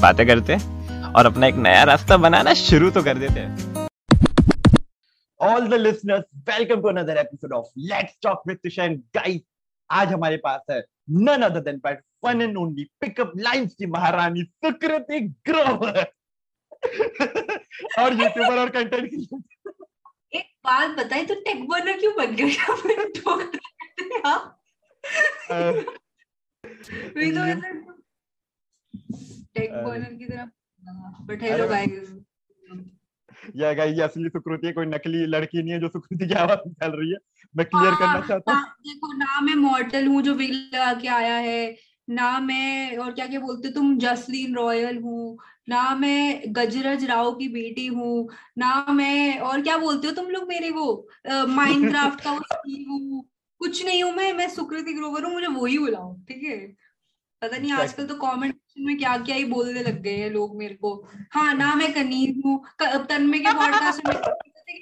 [0.00, 0.56] बातें करते
[1.18, 3.72] और अपना एक नया रास्ता बनाना शुरू तो कर देते हैं
[5.40, 9.40] all the listeners welcome to another episode of let's talk with tushar guys
[9.90, 10.80] आज हमारे पास है
[11.28, 15.98] none other than but one and only pickup lines की महारानी सुकृति ग्रोवर
[18.02, 22.64] और यूट्यूबर और कंटेंट क्रिएटर एक बात बताई तो टेक बर्नर क्यों बन गया
[29.58, 30.50] की तरह।
[33.56, 36.58] या गाइस ये असली सुकृति है कोई नकली लड़की नहीं है जो सुकृति की आवाज़
[36.68, 37.16] निकाल रही है।
[37.56, 41.36] मैं क्लियर करना चाहता हूँ। देखो ना मैं मॉर्टल हूँ जो विग लगा के आया
[41.36, 41.76] है
[42.08, 47.48] ना मैं और क्या क्या बोलते तुम जसलीन रॉयल हूँ ना मैं गजरज राव की
[47.48, 48.28] बेटी हूँ
[48.58, 51.08] ना मैं और क्या बोलते हो तुम लोग मेरे वो
[51.46, 52.30] माइनक्राफ्ट का
[52.90, 53.24] हूँ।
[53.58, 56.58] कुछ नहीं हूँ मैं मैं सुकृति ग्रोवर हूँ मुझे वही बुलाओ ठीक है?
[57.42, 60.74] पता नहीं आजकल तो कमेंट में क्या क्या ही बोलने लग गए हैं लोग मेरे
[60.74, 64.14] को। हाँ ना मैं कनीज हूँ। तन्मय के पॉडकास्ट में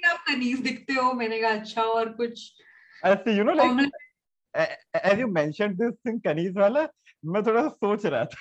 [0.06, 1.12] आप कनीज दिखते हो?
[1.12, 2.52] मैंने कहा अच्छा और कुछ
[3.04, 3.90] ऐसे you know like
[5.06, 6.88] as you mentioned this thing कनीज वाला
[7.24, 8.36] मैं थोड़ा सोच रहा था।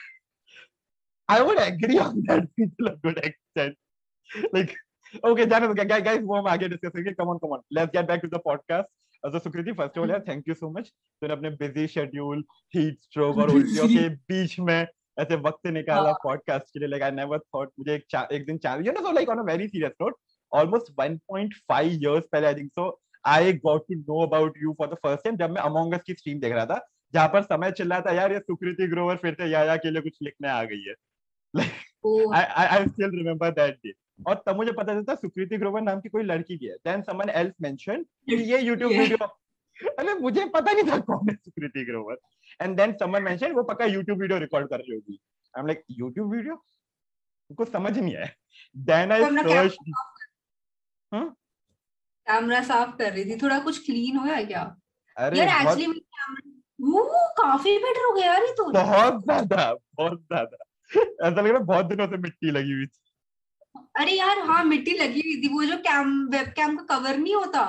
[1.29, 2.47] I would agree on that
[2.79, 3.75] to a good extent.
[4.55, 4.75] Like
[5.25, 7.63] okay जाने दो guys guys वो हम आगे डिस्कस करेंगे। Come on come on.
[7.77, 8.83] Let's get back to the podcast.
[9.25, 10.87] तो सुकृति फ़र्स्ट ऑफ़ ऑल यार थैंक यू सो मच
[11.21, 12.43] तूने अपने बिज़ी शेड्यूल
[12.75, 14.87] हीट स्ट्रोक और उल्टियों के बीच में
[15.19, 18.57] ऐसे वक्त निकाला हाँ। पॉडकास्ट के लिए लाइक आई नेवर थॉट मुझे एक एक दिन
[18.57, 20.15] chance you know so like on a very serious note
[20.53, 24.93] almost 1.5 years पहले I think so I got to know about you for the
[24.93, 28.01] first time जब मैं अमोंग अस की stream देख रहा था जहाँ पर समय चिल्ला
[28.01, 30.95] था यार ये सुकृति ग्रोवर फिर से याया के लिए कुछ लिखने आ गई है।
[32.35, 33.73] I I I still remember that
[34.27, 37.29] और तब मुझे पता चलता सुकृति ग्रोवर नाम की कोई लड़की की है। देन समवन
[37.29, 39.27] एल्स मेंशन कि ये YouTube वीडियो
[39.99, 42.17] अरे मुझे पता नहीं था कौन है Sukriti Grover.
[42.61, 45.19] And then someone mention वो पक्का YouTube वीडियो रिकॉर्ड कर रही होगी।
[45.53, 46.55] I am like YouTube video
[47.49, 48.27] कुछ समझ नहीं आया।
[48.75, 49.77] देन आई सर्च
[52.27, 54.61] कैमरा साफ़ कर रही थी। थोड़ा कुछ क्लीन हो गया क्या?
[55.17, 55.85] अरे यार एक्चुअली
[56.79, 57.03] वो
[57.37, 60.65] काफ़ी बेटर हो गया यार ये तो। बहुत ज़्यादा बहुत ज़्यादा।
[61.27, 62.99] ऐसा लग रहा बहुत दिनों से मिट्टी लगी हुई थी।
[63.97, 67.63] अरे यार हाँ मिट्टी लगी हुई थी। वो जो कैम वेबकैम का कवर नहीं होता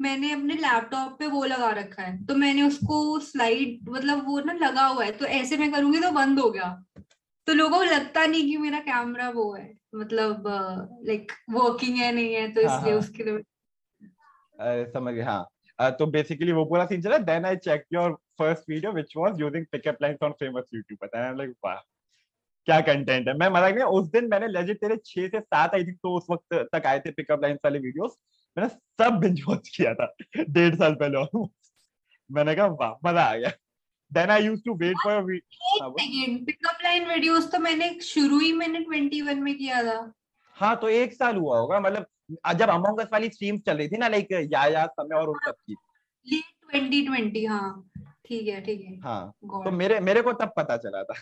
[0.00, 4.52] मैंने अपने लैपटॉप पे वो लगा रखा है। तो मैंने उसको स्लाइड मतलब वो ना
[4.54, 6.70] लगा हुआ है। तो ऐसे मैं करूँगी तो बंद हो गया।
[7.46, 10.44] तो लोगों को लगता नहीं कि मेरा कैमरा वो है। मतलब
[11.06, 13.34] लाइक वर्किंग है नहीं है तो हाँ, इसलिए हाँ। उसके लिए
[14.58, 18.70] अरे समझ गया। हाँ। तो बेसिकली वो पूरा सीन चला। Then I check your first
[18.70, 21.76] video which was using pickup lines on famous YouTuber and like वाह
[22.66, 23.34] क्या कंटेंट है?
[23.34, 26.26] मैं मज़ाक नहीं उस दिन मैंने लेजिट तेरे 6 से 7 आई थिंक तो उस
[26.30, 28.16] वक्त तक आए थे पिकअप लाइंस वाले वीडियोस
[28.58, 28.68] मैंने
[29.02, 30.12] सब बिंज वॉच किया था
[30.48, 31.50] डेढ़ साल पहले almost.
[32.30, 33.50] मैंने कहा वाह मज़ा आ गया।
[34.12, 38.38] Then I used to wait for हाँ, वो- सेकंड पिकअप लाइन वीडियोस तो मैंने शुरू
[38.38, 40.12] ही मैंने 21 में किया था।
[40.56, 42.06] हाँ तो एक साल हुआ होगा मतलब
[42.56, 45.54] जब अमोंग अस वाली स्ट्रीम्स चल रही थी ना लाइक याया समय और उन सब
[45.66, 45.76] की।
[46.26, 46.44] लेट
[46.74, 47.90] 2020 हाँ।
[48.26, 51.14] ठीक है ठीक है। हाँ तो मेरे मेरे को तब पता चला था।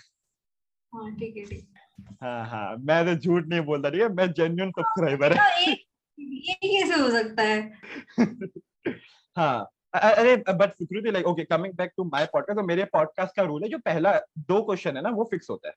[0.92, 1.84] हाँ ठीक है ठीक है।
[2.22, 4.08] हाँ हाँ मैं तो झूठ नहीं बोलता ठीक है?
[4.08, 5.85] मैं जेन्यून सब्सक्राइबर है। तो एक
[6.18, 7.72] ये कैसे हो सकता है?
[9.36, 13.42] हाँ अरे but Sukriti like okay coming back to my podcast तो मेरे पॉडकास्ट का
[13.42, 15.74] रूल है जो पहला दो क्वेश्चन है ना वो फिक्स होता है।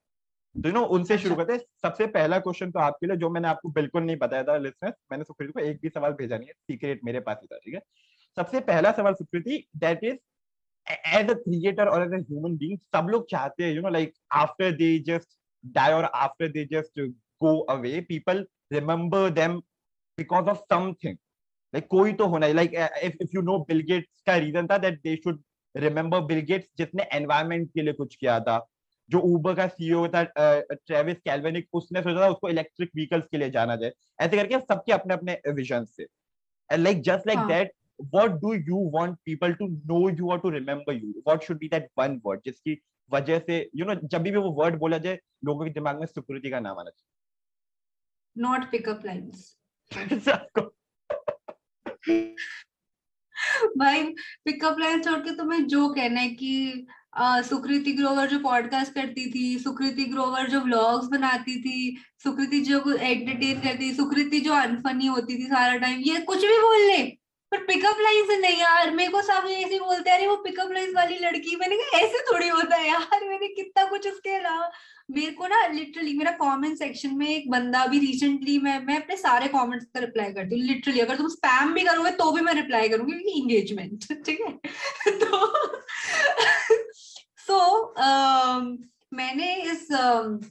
[0.56, 3.30] तो यू नो उनसे शुरू अच्छा। करते हैं। सबसे पहला क्वेश्चन तो आपके लिए जो
[3.30, 6.48] मैंने आपको बिल्कुल नहीं बताया था लिसनर्स मैंने सुकृति को एक भी सवाल भेजा नहीं
[6.48, 7.82] है सीक्रेट मेरे पास ही था ठीक है?
[8.36, 10.18] सबसे पहला सवाल Sukriti that is
[11.16, 14.14] as a creator और एज अ ह्यूमन बीइंग सब लोग चाहते हैं you know like
[14.32, 16.92] after they just die or after they just
[17.42, 19.62] go away people remember them
[20.24, 21.20] because of something.
[21.74, 24.82] Like koi to hona like eh, if, if you know bill gates ka reason tha
[24.88, 25.46] that they should
[25.76, 28.60] remember bill gates jisne environment ke liye kuch kiya tha
[29.10, 33.38] जो Uber का CEO था eh, Travis Kalanick उसने सोचा था उसको electric vehicles के
[33.38, 36.06] लिए जाना जाए। ऐसे करके सबके अपने अपने विजन से
[36.70, 37.72] like just like that
[38.16, 41.68] what do you want people to know you और to remember you what should be
[41.70, 42.78] that one word जिसकी
[43.12, 46.50] वजह से यू नो जब भी वो वर्ड बोला जाए लोगों के दिमाग में सुकृति
[46.50, 49.59] का नाम आना चाहिए। नॉट पिकअप लाइन्स
[49.92, 50.62] सबको
[53.78, 54.04] भाई
[54.46, 56.88] पिकअप लाइन छोड़ के तो मैं जो कहना है कि
[57.50, 63.62] सुकृति ग्रोवर जो पॉडकास्ट करती थी, सुकृति ग्रोवर जो व्लॉग्स बनाती थी, सुकृति जो एंटरटेन
[63.62, 67.02] करती थी, सुकृति जो अनफनी होती थी सारा टाइम ये कुछ भी बोल ले।
[67.52, 71.16] पर पिकअप लाइन नहीं यार मेरे को सब ऐसे बोलते अरे वो पिकअप लाइन वाली
[71.20, 74.72] लड़की मैंने कहा ऐसे थोड़ी होता है यार मैंने कितना कुछ उसके अलावा
[75.12, 79.18] मेरे को ना लिटरली मेरा कमेंट सेक्शन में एक बंदा भी रिसेंटली मैं मैं अपने
[79.18, 82.54] सारे कमेंट्स का रिप्लाई करती हूँ लिटरली अगर तुम स्पैम भी करोगे तो भी मैं
[82.54, 84.52] रिप्लाई करूँगी क्योंकि इंगेजमेंट ठीक है?
[85.12, 85.48] तो
[87.38, 88.78] सो so, uh,
[89.14, 90.46] मैंने इस uh,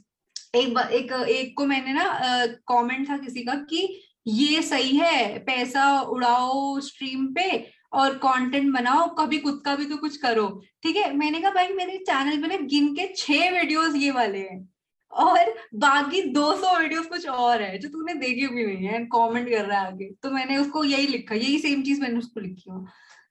[0.55, 2.05] एक एक एक को मैंने ना
[2.45, 8.73] कमेंट uh, था किसी का कि ये सही है, पैसा उड़ाओ स्ट्रीम पे और कंटेंट
[8.73, 10.47] बनाओ, कभी खुद का भी तो कुछ करो।
[10.83, 14.39] ठीक है, मैंने कहा, भाई, मेरे चैनल पे ना गिन के छह वीडियोस ये वाले
[14.39, 14.69] हैं
[15.11, 19.65] और बाकी 200 वीडियोस कुछ और है, जो तूने देखे भी नहीं है कमेंट कर
[19.65, 22.87] रहा है आगे। तो मैंने उसको यही लिखा, यही सेम चीज़ मैंने उसको लिखी हूँ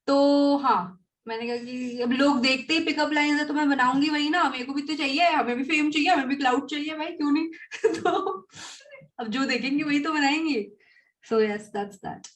[0.06, 4.10] तो हाँ मैंने कहा कि अब लोग देखते ही पिकअप लाइन है तो मैं बनाऊँगी
[4.10, 6.94] वही ना, मेरे को भी तो चाहिए, हमें भी फेम चाहिए, हमें भी क्लाउड चाहिए,
[6.94, 7.48] भाई, क्यों नहीं?
[7.94, 8.10] तो
[9.20, 10.77] अब जो देखेंगे वही तो बनाएँगे।
[11.24, 12.26] So yes that's that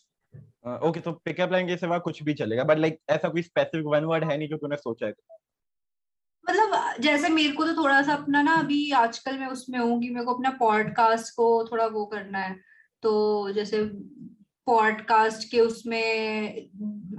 [0.83, 4.05] okay तो पिकअप लाइन के सिवा कुछ भी चलेगा बट लाइक ऐसा कोई स्पेसिफिक वन
[4.05, 5.15] वर्ड है नहीं जो तूने सोचा है?
[6.49, 10.11] मतलब जैसे मेरे को तो थोड़ा सा अपना ना अभी आजकल मैं उसमें हूँ कि
[10.11, 12.57] मेरे को अपना पॉडकास्ट को थोड़ा वो करना है।
[13.03, 13.85] तो जैसे
[14.67, 16.03] पॉडकास्ट के उसमें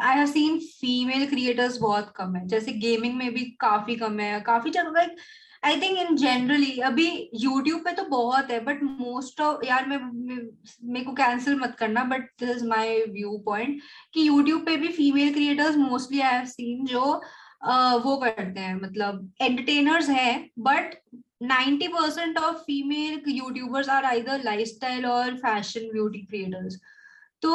[0.01, 4.41] I have seen female creators बहुत कम है। जैसे गेमिंग में भी काफ़ी कम है।
[4.41, 5.15] काफ़ी जगह
[5.63, 7.05] आई थिंक इन जनरली अभी
[7.41, 12.03] यूट्यूब पे तो बहुत है बट मोस्ट ऑफ़ यार मैं मेरे को कैंसिल मत करना
[12.03, 13.81] but this is my view point
[14.13, 17.01] कि यूट्यूब पे भी female creators mostly I have seen जो
[18.05, 20.95] वो करते हैं मतलब एंटरटेनर्स हैं but
[21.43, 26.79] 90 percent of female YouTubers are either lifestyle और फ़ैशन ब्यूटी क्रिएटर्स
[27.41, 27.53] तो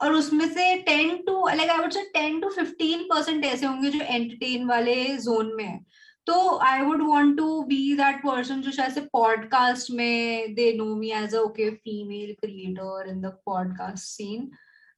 [0.00, 3.90] और उसमें से ten to like I would say 10 to 15 percent ऐसे होंगे
[3.90, 5.78] जो एंटरटेन वाले जोन में है।
[6.26, 11.10] तो I would want to be that person जो शायद पॉडकास्ट में they know me
[11.10, 14.50] as okay female creator in the podcast scene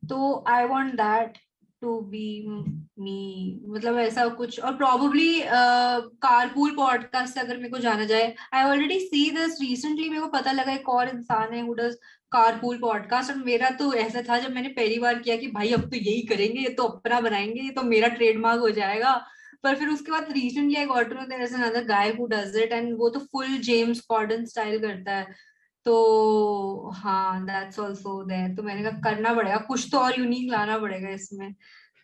[0.08, 1.38] तो I want that
[1.80, 2.46] to be
[2.98, 5.42] me मतलब ऐसा कुछ, और प्रोबेबली
[6.22, 10.26] कारपूल पॉडकास्ट से अगर मेरे को जाना जाए I already see this recently मेरे को
[10.26, 11.94] पता लगा एक और इंसान है हु डज
[12.32, 15.80] कारपूल पॉडकास्ट और मेरा तो ऐसा था जब मैंने पहली बार किया कि भाई, अब
[15.80, 19.26] तो यही करेंगे, ये तो अपना बनाएँगे, ये तो मेरा ट्रेडमार्क हो जाएगा।
[19.64, 22.72] पर फिर उसके बाद recently I got know there is another guy who does it
[22.72, 25.34] and वो तो फुल जेम्स कॉर्डन स्टाइल करता है।
[25.86, 30.78] तो हाँ दैट्स आल्सो देयर तो मैंने कहा करना पड़ेगा। कुछ तो और यूनिक लाना
[30.78, 31.52] पड़ेगा इसमें।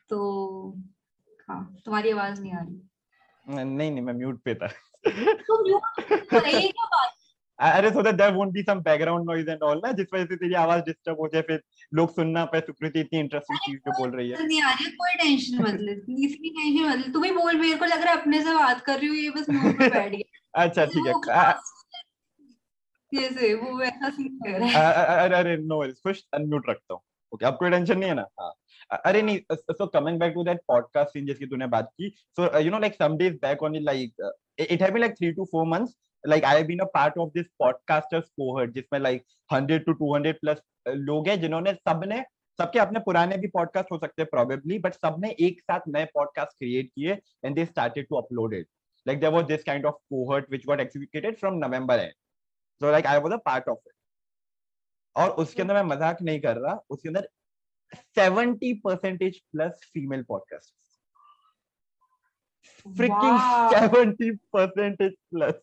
[0.09, 0.19] तो
[1.49, 4.67] हाँ तुम्हारी आवाज़ नहीं आ रही। नहीं नहीं मैं म्यूट पे था।
[5.07, 7.15] तो म्यूट रहेगा बात
[7.59, 10.37] अरे so that there won't be some background noise and all ना जिस वजह से
[10.37, 11.63] तेरी आवाज़ डिस्टर्ब हो जाए फिर
[11.93, 15.15] लोग सुनना पाए सुकृति इतनी इंटरेस्टिंग चीज़ जो बोल रही है। नहीं आ रही कोई
[15.23, 15.93] टेंशन मत ले
[16.27, 18.81] इसकी टेंशन मत ले। तू भी बोल मेरे को लग रहा है अपने से बात
[18.87, 21.53] कर रही हूँ ये बस मुँह पे बैठ गया। अच्छा ठीक है।
[23.13, 27.01] जैसे वो वैसा सीन रहा है। अरे अरे नो वरीज खुश अनम्यूट रखता हूँ।
[27.33, 28.27] ओके कोई टेंशन नहीं है ना?
[28.41, 28.53] हाँ।
[29.05, 32.09] अरे नहीं so coming back to that podcast scene जिसकी तूने बात की
[32.39, 34.31] so you know like some days back on like
[34.61, 37.47] it have been like 3 to 4 months like I been a part of this
[37.59, 42.23] podcasters cohort जिसमें like hundred to two hundred plus लोग हैं जिन्होंने सबने
[42.59, 46.59] सबके अपने पुराने भी पॉडकास्ट हो सकते हैं प्रोबेबली बट सबने एक साथ नए पॉडकास्ट
[46.59, 48.67] क्रिएट किए and they started to upload it
[49.07, 52.13] like there was this kind of cohort which what executed from November and
[52.81, 53.95] so like I was a part of it
[55.17, 57.29] और उसके अंदर मैं मज़ाक नहीं कर रहा उसके अंदर
[57.93, 60.75] seventy percentage plus female podcast
[62.87, 63.39] freaking
[63.73, 65.55] seventy percentage plus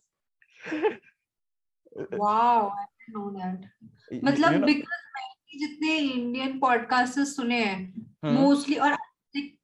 [2.26, 3.70] I know that
[4.12, 7.78] You- मतलब you know- बिकॉज़ मैंने जितने इंडियन सुने हैं
[8.24, 8.96] हम्म, मोस्टली और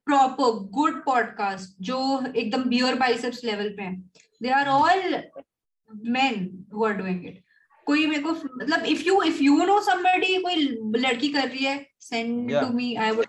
[0.05, 1.97] प्रॉपर गुड पॉडकास्ट जो
[2.35, 5.15] एकदम बियर बाइसेप्स लेवल पे हैं they are all
[6.07, 7.43] men who are doing it
[7.87, 10.55] कोई मेरे को मतलब if you if you know somebody कोई
[10.97, 12.61] लड़की कर रही है send Yeah.
[12.61, 13.25] To me I would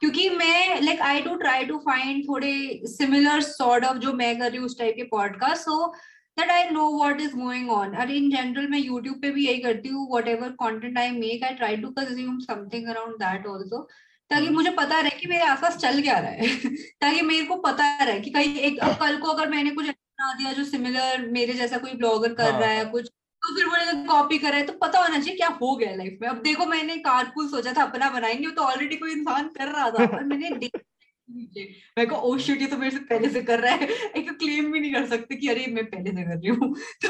[0.00, 2.52] क्योंकि मैं like I do try to find थोड़े
[2.84, 5.94] सिमिलर सॉर्ट ऑफ़ जो मैं कर रही हूँ उस टाइप के podcast so
[6.38, 9.58] that I know what is going on और इन जनरल मैं यूट्यूब पे भी यही
[9.60, 13.86] करती हूँ what ever content I make I try to consume something around that also
[14.30, 16.48] ताकि हम्म। मुझे पता रहे कि मेरे आसपास चल क्या रहा है
[17.02, 20.32] ताकि मेरे को पता रहे कि कहीं एक अब कल को अगर मैंने कुछ बना
[20.34, 23.10] दिया जो सिमिलर मेरे जैसा कोई ब्लॉगर कर हाँ, रहा है हाँ। कुछ
[23.42, 26.18] तो फिर वो कॉपी कर रहा है तो पता होना चाहिए क्या हो गया लाइफ
[26.22, 29.90] में अब देखो मैंने कारपूल सोचा था अपना बनाएँगे तो ऑलरेडी कोई इंसान कर रहा
[29.90, 30.68] था और मैंने
[31.30, 34.72] मैं को ओ शिट ये तो मेरे से पहले से कर रहा है। एक क्लेम
[34.72, 37.08] भी नहीं कर सकते कि अरे मैं पहले से कर रही हूँ। तो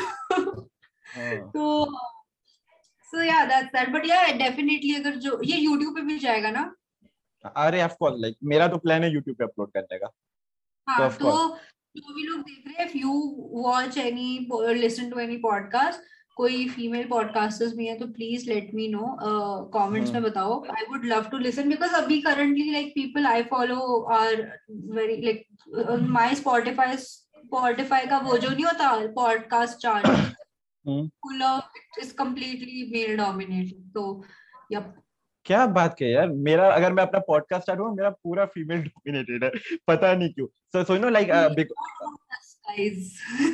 [1.08, 1.84] हाँ। तो
[3.12, 6.74] so yeah that's that but yeah definitely अगर जो ये YouTube पे भी जाएगा ना?
[7.56, 10.10] अरे ऑफ़ कोर्स लाइक मेरा तो प्लान है YouTube पे अपलोड करने का।
[10.88, 11.56] हाँ तो
[11.96, 13.12] जो भी लोग देख रहे हैं if you
[13.62, 14.48] watch any
[14.80, 16.00] listen to any podcast
[16.38, 19.16] कोई फीमेल पॉडकास्टर्स भी हैं तो please let me know
[19.74, 20.60] comments में हम्म। बताओ.
[20.70, 24.42] I would love to listen because अभी currently like people I follow are
[24.96, 25.46] very like
[26.10, 30.06] my Spotify Spotify का वो जो नहीं होता podcast chart.
[30.84, 34.04] Full of is completely male dominated तो
[34.72, 34.94] yup
[35.46, 39.44] क्या बात कही यार। मेरा अगर मैं अपना पॉडकास्ट स्टार्ट करूँ मेरा पूरा फीमेल डोमिनेटेड
[39.44, 39.50] है।
[39.88, 41.30] पता नहीं क्यों। So so you know like
[42.70, 43.10] guys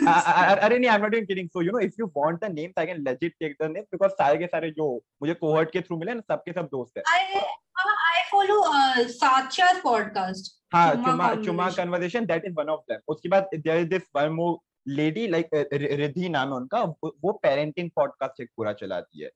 [0.64, 1.48] अरे नहीं I not even kidding.
[1.56, 4.10] So you know if you want the names I can legit take the names because
[4.10, 7.40] सारे के सारे जो मुझे कोहर्ट के थ्रू मिले ना सबके सब दोस्त है। I
[7.40, 10.48] uh, I follow uh, Satya's podcast.
[10.72, 11.76] हाँ चुमा चुमा Conversation.
[11.76, 14.56] Conversation that is one of them उसके बाद there is this one more
[14.88, 19.30] lady like Riddhi नाम है उनका वो- वो पेरेंटिंग पॉडकास्ट एक पूरा चलाती है।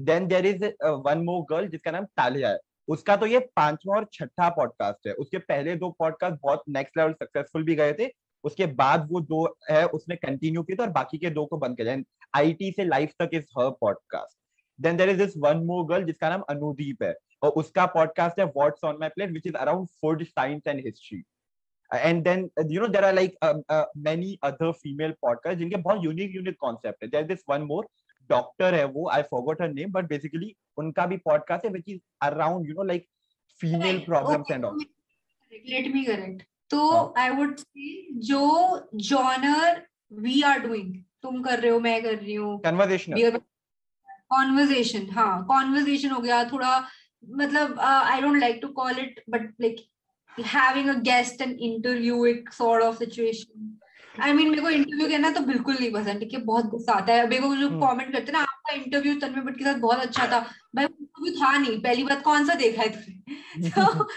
[0.00, 4.06] Then there is one more girl जिसका नाम तालिया है। उसका तो ये पांचवा और
[4.12, 8.06] छठा पॉडकास्ट है। उसके पहले दो पॉडकास्ट बहुत नेक्स्ट लेवल सक्सेसफुल भी गए थे।
[8.44, 11.76] उसके बाद वो दो है उसने कंटिन्यू किया था और बाकी के दो को बंद
[11.76, 11.96] किया।
[12.36, 14.38] आईटी से लाइफ तक is her podcast
[14.78, 18.46] then there is this one more girl जिसका नाम अनुदीप है। और उसका पॉडकास्ट है
[18.46, 21.22] what's on my plate which is around food science and history
[21.90, 26.04] and then you know there are like um, uh, many other female podcasts जिनके बहुत
[26.04, 27.84] unique unique concept है। Is this one more
[28.30, 32.00] doctor है वो I forgot her name but basically उनका भी podcast है which is
[32.22, 33.06] around you know like
[33.60, 34.84] female problems and all
[35.52, 36.40] Let me correct.
[36.70, 37.14] तो.
[37.18, 37.90] I would say
[38.28, 38.42] जो
[39.02, 39.82] genre
[40.24, 40.92] we are doing,
[41.22, 42.58] तुम कर रहे हो मैं कर रही हूँ।
[44.30, 46.88] कॉन्वर्जेशन हाँ कॉन्वर्जेशन हो गया थोड़ा
[47.24, 49.76] मतलब I don't like to call it but like
[50.46, 53.78] having a guest and interview एक sort of situation
[54.22, 57.12] I mean मेरे को इंटरव्यू करना तो बिल्कुल नहीं पसंद ठीक है बहुत गुस्सा आता
[57.12, 59.78] है। मेरे को जो हम्म। कमेंट करते हैं ना आपका इंटरव्यू तन्मय भट्ट के साथ
[59.78, 60.40] बहुत अच्छा था।
[60.76, 64.08] भाई इंटरव्यू था नहीं पहली बात कौन सा देखा है तुमने तो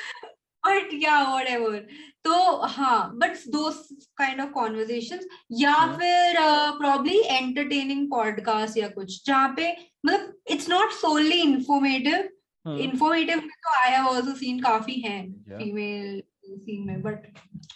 [0.68, 1.78] बट या व्हाटएवर
[2.24, 2.36] तो
[2.68, 3.70] हाँ बट दो
[4.18, 5.28] काइंड ऑफ़ कॉन्वर्जेशंस
[5.60, 6.36] या हम्म। फिर
[6.80, 9.72] प्रॉब्ली एंटरटेनिंग पॉडकास्ट या कुछ जहाँ पे
[10.06, 12.30] मतलब it's not solely informative
[12.66, 12.80] Hmm.
[12.80, 16.22] Informative में तो आई हैव आल्सो सीन काफ़ी हैं फीमेल
[16.56, 17.28] सीन में बट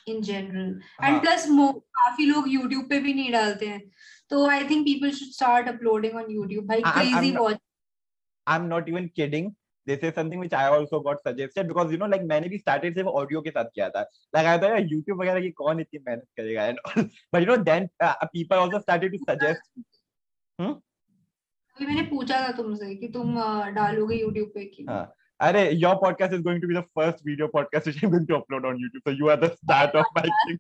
[0.08, 1.10] इन जनरल हाँ.
[1.10, 3.82] एंड प्लस काफ़ी लोग यूट्यूब पे भी नहीं डालते हैं
[4.32, 7.58] तो I think people should start uploading on YouTube भाई crazy watch
[8.48, 9.50] I'm not even kidding.
[9.88, 12.94] This is something which I also got suggested because you know like मैंने भी started
[12.96, 14.04] सिर्फ़ ऑडियो के साथ किया था
[14.36, 17.58] like I thought YouTube वगैरह की कौन इतनी मेहनत करेगा and all but you know
[17.70, 19.72] then uh, people also started to suggest
[20.60, 25.04] अभी मैंने पूछा था तुमसे कि तुम अ, डालोगे यूट्यूब पे कि हाँ.
[25.40, 28.40] अरे your podcast is going to be the first video podcast which I'm going to
[28.40, 30.60] upload on YouTube so you are the start of my thing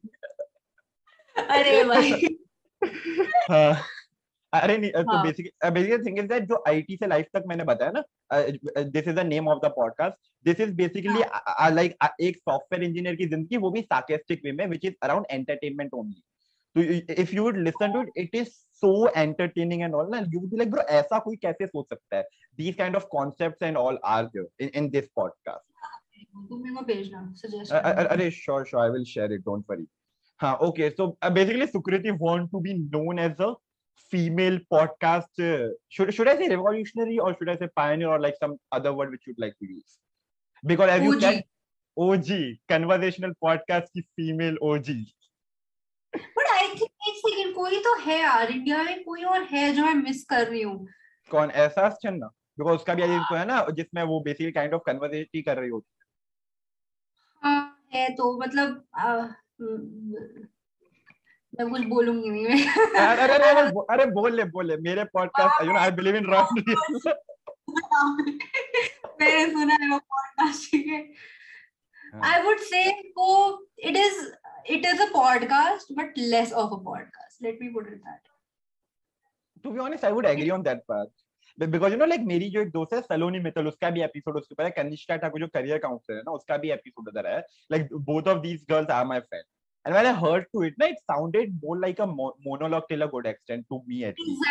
[1.36, 2.38] अरे भाई
[3.50, 3.74] हाँ.
[4.54, 5.22] अरे नहीं तो.
[5.24, 8.04] Basically basically thing is that जो आईटी से life तक मैंने बताया ना
[8.96, 11.22] this is the name of the podcast this is basically
[11.76, 15.94] like एक सॉफ्टवेयर इंजीनियर की ज़िंदगी वो भी सार्केस्टिक वे में which is around entertainment
[15.94, 16.22] only
[16.76, 16.82] तो
[17.22, 18.50] if you would listen to it it is
[18.84, 22.18] so entertaining and all ना you would be like bro ऐसा कोई कैसे सोच सकता
[22.18, 22.24] है?
[22.58, 25.70] These kind of concepts and all are there in this podcast
[28.12, 29.88] अरे sure sure I will share it don't worry
[30.40, 33.50] हाँ okay so uh, basically Sukriti want to be known as a
[34.10, 38.38] female podcast uh, should should I say revolutionary or should I say pioneer or like
[38.44, 39.98] some other word which you'd like to use
[40.64, 41.44] because as you said
[41.98, 42.38] OG
[42.70, 44.94] conversational podcast की female OG
[46.14, 49.84] but I think एक second कोई तो है यार India में कोई और है जो
[49.86, 50.88] मैं मिस कर रही हूँ
[51.32, 52.28] कौन एहसास चन्ना
[52.60, 55.70] बिकॉज़ उसका भी तो है ना जिसमें वो बेसिकली काइंड ऑफ़ कन्वर्सेशन ही कर रही
[55.70, 55.88] होती
[57.44, 57.62] हाँ
[57.94, 59.06] है तो मतलब अ,
[59.62, 60.44] हम्म,
[61.54, 62.58] मैं कुछ बोलूँगी नहीं मैं।
[63.00, 66.26] अरे अरे अरे अरे, बोल ले बोल ले। मेरे podcast you know I believe in
[66.34, 66.54] rock
[69.22, 71.00] मैंने सुना है वो पॉडकास्ट ठीक है।
[72.32, 73.30] आई वुड से वो
[73.80, 74.22] it is
[74.70, 78.30] it is a podcast but less of a podcast let me put it that
[79.64, 81.10] to be honest I would agree on that part
[81.58, 84.54] because you know like मेरी जो एक दोस्त है सलोनी मित्तल उसका भी episode उसके
[84.54, 87.40] ऊपर है कनिष्का ठाकुर जो करियर काउंसलर है ना उसका भी एपिसोड उधर है।
[87.72, 89.44] Like both of these girls are my friend
[89.86, 93.08] and when i heard to it it sounded more like a mo- monologue till a
[93.08, 94.42] good extent to me at least.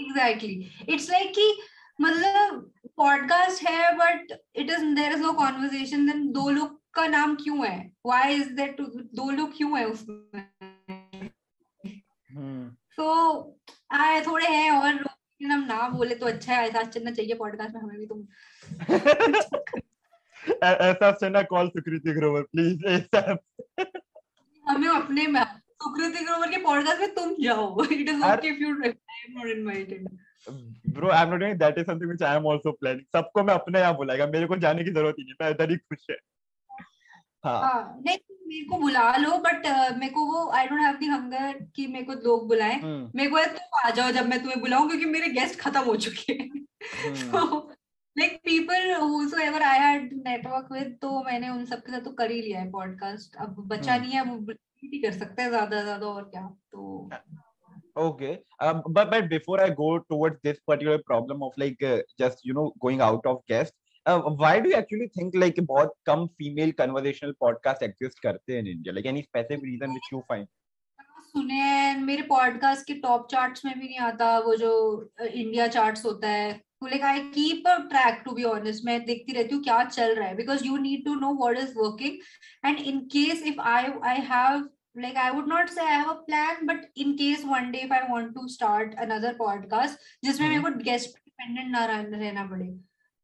[0.00, 1.46] Exactly exactly it's like कि
[2.00, 7.34] मतलब podcast है but it is there is no conversation then दो लोग का नाम
[7.34, 7.92] क्यों है?
[8.06, 8.80] Why is that
[9.14, 10.48] दो लोग क्यों है उसमें?
[12.30, 12.76] hmm.
[12.96, 13.06] तो
[13.92, 15.04] आए थोड़े हैं और
[15.52, 18.26] हम ना बोले तो अच्छा है ऐसा चलना चाहिए पॉडकास्ट में हमें भी तुम
[20.64, 23.36] ऐसा चन्ना call Sukriti Grover please ASAP.
[24.68, 25.26] हमें अपने
[25.82, 29.46] सुकृति ग्रोवर के पॉडकास्ट में तुम जाओ it is okay if you I am not
[29.46, 30.08] invited
[30.96, 33.06] bro i'm not doing that is something which i am also planning.
[33.12, 35.76] सबको मैं अपने यहाँ बुलाएगा। मेरे को जाने की ज़रूरत ही नहीं। मैं इधर ही
[35.76, 36.16] खुश है।
[37.44, 39.66] हाँ। हाँ नहीं मेरे को बुला लो बट
[39.98, 43.30] मेरे को वो I don't have the hunger कि मेरे को लोग बुलाएँ। हम्म, मेरे
[43.30, 46.48] को तुम आ जाओ जब मैं तुम्हें बुलाऊं क्योंकि मेरे गेस्ट खत्म हो चुके हैं।
[46.48, 47.72] हम्म, तो
[48.18, 52.40] like people whosoever I had network with तो मैंने उन सबके साथ तो कर ही
[52.42, 54.38] लिया है पॉडकास्ट अब बचा हम्म। नहीं है वो
[54.84, 57.10] भी कर सकते हैं ज़्यादा ज़्यादा और क्या तो
[57.96, 62.44] Okay, um, but but before I go towards this particular problem of like uh, just
[62.44, 63.74] you know going out of guest,
[64.06, 68.60] uh, why do you actually think like बहुत कम female conversational podcast exist करते हैं
[68.60, 68.92] in India?
[68.92, 70.48] Like any specific reason which you find?
[71.24, 74.70] सुने हैं मेरे podcast के top charts में भी नहीं आता वो जो
[75.22, 79.54] इंडिया चार्ट्स होता है like I keep a track to be honest मैं देखती रहती
[79.54, 82.18] हूँ क्या चल रहा है because you need to know what is working
[82.64, 86.14] and in case if I I have like i would not say i have a
[86.28, 90.60] plan but in case one day if i want to start another podcast जिसमें मेरे
[90.62, 92.66] को guest dependent ना रह- रहना पड़े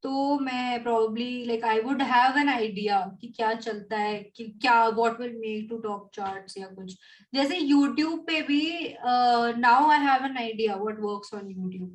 [0.05, 4.77] तो मैं probably like I would have an idea कि क्या चलता है कि क्या
[4.99, 6.95] what will make to top charts या कुछ
[7.35, 8.63] जैसे YouTube पे भी
[9.65, 11.91] now I have an idea what works on YouTube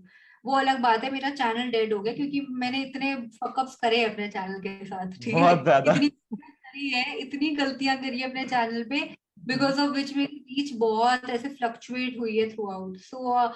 [0.45, 4.27] वो अलग बात है मेरा चैनल डेड हो गया क्योंकि मैंने इतने फकअप्स करे अपने
[4.27, 5.53] चैनल के साथ ठीक है?
[5.93, 8.99] इतनी करी है इतनी गलतियाँ करी अपने चैनल पे
[9.45, 13.47] बिकॉज़ ऑफ़ विच मेरी रीच बहुत ऐसे फ्लक्चुएट हुई है throughout so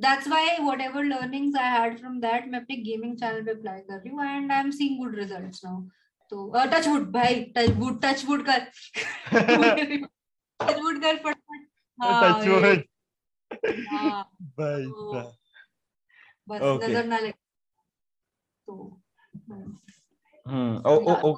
[0.00, 3.94] that's why whatever learnings I had from that मैं अपने गेमिंग चैनल पे अप्लाई कर
[3.94, 5.82] रही हूँ and I am seeing good results now
[6.30, 8.60] तो टच वुड भाई टच वुड टच वुड कर।
[10.60, 11.66] टच वुड कर फटफट।
[11.98, 12.82] हाँ, Touch wood.
[13.88, 15.39] हाँ, भाई तो।
[16.50, 16.88] बस Okay.
[16.88, 17.32] नज़र ना लगे
[18.68, 18.76] तो
[19.32, 19.78] हम्म।
[20.46, 20.76] Hmm.
[20.82, 21.36] Oh, oh,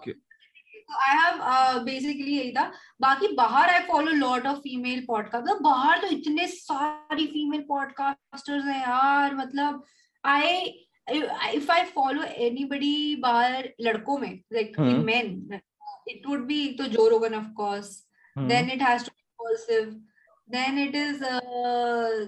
[0.88, 2.64] तो आई हैव बेसिकली यही था
[3.00, 8.64] बाकी बाहर I follow lot of female podcast मतलब बाहर तो इतने सारी फीमेल पॉडकास्टर्स
[8.64, 9.82] हैं यार मतलब
[10.24, 10.56] I
[11.54, 15.04] if I follow anybody बाहर लड़कों में like in hmm.
[15.04, 15.60] Men
[16.08, 18.00] it would be तो Joe Rogan of course
[18.36, 19.88] then it has to be impulsive
[20.48, 22.26] then it is uh,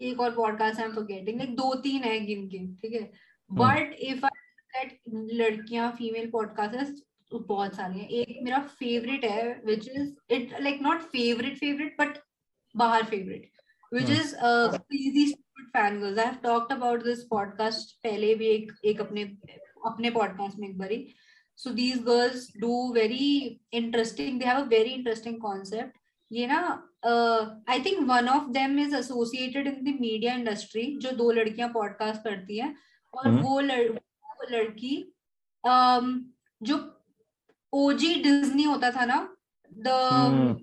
[0.00, 3.10] एक और podcast I am forgetting like दो तीन है गिन गिन ठीक है?
[3.50, 4.84] बट इफ़ आई
[5.32, 10.80] लड़कियाँ फीमेल पॉडकास्टर्स तो बहुत सारी हैं। एक मेरा फेवरेट है which is it like
[10.82, 12.18] not favourite favourite but
[12.76, 13.50] बाहर favourite
[13.92, 18.46] which is a crazy stupid fan girls I have talked about this podcast पहले भी
[18.46, 19.22] एक एक अपने
[19.86, 21.06] अपने पॉडकास्ट में एक बारी।
[21.56, 25.98] So these girls do very interesting they have a very interesting concept
[26.32, 26.60] ये ना
[27.06, 32.22] I think one of them is associated in the media industry जो दो लड़कियाँ पॉडकास्ट
[32.24, 32.74] करती हैं
[33.14, 34.96] और हम्म। वो लड़, वो लड़की
[35.64, 36.14] um,
[36.60, 36.76] जो
[37.72, 39.18] ओजी डिज्नी होता था ना
[39.72, 40.54] the hmm.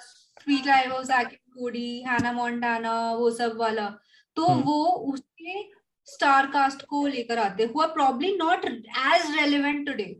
[0.00, 3.88] Sweet life of Jack Cody Hannah Montana वो सब वाला
[4.36, 5.62] तो हम्म। वो उसके
[6.08, 10.14] स्टार कास्ट को लेकर आते हुआ probably not as relevant today.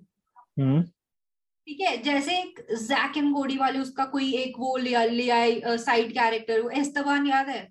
[1.68, 5.76] ठीक है जैसे एक जैक एंड कोडी वाले उसका कोई एक वो ले ले आए
[5.78, 7.68] साइड कैरेक्टर वो एस्तबान याद है?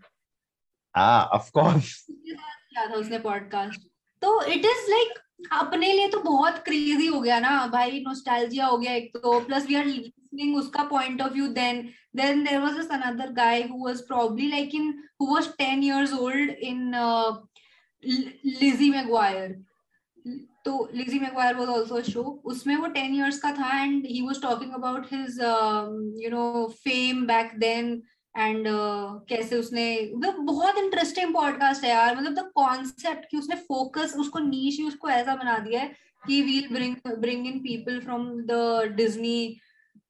[1.35, 1.87] of course.
[2.09, 3.87] उसके साथ था उसने पॉडकास्ट
[4.21, 5.19] तो इट इज़ लाइक
[5.51, 9.65] अपने लिए तो बहुत क्रेजी हो गया ना भाई नोस्टैल्जिया हो गया एक तो। प्लस
[9.65, 11.81] वी आर लिसनिंग उसका point of view then
[12.15, 16.13] then there was this another guy who was probably like in who was 10 years
[16.13, 16.91] old in
[18.61, 19.63] Lizzie McGuire
[20.65, 24.21] तो Lizzie McGuire was also a show उसमें वो 10 years का था and he
[24.21, 25.39] was talking about his
[26.23, 28.01] you know fame back then
[28.35, 28.65] and
[29.29, 29.85] कैसे उसने
[30.15, 34.87] मतलब बहुत interesting podcast है यार। मतलब द कॉन्सेप्ट कि उसने फोकस उसको नीश ही
[34.87, 35.87] उसको ऐसा बना दिया है
[36.27, 39.59] कि we'll bring bring in people from the Disney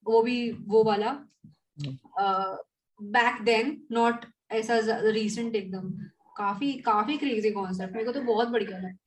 [0.06, 1.12] वो भी वो वाला
[3.00, 5.90] बैक देन नॉट ऐसा रीसेंट एकदम।
[6.38, 9.07] काफ़ी काफ़ी क्रेजी कॉन्सेप्ट मेरे को तो बहुत बढ़िया लगा। तो Hmm.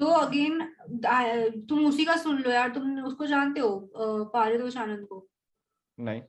[0.00, 0.60] तो अगेन
[1.68, 3.70] तुम उसी का सुन लो यार तुम उसको जानते हो
[4.34, 5.26] पारितोष आनंद को?
[5.98, 6.22] नहीं.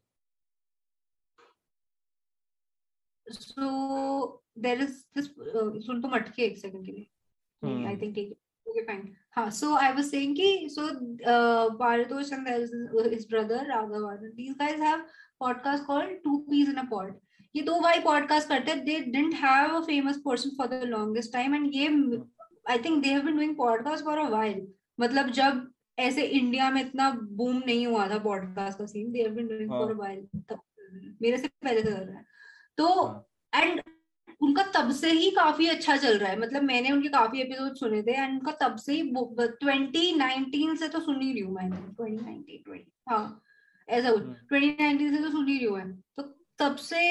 [3.28, 5.26] सो देयर इज़ दिस
[5.86, 7.08] सुन तुम अटके एक सेकंड के लिए.
[7.88, 10.88] आई थिंक ओके फाइन हाँ। सो आई वाज सेइंग कि so
[11.78, 15.06] Paritosh and their his brother Raghav Anand these guys have
[15.40, 17.18] podcast called two peas in a pod
[17.56, 21.34] ये दो भाई पॉडकास्ट करते हैं they didn't have a famous person for the longest
[21.34, 21.88] time and ये
[22.70, 24.68] I think they have been doing podcast for a while
[25.00, 29.32] मतलब जब ऐसे India में इतना बूम नहीं हुआ था पॉडकास्ट का scene they have
[29.32, 30.28] been doing for a while
[31.22, 32.26] मेरे से पहले से कर रहा है।
[32.78, 33.82] तो एंड
[34.42, 38.02] उनका तब से ही काफ़ी अच्छा चल रहा है। मतलब मैंने उनके काफ़ी एपिसोड सुने
[38.04, 41.70] थे एंड उनका तब से ही ट्वेंटी नाइनटीन से तो सुन ही रही हूँ मैं।
[41.70, 43.42] ट्वेंटी नाइनटीन ट्वेंटी हाँ
[43.90, 46.24] ऐसा कुछ। ट्वेंटी नाइनटीन से तो सुन ही रही हूँ तो
[46.60, 47.02] तब से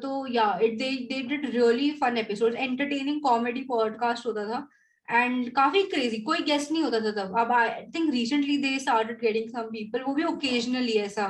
[0.00, 4.68] तो या it they they did really fun episode entertaining comedy podcast होता था
[5.08, 9.20] एंड काफ़ी क्रेजी कोई गेस्ट नहीं होता था तब। अब I think recently they started
[9.20, 11.28] getting some people वो भी ओकेजनली ऐसा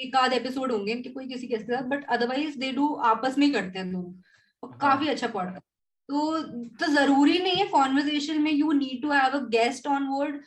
[0.00, 3.38] एक आध एपिसोड होंगे कि कोई किसी गेस्ट के साथ बट अदरवाइज़ दे डू आपस
[3.38, 4.12] में करते हैं दोनों
[4.62, 5.66] हाँ। काफ़ी अच्छा पॉडकास्ट
[6.08, 6.42] तो
[6.78, 10.40] तो ज़रूरी नहीं है कॉन्वर्जेशन में you need to have a guest on board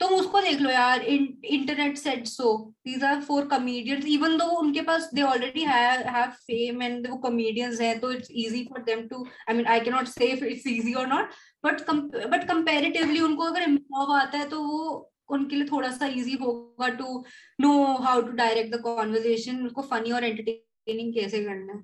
[0.00, 4.80] तुम उसको देख लो यार internet set so these are for comedians even though उनके
[4.80, 9.26] पास they already have fame and वो कॉमेडियंस हैं तो it's easy for them to
[9.48, 11.30] I mean I can not say it's easy और नॉट
[11.64, 11.80] बट
[12.30, 16.88] बट कंपैरेटिवली उनको अगर improve आता है तो वो उनके लिए थोड़ा सा इजी होगा
[16.88, 17.24] to
[17.60, 21.82] know how to direct the conversation उनको फनी और एंटरटेनिंग कैसे करना है।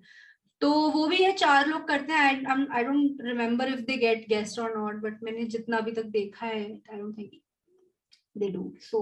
[0.61, 4.59] तो वो भी है, चार लोग करते हैं I don't remember if they get guest
[4.59, 7.42] और नॉट बट मैंने जितना अभी तक देखा है I don't think
[8.37, 9.01] they do so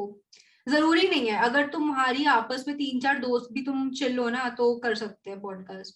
[0.66, 4.48] ज़रूरी नहीं है। अगर तुम्हारी आपस में तीन चार दोस्त भी तुम चिल हो ना
[4.58, 5.94] तो कर सकते हैं पॉडकास्ट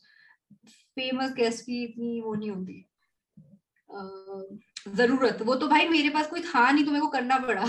[0.68, 2.86] फ़ेमस गेस्ट की इतनी वो नहीं होती।
[4.96, 7.66] ज़रूरत। वो तो भाई मेरे पास कोई था नहीं तो मेरे को करना पड़ा।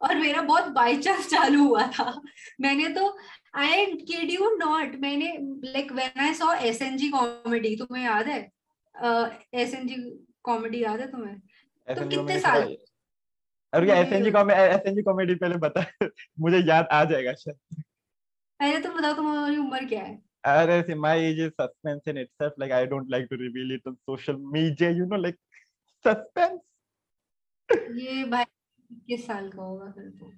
[0.00, 2.20] और मेरा बहुत बाई चांस चालू हुआ था।
[2.60, 3.16] मैंने तो
[3.54, 8.40] आई केड यू नॉट मैंने like when I saw SNG comedy तुम्हें याद है?
[9.54, 9.96] एसएनजी
[10.44, 11.38] कॉमेडी याद है तुम्हें?
[11.88, 12.76] तो कितने साल
[13.72, 15.84] अरे एसएनजी कॉमेडी एसएनजी कॉमेडी पहले बता
[16.40, 17.82] मुझे याद आ जाएगा शायद।
[18.60, 20.14] पहले तुम बताओ तुम्हारी उम्र क्या है?
[20.44, 23.84] अरे see my age is suspense in itself like I don't like to reveal it
[23.90, 25.38] on social media you know like
[26.04, 26.60] suspense
[27.98, 28.44] ये भाई
[29.08, 30.32] किस साल का होगा फिर तो।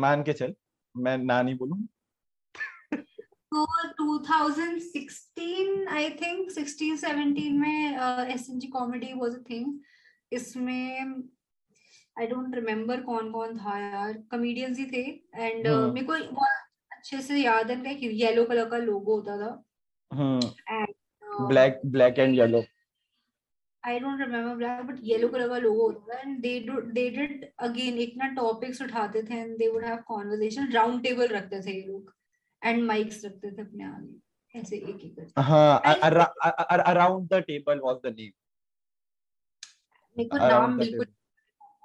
[0.00, 0.54] मान के चल
[0.94, 1.78] मैं ना नहीं बोलूँ।
[3.52, 3.64] तो
[4.00, 7.98] 2016 आई थिंक 16 17 में
[8.34, 9.78] SNG comedy was a thing
[10.32, 11.14] इसमें
[12.16, 15.02] आई डोंट रिमेम्बर कौन कौन था यार। कॉमेडियंस ही थे।
[15.34, 19.16] And uh, hmm. मेरे को बहुत अच्छे से याद है कि येलो कलर का लोगो
[19.16, 19.50] होता था।
[21.48, 22.62] Black black and yellow
[23.82, 27.48] I don't remember black but yellow colour का लोगो होता था। And they they did
[27.58, 31.72] again एक ना टॉपिक्स उठाते थे and they would have conversation round table रखते थे
[31.72, 32.14] ये लोग।
[32.62, 34.14] एंड माइक्स रखते थे अपने आगे।
[34.54, 38.32] ऐसे एक एक हाँ around the table was the name
[40.16, 41.06] मेरे को नाम बिल्कुल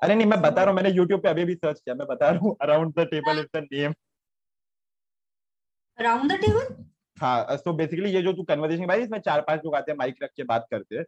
[0.02, 2.30] अरे नहीं मैं बता रहा हूँ मैंने YouTube पे अभी भी सर्च किया मैं बता
[2.30, 3.94] रहा हूँ around the table is the name
[5.98, 6.76] around the table
[7.18, 10.24] हाँ सो बेसिकली ये जो तू कन्वर्सेशन भाई इसमें चार पाँच लोग आते हैं माइक
[10.24, 11.04] रख के बात करते हैं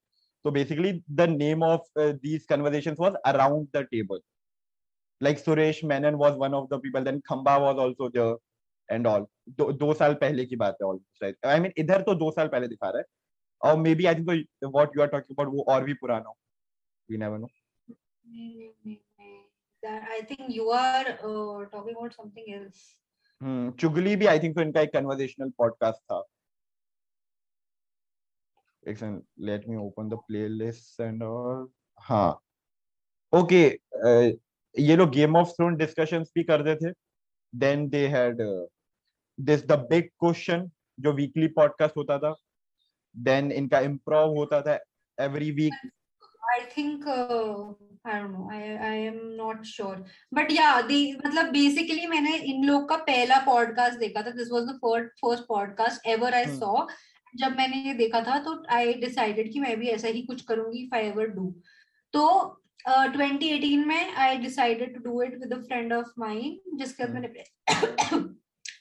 [0.45, 4.19] तो basically the name of these conversations was around the table
[5.21, 8.37] like Suresh Menon was one of the people then Khamba was also there
[8.89, 9.25] and all.
[9.49, 12.47] दो, दो साल पहले की बात है ऑलमोस्ट राइट आई मीन इधर तो दो साल
[12.53, 14.29] पहले दिखा रहा है और maybe I think
[14.63, 16.35] what you are talking about वो और भी पुराना हो।
[17.09, 17.47] We never know
[19.83, 22.71] I think you are uh, talking about something.
[23.41, 23.71] Hmm.
[23.79, 26.21] चुगली भी आई थिंक तो इनका एक कन्वर्सेशनल पॉडकास्ट था
[28.83, 31.67] एक second let me open the playlist and all
[31.99, 32.29] हाँ
[33.33, 33.63] ओके
[34.75, 36.91] ये लोग गेम ऑफ़ थ्रोन डिस्कशंस भी करते थे
[37.53, 38.41] then they had
[39.39, 42.33] this the big question जो वीकली पॉडकास्ट होता था
[43.15, 44.77] देन इनका इम्प्रोव होता था
[45.17, 45.89] every week
[46.51, 47.73] I think uh,
[48.05, 48.49] I don't know.
[48.51, 49.97] I I am not sure.
[50.31, 54.33] But yeah, the मतलब basically मैंने इन लोग का पहला पॉडकास्ट देखा था.
[54.35, 56.57] This was the first first podcast ever I hmm.
[56.57, 56.87] saw.
[57.35, 60.79] जब मैंने ये देखा था तो आई डिसाइडेड कि मैं भी ऐसा ही कुछ करूँगी
[60.83, 61.45] इफ़ आई एवर डू
[62.13, 62.23] तो
[62.89, 67.13] uh, 2018 में I decided to do it with a friend of mine जिसके साथ
[67.13, 67.21] hmm.
[67.21, 68.33] मैंने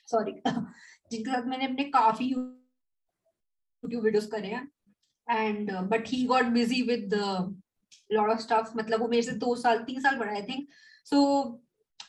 [0.07, 0.33] सॉरी
[1.11, 4.69] जिसके साथ मैंने अपने काफ़ी यूट्यूब वीडियोस करे हैं
[5.31, 7.15] and but he got busy with
[8.13, 10.69] lot of stuff मतलब वो मेरे से दो साल तीन साल बड़ा I think
[11.05, 11.23] so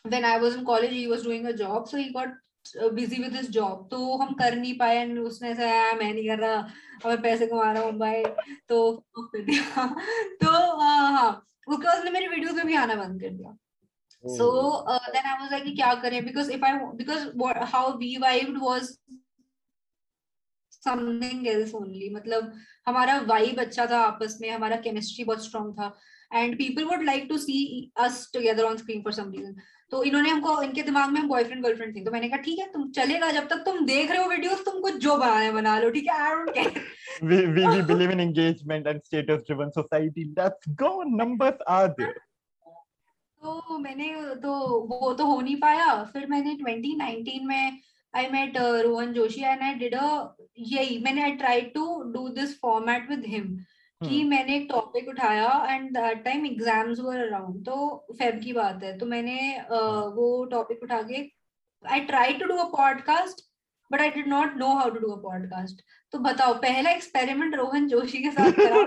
[0.07, 2.39] when I was in college he was doing a job so he got
[2.77, 6.39] busy with this job तो हम कर नहीं पाए एंड उसने ऐसा मैं नहीं कर
[6.39, 6.67] रहा.
[7.05, 8.23] और पैसे कमा रहा हूँ भाई
[8.69, 11.45] तो तो हाँ.
[11.67, 13.57] उसके बाद उसने मेरी वीडियोस में भी आना बंद कर दिया.
[14.23, 14.47] So
[14.85, 16.23] uh, then i was like क्या करें?
[16.25, 18.99] Because if i because what how we vibed was
[20.85, 22.53] something else only मतलब
[22.87, 25.93] हमारा वाइब अच्छा था आपस में हमारा केमिस्ट्री बहुत स्ट्रॉन्ग था।
[26.33, 27.59] And people would like to see
[27.99, 29.55] us together on screen for some reason
[29.91, 32.65] तो इन्होंने हमको इनके दिमाग में हम बॉयफ्रेंड गर्लफ्रेंड थी। तो मैंने कहा ठीक है
[32.73, 35.89] तुम चलेगा जब तक तुम देख रहे हो वीडियोस तुम कुछ जो बनाने बना लो
[35.91, 36.19] ठीक है?
[36.19, 36.83] I don't care
[37.29, 40.23] we we we believe in engagement and status driven society.
[40.37, 42.19] Let's go numbers are there.
[43.41, 44.53] तो मैंने तो
[44.89, 47.79] वो तो हो नहीं पाया। फिर मैंने 2019 में
[48.13, 49.95] I met Rohan Joshi and I did
[50.57, 53.57] यही मैंने I try to do this format with him
[54.01, 58.83] कि। मैंने एक टॉपिक उठाया and that time exams were around तो फेब की बात
[58.83, 61.21] है तो मैंने uh, वो टॉपिक उठा के
[61.85, 63.41] I try to do a podcast
[63.91, 67.87] but I did not know how to do a podcast तो बताओ पहला एक्सपेरिमेंट रोहन
[67.87, 68.81] जोशी के साथ करा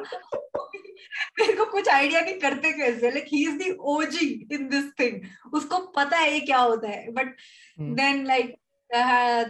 [1.41, 5.21] मेरे को कुछ आइडिया नहीं करते कैसे like he is the OG in this thing
[5.55, 7.35] उसको पता है क्या होता है but.
[7.81, 8.55] Then like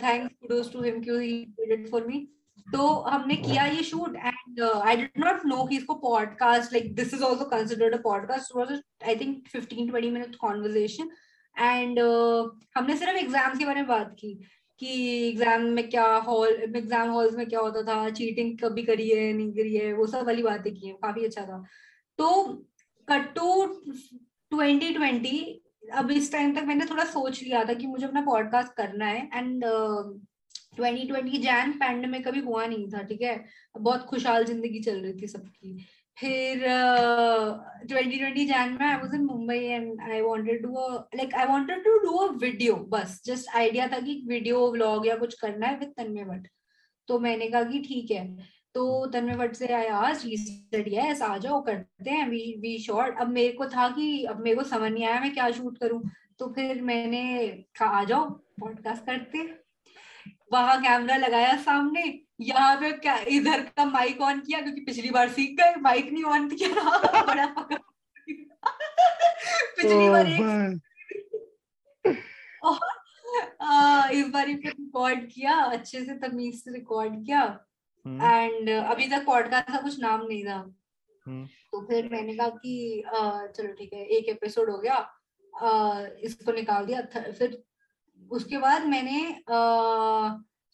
[0.02, 2.28] thanks kudos to him he did it for me
[2.72, 7.14] तो हमने किया ये shoot and I did not know कि इसको podcast like this
[7.14, 11.10] is also a podcast was I think 15 20 minute conversation
[11.58, 11.98] and
[12.76, 14.40] हमने सिर्फ़ exams के बारे में बात की,
[14.78, 19.32] कि एग्ज़ाम में क्या हॉल एग्ज़ाम हॉल्स में क्या होता था चीटिंग कभी करी है,
[19.32, 21.64] नहीं करी है, वो सब वाली बातें की है, काफ़ी अच्छा था।
[22.18, 22.44] तो
[23.08, 23.66] कट टू
[24.52, 29.06] 2020 अब इस टाइम तक मैंने थोड़ा सोच लिया था कि मुझे अपना पॉडकास्ट करना
[29.06, 29.64] है एंड
[30.76, 33.44] ट्वेंटी ट्वेंटी जैन पैंडमिक कभी हुआ नहीं था, ठीक है?
[33.78, 35.76] बहुत खुशहाल ज़िंदगी चल रही थी सबकी।
[36.16, 36.58] फिर
[37.88, 40.72] ट्वेंटी ट्वेंटी जैन में I was in Mumbai and I wanted to
[41.16, 45.16] like I wanted to do a video बस। जस्ट आइडिया था कि वीडियो व्लॉग या
[45.16, 46.48] कुछ करना है विद तन्मय भट्ट।
[47.08, 48.26] तो मैंने कहा कि ठीक है।
[48.74, 52.78] तो तन्मय भट्ट से आई आज ही सेड यस आ जाओ करते हैं वी वी
[52.78, 55.78] शॉट अब मेरे को था कि अब मेरे को समझ नहीं आया मैं क्या शूट
[55.78, 56.02] करूँ।
[56.38, 59.38] तो फिर मैंने कहा आ जाओ पॉडकास्ट करते
[60.52, 65.28] वहाँ कैमरा लगाया सामने यहाँ पे क्या इधर का माइक ऑन किया क्योंकि पिछली बार
[65.28, 67.46] सीख गए माइक नहीं ऑन किया। था बड़ा
[69.76, 70.80] पिछली बार एक
[72.64, 72.78] और
[73.60, 77.66] आ, इस बार रिकॉर्ड किया अच्छे से तमीज से रिकॉर्ड किया।
[78.06, 80.56] हम्म, एंड अभी तक पॉडकास्ट का कुछ नाम नहीं था।
[81.26, 84.94] हम्म, तो फिर मैंने कहा कि आ, चलो ठीक है एक एपिसोड हो गया।
[85.62, 87.00] आ, इसको निकाल दिया।
[87.32, 87.62] फिर
[88.30, 89.42] उसके बाद मैंने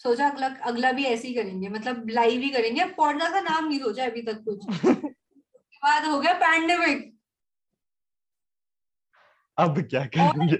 [0.00, 3.78] सोचा अगला अगला भी ऐसे ही करेंगे। मतलब लाइव ही करेंगे। पॉडकास्ट का नाम नहीं
[3.80, 7.18] सोचा अभी तक कुछ। उसके बाद हो गया पैंडेमिक
[9.58, 10.56] अब क्या करेंगे?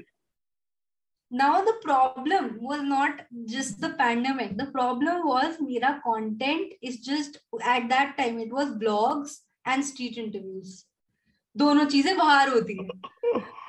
[1.30, 7.38] Now the problem was not just the pandemic the problem was mera content is just
[7.64, 10.78] at that time it was blogs and street interviews
[11.56, 12.84] दोनों चीज़ें बाहर होती है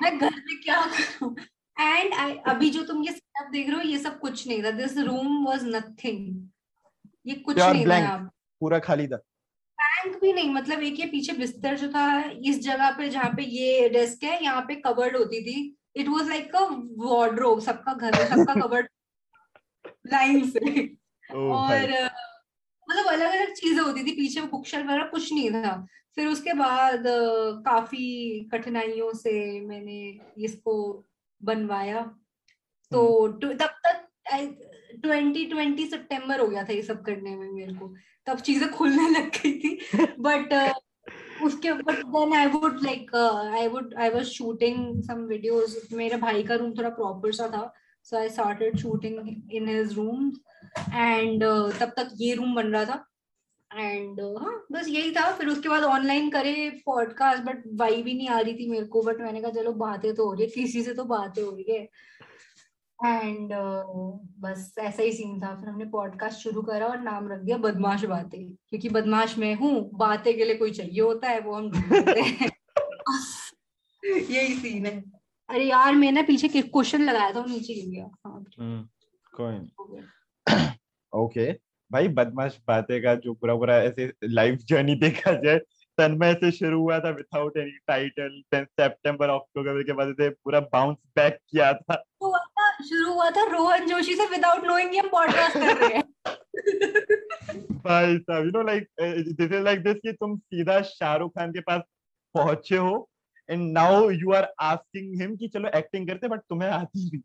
[0.02, 1.34] मैं घर में क्या करूँ
[1.76, 4.70] एंड आई अभी जो तुम ये सेटअप देख रहे हो ये सब कुछ नहीं था
[4.70, 6.48] दिस रूम वाज नथिंग
[7.26, 8.16] ये कुछ नहीं था
[8.60, 9.16] पूरा खाली था
[9.78, 12.06] बैंक भी नहीं मतलब एक ये पीछे बिस्तर जो था
[12.50, 15.56] इस जगह पे जहाँ पे ये डेस्क है यहाँ पे कवर्ड होती थी
[15.96, 16.64] it was like a
[16.98, 18.88] wardrobe सबका घर में सबका कवर्ड
[20.12, 20.84] लाइन से।
[21.32, 21.92] और
[22.88, 26.52] मतलब अलग अलग चीज़ें होती थी पीछे बुक शेल्फ वगैरह कुछ नहीं था। फिर उसके
[26.52, 27.04] बाद
[27.66, 30.00] काफ़ी कठिनाइयों से मैंने
[30.44, 31.04] इसको
[31.40, 32.02] बनवाया।
[32.92, 34.08] तो तब तक
[35.02, 37.94] ट्वेंटी ट्वेंटी सितंबर हो गया था ये सब करने में मेरे को।
[38.26, 39.78] तब चीज़ें खुलने लग गई थी।
[40.20, 40.52] बट
[41.44, 46.42] उसके but then I would like I would I was shooting some videos मेरे भाई
[46.42, 47.72] का रूम थोड़ा प्रॉपर सा था
[48.06, 50.32] so I started shooting in his room
[50.94, 51.44] and
[51.80, 53.04] तब तक ये रूम बन रहा था।
[53.70, 58.28] एंड हाँ बस यही था। फिर उसके बाद ऑनलाइन करे पॉडकास्ट बट वाई भी नहीं
[58.28, 60.82] आ रही थी मेरे को। बट मैंने कहा, चलो बातें तो हो रही है, किसी
[60.82, 61.88] से तो बातें हो रही है।
[63.04, 63.50] एंड
[64.40, 68.04] बस ऐसा ही सीन था। फिर हमने पॉडकास्ट शुरू करा और नाम रख दिया बदमाश
[68.04, 72.20] बातें। क्योंकि बदमाश मैं हूँ बातें के लिए कोई चाहिए होता है वो हम ढूंढते
[72.20, 72.50] हैं।
[74.06, 75.02] यही सीन है।
[75.48, 78.82] अरे यार मैंने पीछे क्वेश्चन लगाया था वो नीचे गिर गया। हाँ। हम्म,
[79.34, 80.68] कोई नहीं।
[81.12, 81.52] ओके
[81.92, 85.58] भाई बदमाश बातें का जो पूरा पूरा ऐसे लाइफ जर्नी देखा जाए
[85.98, 90.60] तन्मय से शुरू हुआ था विदाउट एनी टाइटल देन सितंबर अक्टूबर के बाद से पूरा
[90.60, 92.04] बाउंस बैक किया था।
[92.82, 96.04] शुरू हुआ था रोहन जोशी से विदाउट नोइंग हम पॉडकास्ट कर रहे हैं।
[97.84, 101.60] भाई साहब you know like this is like this कि तुम सीधा शाहरुख खान के
[101.60, 101.82] पास
[102.34, 103.08] पहुँचे हो
[103.48, 107.20] and now you are asking him कि चलो एक्टिंग करते बट तुम्हें आती नहीं।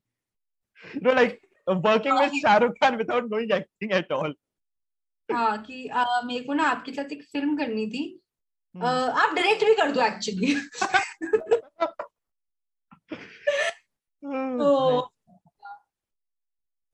[0.96, 1.40] You know like
[1.70, 4.36] working with Shahrukh Khan without knowing acting at all
[5.30, 5.90] हाँ कि
[6.26, 8.04] मेरे को ना आपके साथ एक फ़िल्म करनी थी।
[8.76, 10.56] अ, आप डायरेक्ट भी कर दो एक्चुअली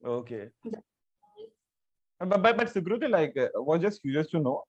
[0.03, 0.49] तो Okay.
[2.21, 4.63] But but but Sukriti, like, uh, was just curious to know,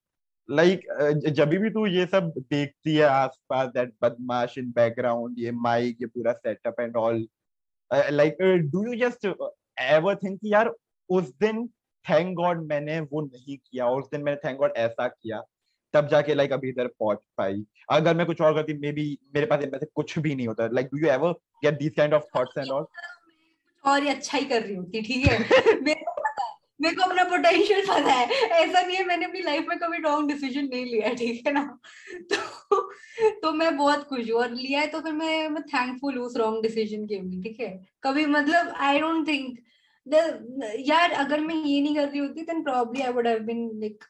[0.49, 5.53] like, uh, जब भी तू ये सब देखती है आसपास that बदमाश in background, ये
[5.67, 7.23] mic, ये पूरा setup and all,
[7.91, 9.35] uh, like, uh, do you just uh,
[9.79, 10.73] ever think कि यार
[11.11, 11.69] उस दिन
[12.05, 15.43] thank God मैंने वो नहीं किया उस दिन मैंने thank God ऐसा किया
[15.95, 19.47] तब जाके लाइक अभी इधर पहुँच पाई अगर मैं कुछ और करती मे बी मेरे
[19.47, 21.33] पास इनमें से कुछ भी नहीं होता like do you ever
[21.65, 22.87] get this kind of thoughts and all
[23.85, 25.39] और ही अच्छा ही कर रही होती ठीक है?
[25.83, 28.27] मेरे को पता है मेरे को अपना पोटेंशियल पता है।
[28.59, 31.53] ऐसा नहीं है मैंने अपनी लाइफ में कभी रॉन्ग डिसीज़न नहीं लिया है ठीक है
[31.53, 31.63] ना?
[32.33, 32.81] तो
[33.43, 36.37] तो मैं बहुत खुश हूँ और लिया है तो फिर मैं मैं थैंकफुल हूँ उस
[36.37, 37.69] रॉन्ग डिसीज़न के लिए ठीक है?
[38.05, 39.59] कभी मतलब आई डोंट थिंक
[40.89, 44.05] यार अगर मैं ये नहीं कर रही होती then probably I would have been like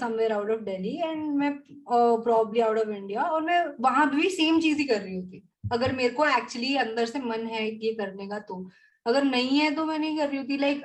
[0.00, 1.52] somewhere out of Delhi and मैं
[1.90, 5.92] प्रॉब्ली आउट ऑफ़ इंडिया और मैं वहाँ भी सेम चीज़ ही कर रही होती। अगर
[5.92, 8.68] मेरे को एक्चुअली अंदर से मन है ये करने का तो।
[9.06, 10.82] अगर नहीं है तो मैं नहीं कर रही होती like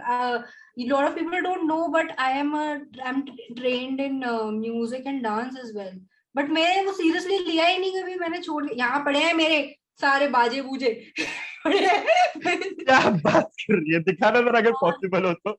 [0.80, 5.58] lot of people don't know but I am I am trained in music and dance
[5.60, 6.00] as well
[6.36, 9.60] but मैंने वो सीरियसली लिया ही नहीं कभी मैंने छोड़ यहाँ पढ़े हैं मेरे
[10.02, 10.90] सारे बाजे बूजे।
[11.68, 14.00] क्या बात कर रही है?
[14.02, 15.52] दिखाना जरा अगर पॉसिबल हो तो।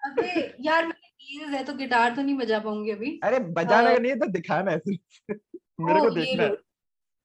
[0.00, 4.18] अबे यार मेरे है तो गिटार तो नहीं बजा पाऊँगी अभी। अरे बजाना नहीं है
[4.18, 6.56] तो दिखाना है मेरे को देखना है।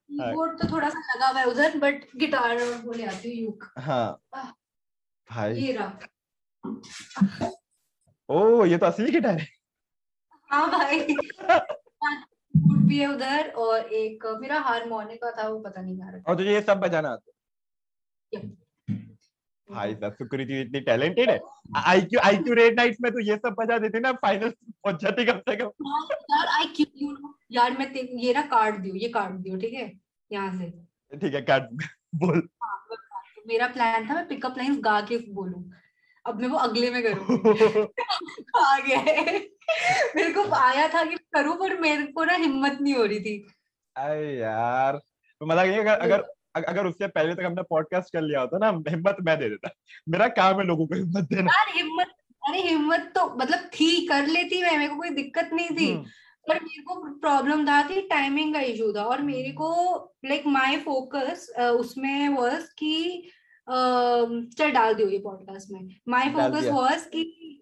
[0.10, 3.44] कीबोर्ड तो थोड़ा सा लगा हुआ है उधर बट गिटार और वो ले आती हूँ
[3.46, 4.22] यूक हाँ।
[5.30, 6.00] भाई। ये रहा।
[8.30, 9.48] ओ ये तो असली गिटार है।
[10.50, 11.00] हाँ भाई।
[12.88, 16.54] भी है उधर और एक मेरा हारमोनिका था वो पता नहीं आ रहा और तुझे
[16.54, 17.32] ये सब बजाना आता
[18.34, 18.42] है.
[19.70, 21.40] भाई साहब सुकृति इतनी टैलेंटेड है।
[21.86, 25.40] आईक्यू आईक्यू रेड नाइट्स में तो ये सब बजा देती ना फाइनल पहुँच जाती कम
[25.40, 29.10] से कम हाँ, यार आई क्यू यू यार मैं ते- ये ना काट दियो ये
[29.10, 29.92] काट दियो ठीक है?
[30.32, 31.70] यहाँ से। ठीक है काट
[32.16, 35.64] बोल। हाँ, दूँ। मेरा प्लान था मैं पिकअप लाइंस गा के बोलूँ।
[36.26, 37.38] अब मैं वो अगले में करूँ।
[38.58, 39.02] आ गया
[40.16, 43.38] मेरे को आया था कि करूँ पर मेरे को ना हिम्मत नहीं हो रही थी।
[43.96, 44.98] अरे यार
[45.42, 46.24] तो मतलब अगर अगर
[46.58, 49.70] अगर उससे पहले तक हमने पॉडकास्ट कर लिया होता ना हिम्मत मैं दे देता।
[50.10, 54.28] मेरा काम है लोगों को हिम्मत देना। यार हिम्मत अरे हिम्मत तो मतलब थी कर
[54.28, 56.04] लेती मैं मेरे को कोई दिक्कत नहीं थी। हम्म,
[56.48, 59.70] पर मेरे को प्रॉब्लम था कि टाइमिंग का इशू था और मेरे को
[60.26, 63.32] लाइक माय फोकस उसमें वाज कि
[64.58, 67.62] चल डाल दियो ये पॉडकास्ट में। My focus. वाज कि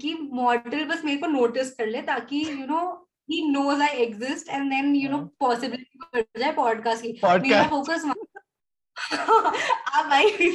[0.00, 4.48] कि मॉडल बस मेरे को नोटिस कर ले ताकि you know he knows I exist
[4.48, 8.04] and then you know हाँ। पॉसिबिलिटी बढ़ जाए पॉडकास्ट की। मेरा पॉडकास्ट फोकस
[9.94, 10.50] आ भाई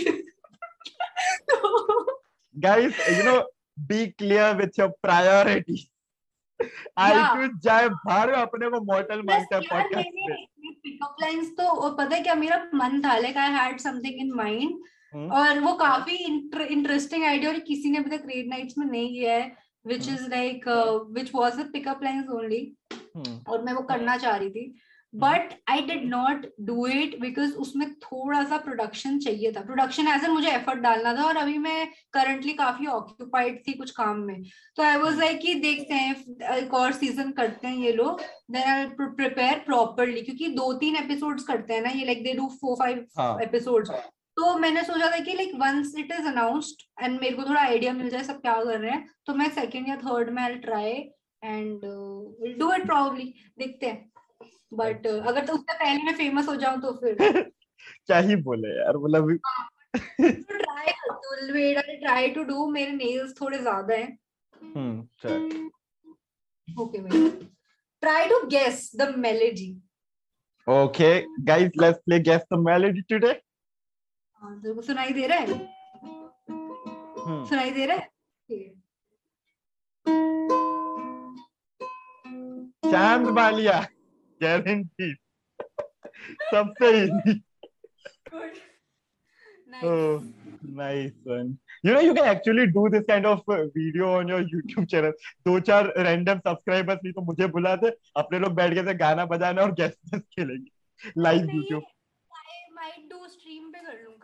[1.49, 2.06] तो
[2.56, 3.39] guys you know
[3.91, 5.77] be clear with your priority
[6.99, 12.21] IQ जाए बाहर अपने को मॉडल है पॉडकास्ट पे पिकअप लाइंस तो और पता है
[12.23, 14.80] क्या मेरा मन था like I had something in mind
[15.13, 19.10] hmm, और वो काफ़ी इंटरेस्टिंग आइडिया और किसी ने अभी तक रेड नाइट्स में नहीं
[19.10, 19.56] किया है।
[19.88, 20.67] Which is like
[21.13, 22.62] which was the pickup lines only
[23.50, 24.73] और मैं वो करना चाह रही थी।
[25.13, 30.23] But I did not do it because उसमें थोड़ा सा प्रोडक्शन चाहिए था। प्रोडक्शन एज
[30.23, 34.43] एन मुझे एफर्ट डालना था और अभी मैं करंटली काफ़ी ऑक्यूपाइड थी कुछ काम में।
[34.78, 38.21] तो आई वॉज़ लाइक कि देखते हैं एक और सीज़न करते हैं ये लोग।
[38.52, 42.47] देन आई प्रिपेयर प्रॉपरली क्योंकि दो तीन एपिसोड्स करते हैं ना ये like they do
[42.62, 43.91] four five episodes
[44.38, 47.93] तो मैंने सोचा था कि like once it is announced and मेरे को थोड़ा आइडिया
[47.93, 50.91] मिल जाए सब क्या कर रहे हैं तो मैं सेकंड या थर्ड में I try
[51.43, 51.86] and
[52.41, 54.12] will do it probably देखते हैं.
[54.73, 57.15] बट uh, अगर तो उससे पहले मैं फ़ेमस हो जाऊँ तो फिर।
[58.08, 59.39] क्या ही बोले यार मतलब
[60.21, 64.17] ट्राई तो wait I try to do मेरे नेल्स थोड़े ज़्यादा हैं।
[64.76, 65.69] हम्म चल
[66.82, 67.43] okay wait
[68.04, 69.76] try to guess the melody
[70.67, 73.36] Okay, guys, let's play guess the melody today.
[74.41, 75.47] हाँ, तो सुनाई दे रहा है?
[77.26, 78.10] हम्म। सुनाई दे रहा है?
[82.91, 83.80] चाँद बालिया
[84.41, 85.13] गारंटी
[86.52, 87.08] सबसे
[95.47, 99.62] दो चार रैंडम सब्सक्राइबर्स नहीं तो मुझे बुलाते अपने लोग बैठ गए से गाना बजाना
[99.62, 100.71] और गेस्ट खेलेंगे।
[101.17, 101.84] लाइव यूट्यूब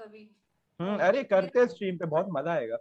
[0.03, 0.29] कभी।
[0.79, 2.77] हम्म अरे करते हैं स्ट्रीम पे बहुत मज़ा आएगा।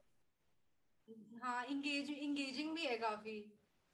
[1.43, 3.41] हाँ इंगेज इंगेजिंग भी है काफ़ी।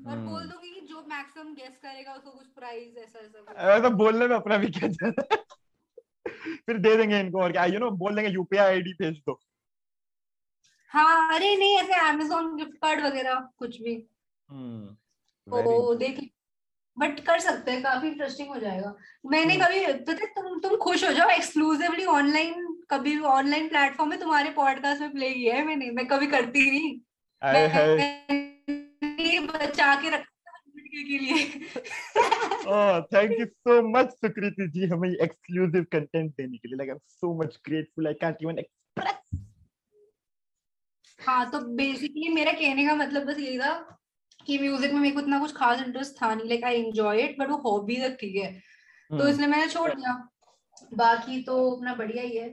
[0.00, 3.88] और हम्म। बोल दूँगी कि जो मैक्सिमम गेस करेगा उसको कुछ प्राइस ऐसा ऐसा। ऐसा
[3.96, 4.88] बोलने में अपना भी क्या
[6.66, 9.38] फिर दे देंगे इनको और क्या यू नो बोल देंगे यूपीआई आईडी भेज दो।
[10.92, 13.94] हाँ अरे नहीं ऐसे अमेजोन गिफ्ट कार्ड वगैरह कुछ भी।
[14.48, 14.96] हम्म
[15.46, 16.20] very तो देख
[16.96, 18.94] बट कर सकते हैं काफ़ी इंटरेस्टिंग हो जाएगा।
[19.26, 24.10] मैंने हम्म। कभी पता है, तुम तुम खुश हो जाओ एक्सक्लूसिवली ऑनलाइन कभी ऑनलाइन प्लेटफॉर्म
[24.10, 26.98] में तुम्हारे पॉडकास्ट में प्ले किया है मैंने मैं कभी करती नहीं।
[27.42, 27.96] आए हाय।
[29.46, 30.58] बचा के रखा
[30.88, 31.42] के लिए।
[32.68, 36.94] ओह thank you so much Sukriti ji हमें एक्सक्लूसिव कंटेंट देने के लिए। Like I
[36.94, 39.44] am so much grateful I can't even express
[41.18, 43.72] हाँ तो बेसिकली मेरा कहने का मतलब बस यही था
[44.46, 47.38] कि म्यूज़िक में मेरे को इतना कुछ खास इंटरेस्ट था नहीं। Like I enjoy it
[47.38, 50.12] but वो हॉबी तक ठीक है। तो हम्म, इसलिए मैंने छोड़ दिया।
[50.94, 52.48] बाकी तो अपना बढ़िया ही है।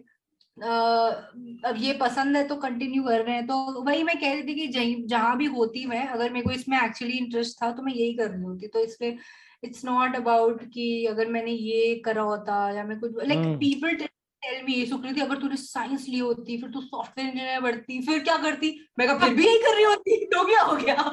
[0.58, 4.56] अब ये पसंद है तो कंटिन्यू कर रहे हैं। तो वही मैं कह रही थी
[4.56, 4.68] कि
[5.08, 8.30] जहाँ भी होती मैं अगर मेरे को इसमें एक्चुअली इंटरेस्ट था तो मैं यही कर
[8.30, 9.18] रही होती। तो इसलिए
[9.64, 13.40] इट्स नॉट अबाउट कि अगर मैंने ये करा होता या मैं कुछ like.
[13.60, 18.20] People tell me Sukriti अगर तूने साइंस ली होती फिर तू सॉफ्टवेयर इंजीनियर बढ़ती फिर
[18.24, 18.70] क्या करती?
[19.00, 21.12] मैं कहा फिर भी यही कर रही होती तो क्या हो गया?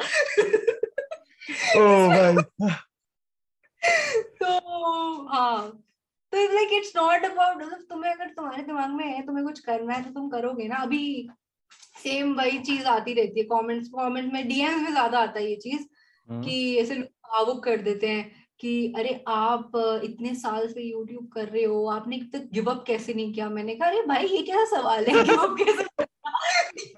[4.40, 5.82] तो हाँ।
[6.32, 9.94] तो लाइक इट्स नॉट अबाउट मतलब तुम्हें अगर तुम्हारे दिमाग में है तुम्हें कुछ करना
[9.94, 11.28] है तो तुम करोगे ना अभी
[12.02, 15.56] सेम वही चीज़ आती रहती है कमेंट्स कमेंट में डीएम्स में ज़्यादा आता है ये
[15.56, 15.82] चीज़
[16.28, 18.30] हम्म, कि ऐसे लोग भावुक कर देते हैं
[18.60, 19.72] कि अरे आप
[20.04, 23.48] इतने साल से यूट्यूब कर रहे हो आपने तक गिव अप कैसे नहीं किया?
[23.48, 25.24] मैंने कहा अरे भाई ये क्या सवाल है?
[25.24, 26.06] गिव अप कैसे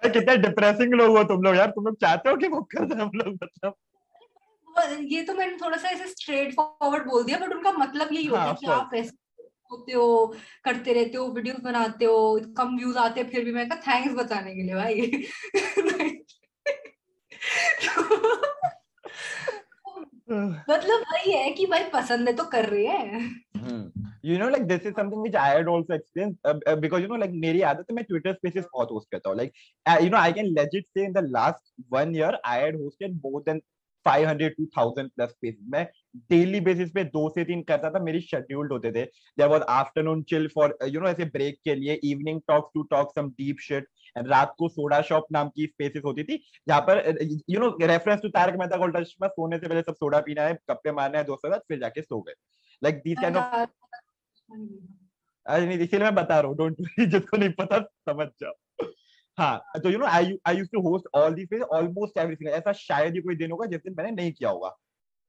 [0.08, 2.96] कितने डिप्रेसिंग लोग हो तुम लोग यार तुम लोग चाहते हो कि वो कर दें
[2.96, 3.74] हम लोग मतलब।
[5.10, 8.40] ये तो मैंने थोड़ा सा ऐसे स्ट्रेट फॉरवर्ड बोल दिया बट उनका मतलब यही होता
[8.40, 9.16] हाँ, है कि आप ऐसे
[9.72, 10.26] होते हो
[10.64, 12.18] करते रहते हो वीडियोस बनाते हो
[12.58, 15.00] कम व्यूज़ आते हैं फिर भी मैं कहा थैंक्स बताने के लिए भाई
[20.70, 23.84] मतलब वही है कि भाई पसंद है तो कर रहे हैं Hmm.
[24.22, 27.08] You know, like this is something which I had also experienced uh, uh, because you
[27.08, 29.38] know, like मेरी आदत है मैं Twitter Spaces बहुत host करता हूँ.
[29.38, 29.54] Like,
[29.86, 33.16] uh, you know, I can legit say in the last one year I had hosted
[33.24, 33.62] more than
[34.04, 35.60] 500 to 1000 plus spaces.
[35.68, 35.86] मैं
[36.32, 39.06] daily basis पे दो से तीन करता था मेरी scheduled होते थे.
[39.48, 43.30] Was afternoon chill for uh, you know ऐसे break के लिए talks to talk some
[43.40, 43.84] deep shit.
[44.16, 46.36] And रात को सोडा शॉप नाम की स्पेसेस होती थी
[46.68, 47.18] जहाँ पर
[47.50, 50.42] you know reference to Taarak Mehta Ka Ooltah Chashmah सोने से पहले सब सोडा पीना
[50.42, 52.34] है गप्पे मारना है दोस्तों के साथ फिर जाके सो गए
[52.82, 53.70] लाइक दीस काइंड ऑफ़
[55.46, 56.76] अरे नहीं इसीलिए मैं बता रहा हूँ डोंट
[57.10, 57.78] जिसको नहीं पता
[58.08, 58.52] समझ जाओ
[59.38, 62.72] हाँ तो you know I I used to host all the space almost everything ऐसा
[62.72, 64.68] शायद ही कोई दिन होगा जिस दिन मैंने नहीं किया होगा।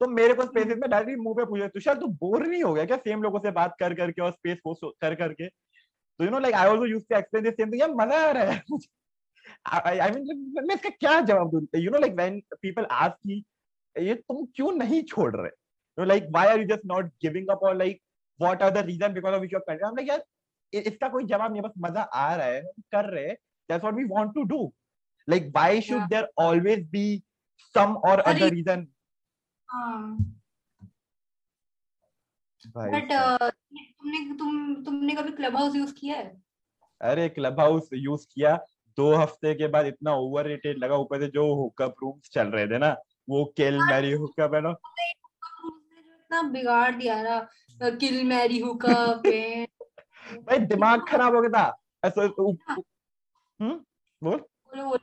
[0.02, 2.86] तो मेरे को स्पेसेस में डायरेक्टली मुँह पे पूछा तुषार तू बोर नहीं हो गया
[2.86, 6.40] क्या सेम लोगों से बात कर करके और स्पेस होस्ट कर करके तो you know
[6.40, 8.62] like I also used to explain this same thing यार मज़ा आ रहा है।
[10.02, 11.62] आई मीन मैं इसका क्या जवाब दूँ?
[11.76, 13.44] You know like when people ask की
[13.96, 15.48] ये तुम क्यों नहीं छोड़ रहे?
[15.48, 18.02] You know like why are you just not giving up और like
[18.40, 20.24] what are the reason because of which you are I am like यार
[20.74, 23.36] इसका कोई जवाब नहीं बस मज़ा आ रहा है कर रहे हैं।
[23.70, 24.74] That's what we want to do
[25.28, 26.10] like why should Yeah.
[26.10, 27.24] There always be
[27.76, 28.88] some और अरे- अदर रीजन
[29.70, 30.18] हाँ।
[32.66, 36.42] भाई बट साहब। तुमने तुम तुमने कभी क्लब हाउस यूज़ किया है?
[37.02, 38.56] अरे क्लब हाउस यूज़ किया।
[38.98, 42.78] दो हफ़्ते के बाद इतना ओवररेटेड लगा ऊपर से जो हुकअप रूम्स चल रहे थे
[42.78, 42.96] ना
[43.30, 47.40] वो किल मैरी हुकअप है ना। इतना बिगाड़ दिया ना
[47.90, 49.28] किल मैरी हुकअप
[50.42, 51.70] भाई दिमाग खराब हो गया था।
[53.62, 53.80] हम्म
[54.24, 54.98] बोल।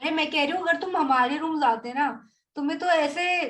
[0.00, 3.44] अरे मैं कह रही हूँ अगर तुम हमारे रूम जाते ना तुम्हें तो ऐसे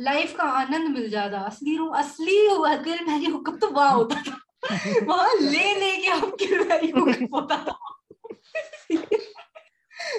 [0.00, 4.38] लाइफ का आनंद मिल जाता। असली रूम असली हुआ मेरी हुक्म तो वहाँ होता था।
[5.08, 7.78] वहाँ ले लेके आपके मेरी हुक्म होता था।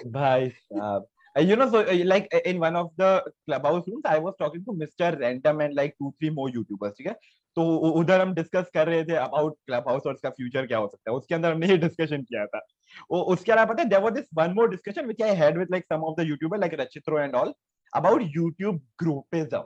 [0.08, 3.08] भाई साहब you know so uh, like uh, in one of the
[3.46, 7.08] clubhouse rooms i was talking to mr random and like two three more youtubers ठीक
[7.08, 7.14] है?
[7.58, 7.64] तो
[8.00, 11.12] उधर हम डिस्कस कर रहे थे अबाउट क्लब हाउस और उसका फ्यूचर क्या हो सकता
[11.12, 12.60] है। उसके अंदर हमने ये डिस्कशन किया था।
[13.12, 15.72] वो उसके अलावा पता है there was this one more discussion which I had with
[15.72, 17.54] like some of the YouTuber like Rachitroo and all
[17.94, 19.64] about YouTube groupism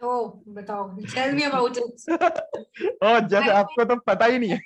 [0.00, 0.26] ओ
[0.56, 4.60] बताओ टेल मी अबाउट इट और जैसे आपको तो पता ही नहीं है।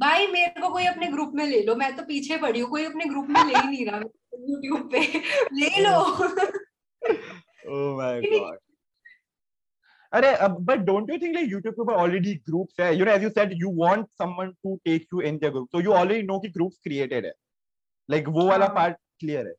[0.00, 2.84] भाई मेरे को कोई अपने ग्रुप में ले लो। मैं तो पीछे पड़ी हूँ कोई
[2.84, 3.98] अपने ग्रुप में ले ही नहीं रहा।
[4.50, 5.00] यूट्यूब पे
[5.60, 5.94] ले लो।
[7.74, 8.58] ओह माय गॉड
[10.12, 10.30] अरे
[10.68, 12.94] but don't you think like YouTube के ऊपर ऑलरेडी ग्रुप्स है?
[12.96, 15.82] You know as you said you want someone to take you in their group so
[15.84, 17.32] you already know कि ग्रुप्स क्रिएटेड है।
[18.08, 19.54] Like वो वाला हाँ। Part clear है।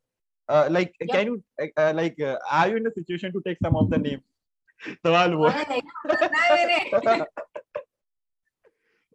[0.72, 0.92] Like.
[1.02, 1.34] Can you
[1.96, 5.64] like are you in a situation to take some of the names सवाल वो है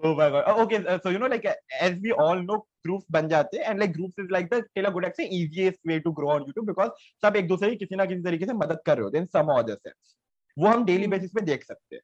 [0.03, 0.43] oh my god.
[0.47, 0.85] Oh, okay.
[0.85, 3.79] Uh, so you know like uh, as we all know groups बन जाते हैं and
[3.79, 6.91] like groups is like the tailor good से easiest way to grow on YouTube because
[7.21, 9.31] सब एक दूसरे की किसी ना किसी तरीके से मदद कर रहे होते हैं in
[9.31, 9.77] some other
[10.57, 12.01] वो हम डेली। बेसिस पे देख सकते हैं.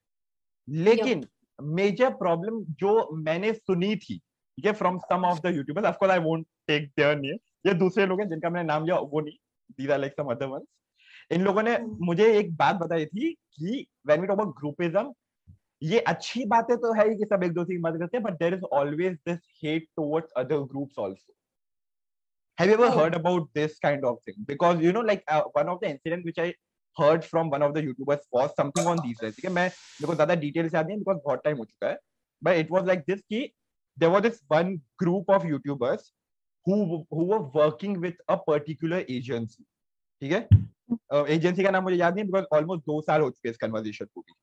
[0.67, 1.25] लेकिन
[1.61, 4.17] मेजर प्रॉब्लम जो मैंने सुनी थी
[4.57, 7.37] ठीक from some of the YouTubers of course I won't take their name
[7.67, 9.37] ये दूसरे लोग हैं जिनका मैंने नाम लिया वो नहीं.
[9.71, 10.65] These are like some other ones
[11.31, 15.13] इन लोगों ने हम्म। मुझे एक बात बताई थी कि when we talk about groupism
[15.83, 18.53] ये अच्छी बातें तो है कि सब एक दूसरे की मदद करते हैं but there
[18.53, 21.33] is always this hate towards other groups also
[22.57, 22.95] have you ever Oh.
[22.95, 26.25] heard about this kind of thing because you know like uh, one of the incident
[26.29, 26.53] which i
[26.97, 30.07] heard from one of the youtubers was something on these lines ठीक है मैं मेरे
[30.07, 31.97] को ज़्यादा details याद नहीं because बहुत time हो चुका है
[32.41, 33.41] but it was like this कि
[33.97, 34.69] there was this one
[35.03, 36.05] group of youtubers
[36.65, 36.77] who
[37.15, 39.65] who were working with a particular agency
[40.21, 43.57] ठीक है एजेंसी का नाम मुझे याद नहीं बिकॉज़ ऑलमोस्ट दो साल हो चुके इस
[43.57, 44.33] कन्वर्जेशन को भी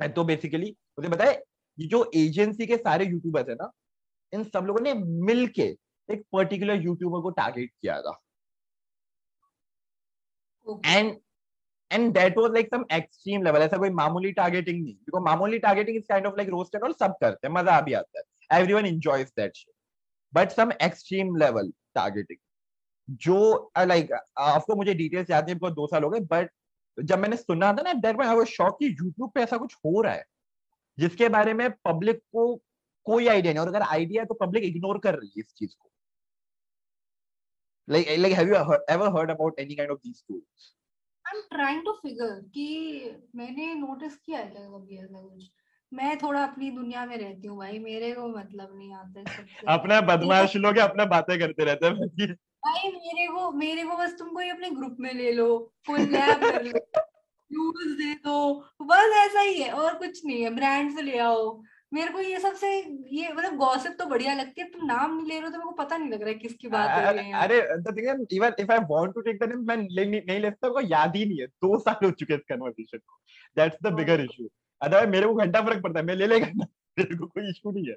[0.00, 1.34] तो बेसिकली मुझे बताए
[1.78, 3.70] ये जो एजेंसी के सारे यूट्यूबर्स है ना
[4.32, 4.94] इन सब लोगों ने
[5.26, 5.62] मिलके
[6.08, 8.20] एक पर्टिकुलर यूट्यूबर को टारगेट किया था।
[10.86, 11.16] And
[11.90, 15.96] and that was like some extreme level ऐसा कोई मामूली टारगेटिंग नहीं। बिकॉज़ मामूली targeting
[15.96, 18.86] is kind of like roast and all सब करते हैं मज़ा भी आता है। Everyone
[18.86, 19.72] enjoys that shit
[20.32, 22.38] but some extreme level targeting
[23.22, 26.50] जो लाइक आपको मुझे डिटेल्स याद नहीं बिकॉज़ दो साल हो गए बट
[27.02, 30.02] जब मैंने सुना था ना दैट आई वाज शॉक कि यूट्यूब पे ऐसा कुछ हो
[30.02, 30.24] रहा है
[30.98, 32.62] जिसके बारे में पब्लिक को
[33.04, 35.76] कोई आइडिया नहीं और अगर आइडिया है तो पब्लिक इग्नोर कर रही है इस चीज़
[35.80, 35.90] को।
[37.88, 40.68] Like like have you ever heard about any kind of these tools?
[41.24, 42.66] I'm trying to figure कि
[43.34, 45.50] मैंने नोटिस किया है क्या कभी ऐसा कुछ?
[45.92, 49.20] मैं थोड़ा अपनी दुनिया में रहती हूँ भाई मेरे को मतलब नहीं आता
[49.74, 52.34] अपना बदमाश लोग अपना बातें करते रहते हैं।
[52.66, 55.46] भाई मेरे को मेरे को बस तुम कोई अपने ग्रुप में ले लो
[55.86, 56.70] कोई लैब कर लो
[57.50, 58.36] यूज़ दे दो।
[58.82, 61.62] बस ऐसा ही है और कुछ नहीं है ब्रांड से ले आओ।
[61.92, 62.68] मेरे को ये सबसे
[63.12, 65.64] ये मतलब गॉसिप तो बढ़िया लगती है तुम नाम नहीं ले रहे हो तो मेरे
[65.64, 68.34] को पता नहीं लग रहा है किसकी बात हो रही है अरे the thing is
[68.36, 70.80] even if I want to take the name मैं ले, नहीं ले सकता मेरे को
[70.88, 73.20] याद ही नहीं है। दो साल हो चुके इस कन्वर्सेशन को।
[73.56, 74.48] That's the bigger issue
[74.80, 77.86] otherwise मेरे को घंटा फ़र्क पड़ता है मैं ले लेगा मेरे को कोई इशू नहीं
[77.88, 77.96] है।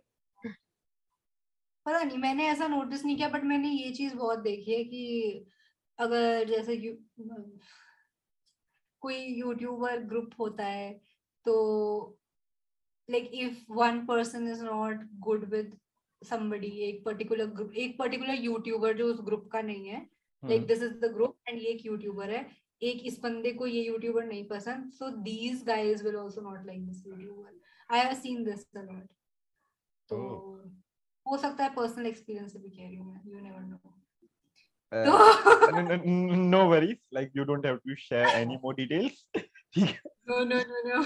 [1.88, 5.46] पता नहीं मैंने ऐसा नोटिस नहीं किया बट मैंने ये चीज़ बहुत देखी है कि
[6.00, 6.94] अगर जैसे यू,
[9.02, 10.94] कोई यूट्यूबर ग्रुप होता है
[11.46, 11.54] तो
[13.10, 15.74] like if one person is not good with
[16.22, 20.00] somebody एक पर्टिकुलर ग्रुप एक पर्टिकुलर यूट्यूबर जो उस ग्रुप का नहीं है
[20.44, 22.46] like this is the group and ये एक यूट्यूबर है
[22.82, 26.86] एक इस बंदे को ये यूट्यूबर नहीं पसंद so these guys will also not like
[26.88, 27.60] this YouTuber
[27.90, 29.06] I have seen this a lot
[30.10, 30.18] तो
[31.28, 33.78] हो सकता है पर्सनल एक्सपीरियंस से भी कह रही हूँ मैं you never know
[36.50, 39.26] no worry like you don't have to share any more details
[39.78, 41.02] no no no no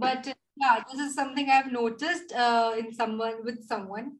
[0.00, 0.28] but
[0.58, 2.32] yeah this is something I have noticed
[2.78, 4.12] in someone with someone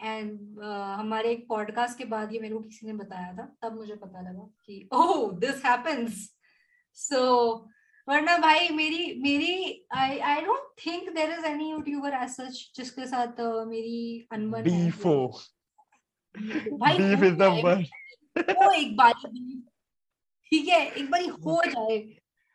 [0.00, 0.60] and
[0.98, 4.20] हमारे एक podcast के बाद ये मेरे को किसी ने बताया था तब मुझे पता
[4.20, 6.28] लगा कि ओह दिस हैपेंस
[6.96, 7.20] सो
[8.10, 9.56] वरना भाई मेरी मेरी
[9.96, 14.62] I I don't think there is any YouTuber as such जिसके साथ uh, मेरी अनबन
[14.62, 15.14] बीफो
[16.78, 22.02] भाई बीफ इज़ द वर्स्ट वो एक बार ठीक है एक बार हो जाए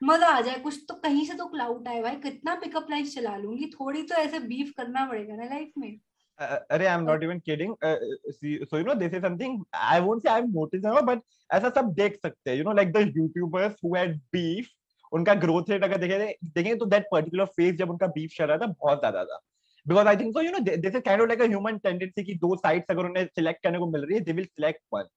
[0.02, 3.36] मज़ा आ जाए कुछ तो कहीं से तो क्लाउड आए भाई कितना पिकअप लाइफ चला
[3.38, 5.98] लूँगी थोड़ी तो ऐसे बीफ करना पड़ेगा ना लाइफ में।
[6.40, 10.30] अरे I am not even kidding so you know this is something I won't say
[10.30, 11.22] I am notice but
[11.54, 14.75] ऐसा सब देख सकते हैं you know like the YouTubers who had beef
[15.16, 18.58] उनका ग्रोथ रेट अगर देखें देखें तो दैट पर्टिकुलर फ़ेज़ जब उनका बीफ चल रहा
[18.58, 19.40] था, बहुत ज़्यादा था।
[19.86, 22.34] Because I think so you know this is kind of like a human tendency की
[22.40, 25.08] दो साइड्स अगर उन्हें सिलेक्ट करने को मिल रही है दे विल सिलेक्ट वन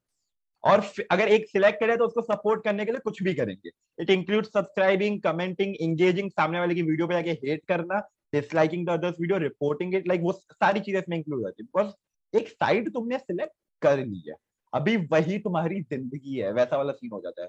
[0.65, 4.11] और अगर एक सिलेक्ट करे तो उसको सपोर्ट करने के लिए कुछ भी करेंगे। It
[4.11, 7.99] include subscribing commenting engaging सामने वाले की वीडियो पे जाके हेट करना
[8.33, 12.39] disliking the others video reporting it like वो सारी चीज़ें इसमें इंक्लूड होती है। बिकॉज़
[12.39, 14.35] एक साइड तुमने सिलेक्ट कर ली है,
[14.73, 17.49] अभी वही तुम्हारी ज़िंदगी है, वैसा वाला सीन हो जाता है।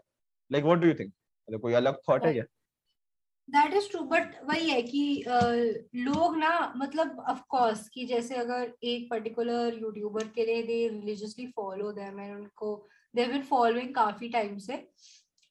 [0.52, 1.12] Like what do you think
[1.50, 2.44] मतलब कोई अलग थॉट है क्या?
[3.50, 5.24] दैट इज़ ट्रू बट वही है कि
[5.98, 11.48] लोग ना मतलब ऑफ़ कोर्स कि जैसे अगर एक पर्टिकुलर यूट्यूबर के लिए they religiously
[11.56, 12.76] follow them and उनको
[13.14, 14.88] दे बिन फॉलोइंग काफ़ी टाइम से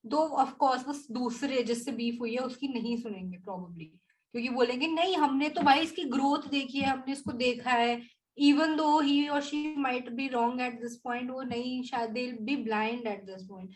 [0.04, 4.86] दो ऑफ़ कोर्स बस दूसरे जिससे बीफ हुई है उसकी नहीं सुनेंगे प्रोबेबली क्योंकि बोलेंगे
[4.86, 8.00] नहीं हमने तो भाई इसकी ग्रोथ देखी है हमने इसको देखा है।
[8.38, 12.26] Even though he or she might be wrong at this point वो नहीं शायद they
[12.40, 13.70] be blind at this point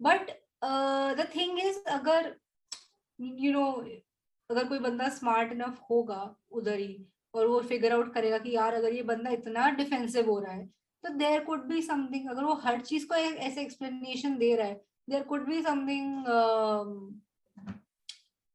[0.00, 0.30] but
[0.62, 2.34] the thing is अगर
[3.20, 3.64] यू नो
[4.50, 8.74] अगर कोई बंदा स्मार्ट इनफ होगा उधर ही, और वो फिगर आउट करेगा कि यार,
[8.74, 10.66] अगर ये बंदा इतना डिफेंसिव हो रहा है
[11.04, 14.80] तो देर कुड बी समथिंग अगर वो हर चीज़ को ऐसे एक्सप्लेनेशन दे रहा है
[15.10, 16.24] देर कुड बी समथिंग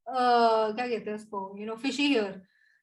[0.08, 2.42] क्या कहते हैं उसको यू नो फिशी हियर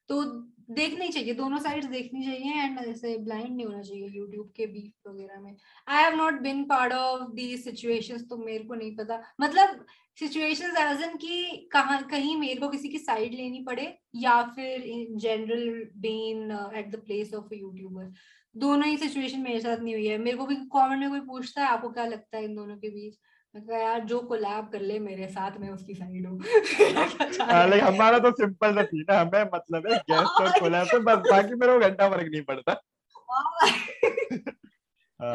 [0.09, 0.23] तो
[0.69, 5.07] देखनी चाहिए, दोनों साइड्स देखनी चाहिए एंड ऐसे ब्लाइंड नहीं होना चाहिए यूट्यूब के बीफ
[5.07, 5.55] वगैरह में।
[5.87, 9.85] I have not been part of the situations तो मेरे को नहीं पता। मतलब
[10.19, 14.81] सिचुएशंस एज इन कि कहाँ, कहीं मेरे को किसी की साइड लेनी पड़े या फिर
[14.83, 18.11] in general been at the place of YouTuber
[18.55, 21.61] दोनों ही सिचुएशन मेरे साथ नहीं हुई है। मेरे को भी कमेंट में कोई पूछता
[21.61, 23.15] है, आपको क्या लगता है इन दोनों के बीच?
[23.55, 26.39] मैं कहा यार जो कोलैब कर ले मेरे साथ मैं उसकी साइड हूँ।
[27.69, 31.17] लाइक हमारा तो सिंपल सा थी ना हमें मतलब है गेस्ट और कोलैब तो बस
[31.29, 32.73] बाकी मेरे को घंटा फ़र्क नहीं पड़ता।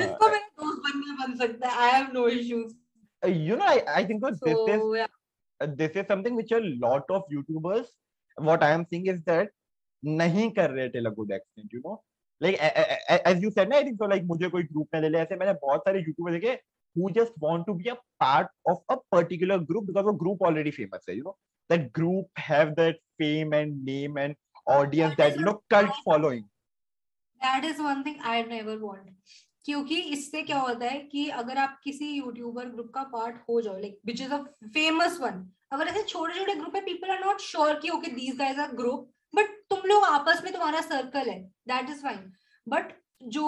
[0.02, 1.74] इसको मेरा दोस्त बनना बन सकता है?
[1.84, 2.74] I have no issues
[3.22, 5.70] you know i i think so, this is yeah.
[5.78, 7.88] this is something which a lot of youtubers
[8.48, 9.48] what i am seeing is that
[10.02, 11.94] नहीं कर रहे थे लगू extent you know
[12.40, 12.54] like
[13.28, 15.36] as you said ना I think so like मुझे कोई group में ले ले ऐसे
[15.36, 16.54] मैंने बहुत सारे यूट्यूबर देखे
[16.96, 20.70] who just want to be a part of a particular group because a group already
[20.70, 21.36] famous है you know
[21.70, 24.36] that group have that fame and name and
[24.76, 26.46] audience that that you know cult following
[27.40, 31.80] that is one thing I never want क्योंकि इससे क्या होता है कि अगर आप
[31.84, 34.38] किसी यूट्यूबर ग्रुप का पार्ट हो जाओ like which is a
[34.74, 38.36] famous one अगर ऐसे छोटे छोटे ग्रुप है पीपल आर नॉट श्योर कि okay these
[38.36, 41.40] guys are group but तुम लोग आपस में तुम्हारा सर्कल है
[41.72, 42.32] दैट इज़ फाइन
[42.66, 42.92] बट
[43.26, 43.44] जो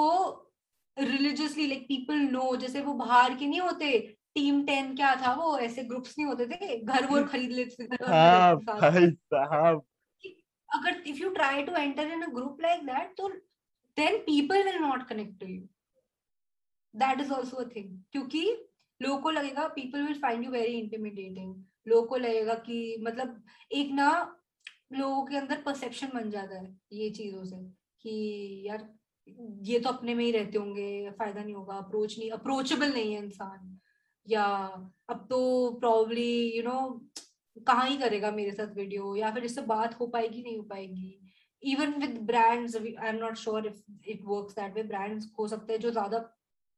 [1.00, 3.98] रिलीजियसली लाइक पीपल नो जैसे वो बाहर के नहीं होते
[4.34, 8.04] टीम टेन क्या था वो ऐसे ग्रुप्स नहीं होते थे घर वो खरीद लेते थे
[8.04, 9.82] हाँ भाई साहब।
[10.68, 13.28] अगर if you try to enter in a group like that तो
[13.96, 15.60] then people will not connect to you
[16.94, 18.44] that is also a thing क्योंकि
[19.00, 21.54] लोगों को लगेगा people will find you very intimidating
[21.88, 23.42] लोगों को लगेगा कि मतलब
[23.72, 24.10] एक ना
[24.92, 27.56] लोगों के अंदर परसेप्शन बन जाता है ये चीज़ों से
[28.02, 28.12] कि
[28.66, 28.88] यार
[29.64, 33.22] ये तो अपने में ही रहते होंगे फ़ायदा नहीं होगा अप्रोच नहीं अप्रोचेबल नहीं है
[33.24, 33.78] इंसान।
[34.26, 34.44] या
[35.10, 35.38] अब तो
[35.80, 36.80] प्रॉब्ली यू नो
[37.66, 41.16] कहाँ ही करेगा मेरे साथ वीडियो या फिर इससे बात हो पाएगी नहीं हो पाएगी।
[41.62, 45.72] Even with brands I am not sure if it works that way brands हो सकते
[45.72, 46.18] हैं जो ज़्यादा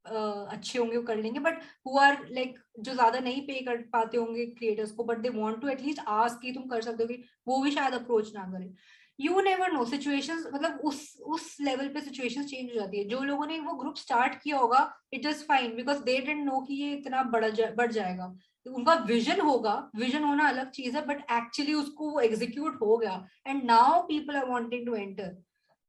[0.06, 3.76] uh, अच्छे होंगे वो कर लेंगे बट हु आर लाइक जो ज़्यादा नहीं पे कर
[3.92, 7.22] पाते होंगे क्रिएटर्स को but they want to at least ask कि तुम कर सकते हो
[7.46, 8.74] वो भी शायद अप्रोच ना करें।
[9.18, 13.20] यू नेवर नो सिचुएशन मतलब उस उस लेवल पे सिचुएशन चेंज हो जाती है। जो
[13.22, 14.80] लोगों ने वो ग्रुप स्टार्ट किया होगा
[15.14, 18.34] it is fine because they don't know कि ये इतना बढ़ जा, बढ़ जाएगा।
[18.66, 23.26] उनका विजन होगा विजन होना अलग चीज़ है बट एक्चुअली उसको वो एग्जीक्यूट हो गया।
[23.46, 25.36] And now people are wanting to enter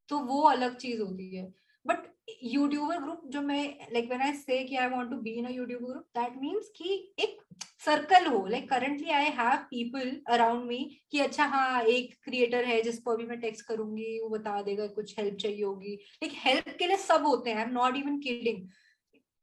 [0.10, 1.52] तो वो अलग चीज़ होती है।
[1.86, 3.64] बट यूट्यूबर ग्रुप जो मैं
[3.94, 6.72] लाइक व्हेन आई से कि I want to be in a YouTuber group that means
[6.78, 7.42] कि एक
[7.86, 8.46] सर्कल हो.
[8.48, 10.78] Like currently I have people around me
[11.12, 15.18] कि अच्छा हाँ एक क्रिएटर है जिसको अभी मैं टेक्स्ट करूँगी, वो बता देगा कुछ
[15.20, 15.94] हेल्प चाहिए होगी.
[16.24, 17.58] लाइक हेल्प के लिए सब होते हैं.
[17.58, 18.68] I am not even kidding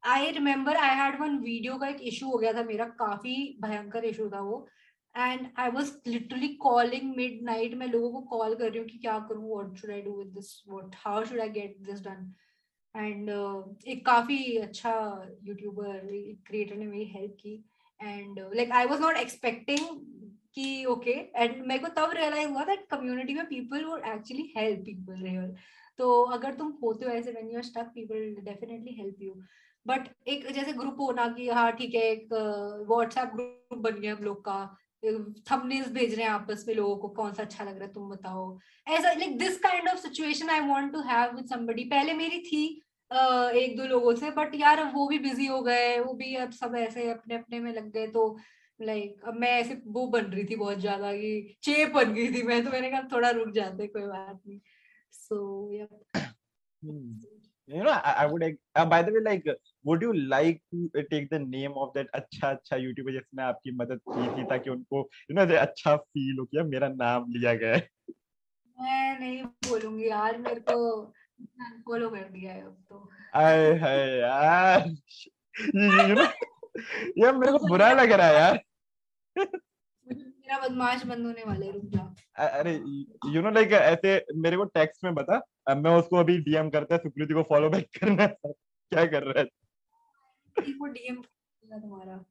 [0.02, 4.04] I remember I had one video का एक इशू हो गया था मेरा, काफ़ी भयंकर
[4.04, 4.66] इशू था वो.
[5.14, 7.14] And I was literally calling
[7.44, 9.48] midnight मैं लोगों को कॉल कर रही हूँ कि क्या करूँ?
[9.48, 12.32] What should I do with this what how should I get this done
[12.94, 14.92] and uh, एक काफ़ी अच्छा
[15.44, 15.98] यूट्यूबर
[16.46, 17.54] क्रिएटर ने मेरी हेल्प की।
[18.00, 19.86] And like I was not expecting
[20.54, 24.80] कि ओके एंड मेरे को तब रियलाइज़ हुआ दैट कम्युनिटी में people would actually help
[24.86, 25.54] people here
[25.98, 29.34] तो अगर तुम होते हो ऐसे when you are stuck people definitely help you
[29.86, 34.14] but एक जैसे ग्रुप होना कि हाँ ठीक है एक व्हाट्सएप uh, ग्रुप बन गया
[34.14, 34.58] हम लोग का।
[35.04, 38.08] थंबनेल्स भेज रहे हैं आपस में लोगों को कौन सा अच्छा लग रहा है तुम
[38.10, 38.44] बताओ
[38.88, 42.62] ऐसा like this kind of situation I want to have with somebody पहले मेरी थी
[43.10, 46.50] uh, एक दो लोगों से बट यार वो भी बिज़ी हो गए वो भी अब
[46.52, 48.36] सब ऐसे अपने अपने में लग गए तो
[48.80, 52.42] लाइक अब मैं ऐसे वो बन रही थी बहुत ज़्यादा कि चेप बन गई थी
[52.42, 54.60] मैं तो मैंने कहा थोड़ा रुक जाते कोई बात नहीं
[55.12, 56.26] so so, yeah.
[56.82, 57.12] hmm.
[57.68, 58.42] you know I, I would
[58.74, 59.44] uh, by the way like
[59.84, 64.00] would you like to take the name of that अच्छा अच्छा यूट्यूबर जिसने आपकी मदद
[64.08, 67.88] की थी ताकि उनको you know अच्छा फील हो किया मेरा नाम लिया गया है?
[68.78, 70.76] मैं नहीं बोलूँगी यार मेरे को
[71.86, 74.88] फॉलो कर दिया है अब तो। आए हाय यार।
[76.08, 76.24] यू नो
[77.18, 78.58] ये मेरे को बुरा लग रहा है यार।
[79.36, 82.02] मेरा बदमाश बंद होने वाले रुक जा।
[82.46, 82.74] अरे
[83.34, 85.40] यू नो लाइक ऐसे मेरे को टेक्स्ट में बता
[85.76, 89.48] मैं उसको अभी डीएम करता है सुकृति को फॉलो बैक करना क्या कर रहा है?
[90.72, 91.22] वो डीएम
[91.62, 92.24] तुम्हारा।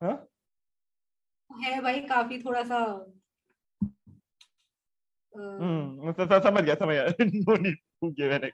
[0.00, 0.28] हाँ?
[1.50, 3.12] है भाई काफ़ी थोड़ा सा
[5.34, 8.52] हम्म समझ गया समझ गया। No need to give an यार।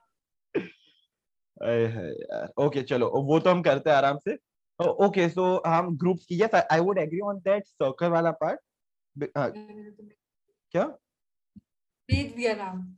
[2.59, 4.39] ओके चलो वो तो हम करते हैं आराम से।
[4.81, 8.61] ओके सो हम ग्रुप्स की yes I would agree on that circle वाला पार्ट
[10.75, 10.99] क्या?
[12.09, 12.97] भेज दिया नाम।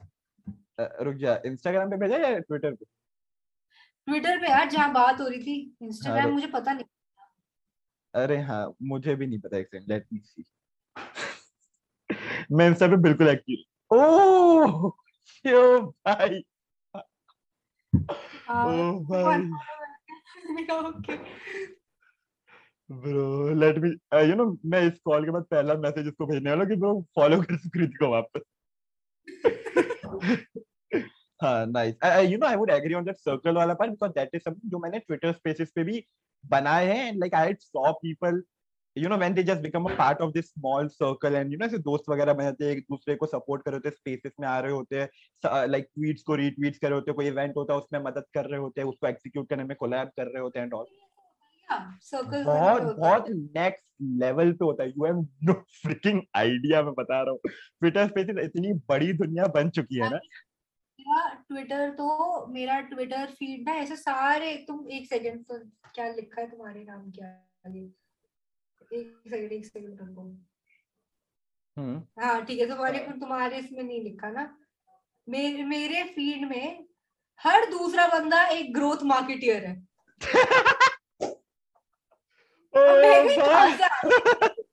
[0.81, 2.85] रुक जा इंस्टाग्राम पे भेजा या ट्विटर पे?
[4.09, 6.85] ट्विटर पे यार जहाँ बात हो रही थी इंस्टाग्राम मुझे पता नहीं
[8.15, 10.45] अरे हाँ मुझे भी नहीं पता एक सेकंड लेट मी सी
[12.53, 14.91] मैं इंस्टा पे बिल्कुल एक्टिव ओह
[15.45, 16.43] यो भाई।
[16.95, 17.03] ओ
[19.11, 19.43] भाई।
[20.77, 21.17] Okay
[22.91, 23.89] bro let me
[24.29, 27.41] you know मैं इस कॉल के बाद पहला मैसेज उसको भेजने वाला कि ब्रो फॉलो
[27.43, 28.43] कर सुकृति को वापस।
[30.05, 30.19] हाँ
[31.45, 31.95] nice
[32.31, 34.79] you know I would agree on that circle वाला part because that is something जो
[34.79, 36.05] मैंने ट्विटर स्पेसेस पे भी
[36.45, 38.43] बनाए हैं and like I saw people
[38.97, 41.67] you know when they just become a part of this small circle and you know
[41.67, 44.33] ऐसे दोस्त वगैरह बन जाते हैं एक दूसरे को सपोर्ट कर रहे होते हैं स्पेसेस
[44.41, 47.57] में आ रहे होते हैं लाइक ट्वीट्स को रीट्वीट्स कर रहे होते हैं कोई इवेंट
[47.57, 50.43] होता है उसमें मदद कर रहे होते हैं उसको एग्जीक्यूट करने में कोलैब कर रहे
[50.43, 50.87] होते हैं एंड ऑल
[52.45, 53.85] बहुत बहुत नेक्स्ट
[54.23, 58.37] लेवल पे होता है। You have no freaking idea मैं बता रहा हूँ। ट्विटर स्पेसेस
[58.45, 60.19] इतनी बड़ी दुनिया बन चुकी है ना।
[61.07, 65.59] मेरा ट्विटर तो मेरा ट्विटर फ़ीड ना ऐसे सारे तुम एक सेकंड तो
[65.95, 67.91] क्या लिखा है तुम्हारे नाम क्या आगे?
[68.93, 70.37] एक सेकंड एक सेकंड रुको।
[71.77, 74.59] हम्म। हाँ ठीक है तुम्हारे तुम्हारे इसमें नहीं लिखा ना।
[75.29, 76.87] मेरे मेरे फ़ीड में
[77.41, 79.87] हर दूसरा बंदा एक ग्रोथ मार्केटियर है।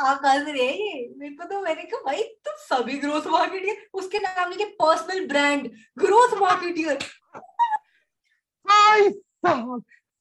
[0.00, 6.40] मेरे को तो मैंने कहा, भाई सभी ग्रोथ मार्केटियर उसके नाम लिखे personal brand growth
[6.40, 6.98] marketeer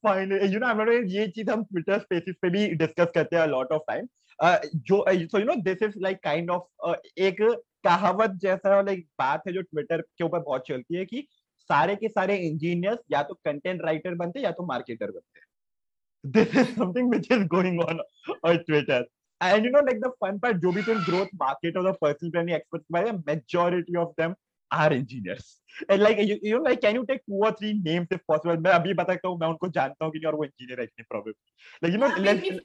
[0.06, 3.82] finally you know ये चीज़ हम ट्विटर स्पेसेस पे भी डिस्कस करते हैं लॉट ऑफ़
[3.88, 4.08] टाइम
[4.76, 7.42] जो so you know this is like kind of एक
[7.84, 11.28] कहावत जैसा लाइक बात है जो ट्विटर के ऊपर बहुत चलती है कि
[11.70, 15.42] सारे के सारे इंजीनियर्स या तो कंटेंट राइटर बनते या तो मार्केटर बनते
[16.24, 18.00] this is something which is going on
[18.46, 19.06] on Twitter
[19.44, 22.32] and you know like the fun part जो भी तुम ग्रोथ मार्केट और the personal
[22.32, 24.36] branding experts by majority of them
[24.72, 25.60] are engineers
[25.92, 28.72] and like you you like can you take two और three names if possible मैं
[28.72, 30.94] अभी बता सकता हूँ मैं उनको जानता हूँ कि नहीं और वो इंजीनियर है कि
[31.00, 32.60] नहीं प्रोबेबली लाइक यू नो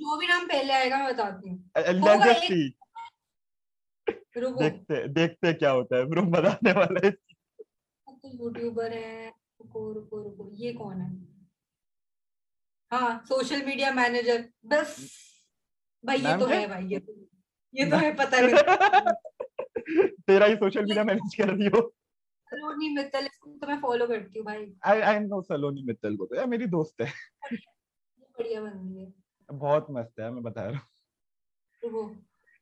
[0.00, 1.70] जो भी नाम पहले आएगा मैं बताती हूँ।
[4.36, 10.22] रुको। देखते देखते क्या होता है। ब्रो बताने वाला है। तो यूट्यूबर है। रुको रुको
[10.22, 11.10] रुको। ये कौन है?
[12.90, 14.96] हाँ सोशल मीडिया मैनेजर बस।
[16.04, 16.68] भाई ये तो है?
[16.68, 17.12] भाई ये तो
[17.74, 19.12] ये तो है पता है को।
[20.26, 21.94] तेरा ही सोशल मीडिया मैनेज कर रही हो।
[22.46, 26.26] सलोनी मित्तल इसको तो मैं फॉलो करती हूँ भाई। आई आई नो सलोनी मित्तल को
[26.26, 27.12] तो। यार मेरी दोस्त है।
[28.38, 29.12] बढ़िया बंदी है।
[29.52, 30.88] बहुत मस्त है मैं बता रहा हूँ।
[31.84, 32.16] रुको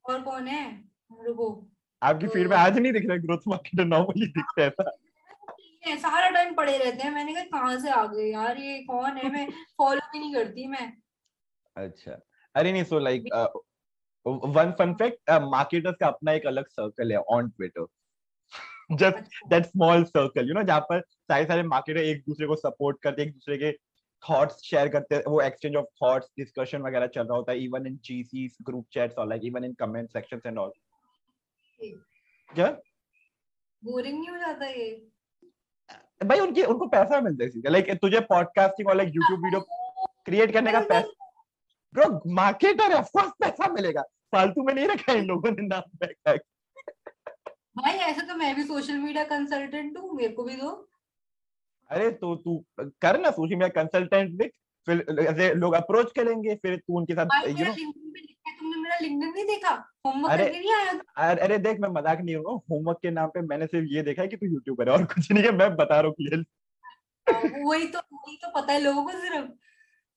[0.05, 0.84] और कौन है?
[1.26, 1.68] रुको
[2.03, 4.70] आपकी फ़ीड में आज नहीं दिख रहा ग्रोथ मार्केटर नॉर्मली दिखता है
[5.86, 8.59] ये सारा टाइम पड़े रहते हैं। मैंने कहा कहाँ से आ गए यार?
[8.59, 9.30] ये कौन है?
[9.30, 10.93] मैं फॉलो भी नहीं करती मैं।
[11.76, 12.20] अच्छा।
[12.55, 13.24] अरे नहीं so like
[14.26, 17.86] one fun fact marketers का अपना एक अलग सर्कल है on Twitter
[18.96, 23.00] just that small circle you know जहाँ पर सारे सारे मार्केटर एक दूसरे को सपोर्ट
[23.03, 23.72] करते एक दूसरे के
[24.22, 27.86] थॉट्स शेयर करते हैं वो एक्सचेंज ऑफ़ थॉट्स डिस्कशन वगैरह चल रहा होता है even
[27.86, 30.72] in GCs group chats और like even in comment sections and all
[31.80, 32.66] क्या?
[33.82, 34.90] बोरिंग नहीं हो जाता ये?
[36.24, 39.61] भाई उनके उनको पैसा मिलता है लाइक तुझे पॉडकास्टिंग और लाइक यूट्यूब वीडियो
[40.26, 41.22] क्रिएट करने का पैसा
[41.95, 46.40] ब्रो मार्केटर ऑफ़ कोर्स पैसा मिलेगा। फालतू में नहीं रखा इन लोगों ने नाम बैक
[47.78, 50.70] भाई ऐसे तो मैं भी सोशल मीडिया कंसल्टेंट हूँ मेरे को भी दो।
[51.90, 54.51] अरे तो तू कर ना सोशल मीडिया कंसल्टेंट देख
[54.86, 57.74] फिर ऐसे लोग अप्रोच करेंगे फिर तू उनके साथ भाई यू मेरा नो
[58.16, 59.74] लिखा है तुमने मेरा लिंक्डइन नहीं देखा?
[60.07, 63.40] होमवर्क करके नहीं आया अरे अरे देख मैं मज़ाक नहीं हूँ होमवर्क के नाम पे
[63.43, 66.01] मैंने सिर्फ़ ये देखा है कि तू यूट्यूबर है और कुछ नहीं है मैं बता
[66.01, 66.45] रहा हूँ
[67.26, 69.51] हाँ, वही तो वही तो पता है लोगों को सिर्फ़।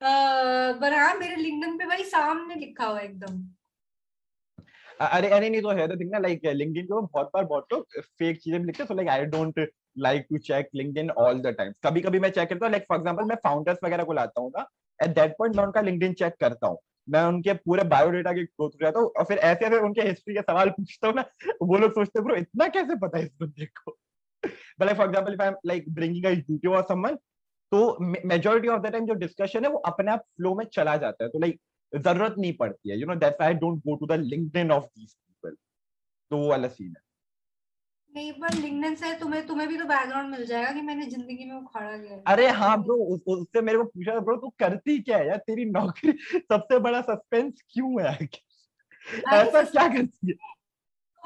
[0.05, 3.43] पर हाँ मेरे लिंक्डइन पे भाई सामने लिखा हुआ एकदम।
[4.99, 8.41] अरे अरे, नहीं तो है थिंग ना लाइक लिंक्डइन पे बहुत बार बहुत लोग फेक
[8.41, 9.59] चीज़ें लिखते हैं so like I don't
[9.97, 12.97] like to check LinkedIn all the time कभी कभी मैं चेक करता हूँ लाइक फॉर
[12.97, 14.65] एग्जांपल मैं फाउंडर्स वगैरह को लाता हूँ ना
[15.03, 16.77] एट दैट पॉइंट मैं उनका लिंक्डइन चेक करता हूँ।
[17.09, 20.33] मैं उनके पूरे बायोडेटा के गो थ्रू जाता हूँ, और फिर ऐसे ऐसे उनके हिस्ट्री
[20.33, 21.21] के सवाल पूछता हूँ ना,
[21.61, 23.97] वो लोग सोचते हैं, ब्रो, इतना कैसे पता है इस बंदे को?
[24.81, 27.17] But for example if I am like bringing a YouTube और समवन
[27.71, 31.23] तो मेजॉरिटी ऑफ़ द टाइम जो डिस्कशन है वो अपने आप फ्लो में चला जाता
[31.23, 31.59] है। तो लाइक
[31.93, 35.13] ज़रूरत नहीं पड़ती है। You know that's I don't go to the LinkedIn of these
[35.13, 35.55] people
[36.31, 37.03] तो वो वाला सीन है।
[38.13, 41.55] नहीं पर लिंक्डइन से तुम्हें तुम्हें भी तो बैकग्राउंड मिल जाएगा कि मैंने ज़िंदगी में
[41.55, 42.95] उखाड़ा गया। अरे हाँ ब्रो
[43.33, 45.37] उससे मेरे को पूछा ब्रो तू करती क्या है यार?
[45.37, 48.13] तेरी नौकरी सबसे बड़ा सस्पेंस क्यों है?
[49.33, 50.35] ऐसा क्या करती है?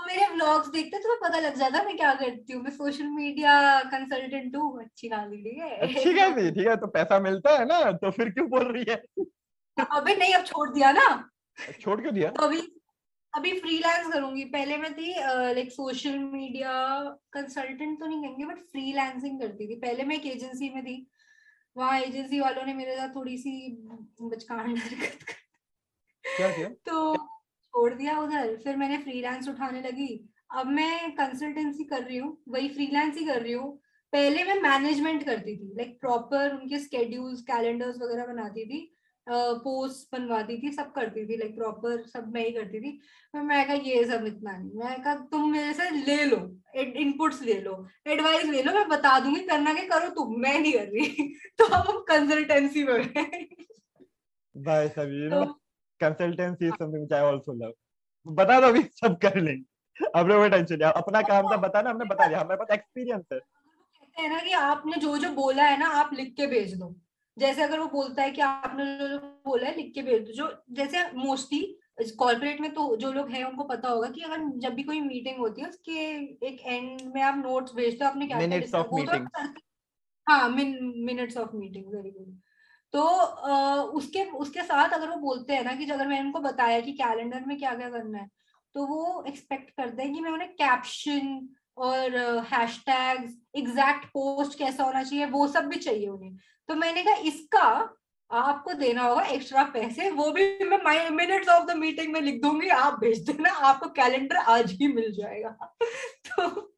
[0.06, 3.54] मेरे व्लॉग्स देखते हैं, तुम्हें पता लग जाता मैं क्या करती हूँ। मैं सोशल मीडिया
[3.91, 5.88] कंसल्टेंट हूँ अच्छी खासी ठीक है?
[5.93, 8.95] ठीक है ठीक है तो पैसा मिलता है ना तो फिर क्यों बोल रही है?
[9.78, 11.08] अबे नहीं अब छोड़ दिया ना।
[11.82, 12.30] छोड़ क्यों दिया?
[12.32, 12.60] तो अभी
[13.34, 16.72] अभी फ्रीलांस करूँगी। पहले मैं थी लाइक सोशल मीडिया
[17.34, 21.06] कंसल्टेंट तो नहीं कहेंगे बट फ्रीलांसिंग करती थी। पहले मैं एक एजेंसी में थी।
[21.76, 23.52] वहाँ एजेंसी वालों ने मेरे साथ थोड़ी सी
[24.22, 25.36] बचकान हरकत
[26.24, 27.14] कर तो
[27.74, 30.07] छोड़ दिया उधर फिर मैंने फ्रीलांस उठाने लगी।
[30.51, 33.72] अब मैं कंसल्टेंसी कर रही हूँ वही फ्रीलांस ही कर रही हूँ।
[34.13, 38.80] पहले मैं मैनेजमेंट करती थी लाइक प्रॉपर उनके स्केड्यूल्स कैलेंडर्स वगैरह बनाती थी
[39.28, 42.91] पोस्ट बनवाती थी सब करती थी लाइक प्रॉपर सब मैं ही करती थी।
[43.34, 46.38] फिर मैं कहा ये सब इतना नहीं। मैं कहा तुम मेरे से ले लो
[47.01, 47.76] इनपुट्स ले लो
[48.07, 51.65] एडवाइस ले लो मैं बता दूँगी करना के करो तुम मैं नहीं कर रही। तो
[51.65, 53.03] अब हम कंसल्टेंसी में
[54.55, 55.43] भाई सब यू तो
[56.02, 57.74] consultancy is something which I also love
[58.26, 62.06] बता दो अभी सब कर लेंगे अब कोई टेंशन नहीं अपना काम था बताना हमने
[62.06, 65.80] बता दिया। हमारे पास एक्सपीरियंस है। कहते हैं ना कि आपने जो जो बोला है
[65.80, 66.95] ना आप लिख के भेज दो।
[67.38, 70.34] जैसे अगर वो बोलता है कि आपने जो जो बोला है लिख के भेज दो।
[70.34, 71.62] जो जैसे मोस्टली
[72.20, 75.38] कॉर्पोरेट में तो जो लोग हैं उनको पता होगा कि अगर जब भी कोई मीटिंग
[75.38, 75.91] होती है उसके
[76.47, 79.26] एक एंड में आप नोट्स भेजते हो आपने क्या Minutes of meeting.
[80.28, 82.39] हाँ minutes of meeting very good
[82.94, 86.80] तो uh, उसके उसके साथ अगर वो बोलते हैं ना कि अगर मैंने उनको बताया
[86.80, 88.30] कि कैलेंडर में क्या क्या करना है
[88.76, 92.18] तो वो एक्सपेक्ट करते हैं कि मैं उन्हें कैप्शन और
[92.54, 96.36] हैशटैग्स एग्जैक्ट पोस्ट कैसा होना चाहिए वो सब भी चाहिए उन्हें।
[96.68, 97.96] तो मैंने कहा इसका
[98.32, 102.68] आपको देना होगा एक्स्ट्रा पैसे वो भी मैं मिनट्स ऑफ़ द मीटिंग में लिख दूँगी
[102.68, 105.76] आप भेज देना आपको कैलेंडर आज ही मिल जाएगा।
[106.30, 106.74] तो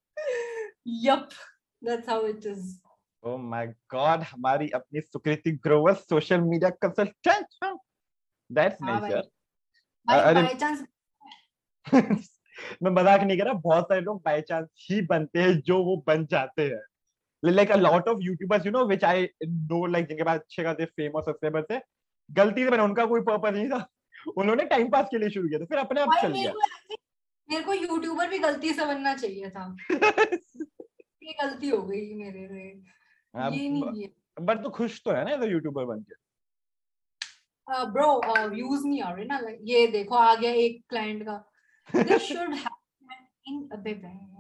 [0.88, 1.30] yup
[1.84, 2.78] that's how it is
[3.24, 7.80] oh my god हमारी अपनी Sukriti Grover social media consultant
[8.52, 9.10] that's भाई।
[10.26, 10.44] अरे-
[12.84, 16.04] मैं मज़ाक नहीं कर रहा बहुत सारे लोग बाय चांस ही बनते हैं जो वो
[16.08, 16.82] बन जाते हैं।
[17.46, 20.86] Like a lot of YouTubers you know which I know like जिनके पास अच्छे खासे
[20.86, 21.82] फ़ेमस सब्सक्राइबर्स है।
[22.32, 23.90] गलती से मैंने उनका कोई पर्पस नहीं था।
[24.38, 26.54] उन्होंने टाइम पास के लिए शुरू किया था फिर अपने आप चल गया
[27.50, 29.76] मेरे को यूट्यूबर भी गलती से बनना चाहिए था।
[31.24, 33.01] ये गलती हो गई मेरे से।
[33.36, 36.16] बट तो खुश तो है ना यूट्यूबर बन के?
[37.92, 38.08] ब्रो
[38.50, 41.36] व्यूज़ नहीं आ रहे ना ये देखो आ गया एक क्लाइंट का।
[41.90, 43.14] दे शुड हैव
[43.48, 44.36] इन अबे डार्क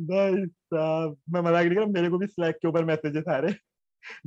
[0.00, 3.38] भाई साहब मैं मज़ाक नहीं कर रहा मेरे को भी स्लैक के ऊपर मैसेजेस आ
[3.38, 3.54] रहे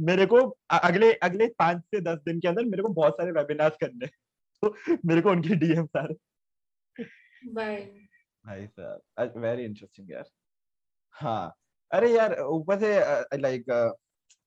[0.06, 0.38] मेरे को
[0.72, 4.08] अगले अगले पाँच से दस दिन के अंदर मेरे को बहुत सारे वेबिनार्स करने
[4.64, 7.04] तो मेरे को उनके डीएम्स आ रहे
[7.54, 7.76] भाई
[8.46, 10.30] भाई साहब वेरी इंटरेस्टिंग यार।
[11.16, 11.54] हाँ।
[11.92, 13.66] अरे यार ऊपर से लाइक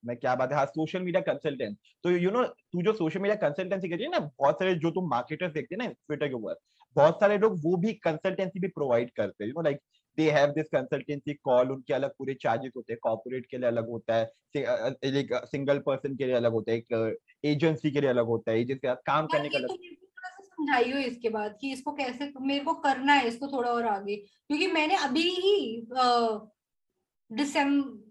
[0.04, 0.56] मैं क्या बात है?
[0.56, 4.10] हाँ सोशल मीडिया कंसल्टेंट तो यू नो तू जो सोशल मीडिया कंसल्टेंसी कर रही है
[4.10, 6.56] ना बहुत सारे जो तुम मार्केटर्स देखते हैं ना ट्विटर के ऊपर
[6.96, 9.78] बहुत सारे लोग वो भी कंसल्टेंसी भी प्रोवाइड करते हैं। You know like
[10.18, 13.88] they have this consultancy call उनके अलग पूरे चार्जेस होते हैं। कॉर्पोरेट के लिए अलग
[13.90, 14.30] होता है
[15.46, 18.78] सिंगल पर्सन के लिए अलग होता है एक एजेंसी के लिए अलग होता है एजेंसी
[18.78, 19.76] के साथ काम करने का अलग
[20.56, 24.66] समझाइयो इसके बाद कि इसको कैसे मेरे को करना है इसको थोड़ा और आगे। क्योंकि
[24.66, 25.80] मैंने अभी ही
[27.30, 28.02] दिसंबर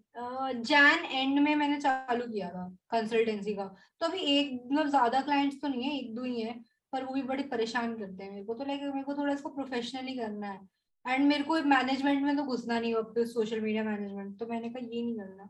[0.61, 3.66] जैन एंड में मैंने चालू किया था कंसल्टेंसी का।
[4.01, 6.53] तो अभी एक मतलब ज़्यादा क्लाइंट्स तो नहीं है एक दो ही है
[6.93, 9.49] पर वो भी बड़े परेशान करते हैं मेरे को। तो लाइक मेरे को थोड़ा इसको
[9.49, 10.59] प्रोफेशनली करना है।
[11.05, 14.86] एंड मेरे को मैनेजमेंट में तो घुसना नहीं अब सोशल मीडिया मैनेजमेंट तो मैंने कहा
[14.86, 15.49] ये नहीं करना।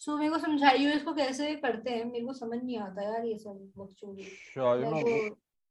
[0.00, 3.38] सो मेरे को समझाइए इसको कैसे करते हैं मेरे को समझ नहीं आता यार ये
[3.38, 4.22] सब बकचोदी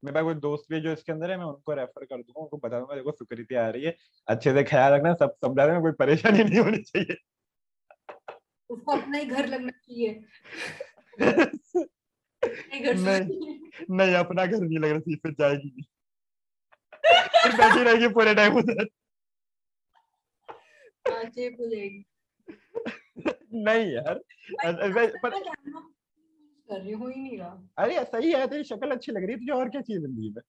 [0.03, 2.57] मेरे पास कोई दोस्त भी जो इसके अंदर है मैं उनको रेफर कर दूँगा उनको
[2.57, 3.97] बता दूँगा देखो सुकृति आ रही है
[4.27, 7.17] अच्छे से ख्याल रखना सब समझा देना कोई परेशानी नहीं होनी चाहिए।
[8.69, 10.23] उसको अपना ही घर लगना चाहिए।
[12.93, 13.59] नहीं।
[13.91, 15.83] नहीं अपना घर नहीं लग रहा थी फिर जाएगी नहीं।
[17.43, 18.87] फिर बैठी रहेगी पूरे टाइम उधर।
[21.09, 21.23] हाँ,
[23.53, 24.19] नहीं यार
[25.25, 25.43] पर
[26.69, 29.31] कर रही हूँ हो ही नहीं रहा। अरे सही है तेरी शक्ल अच्छी लग रही
[29.31, 30.41] है तुझे और क्या चाहिए ज़िंदगी में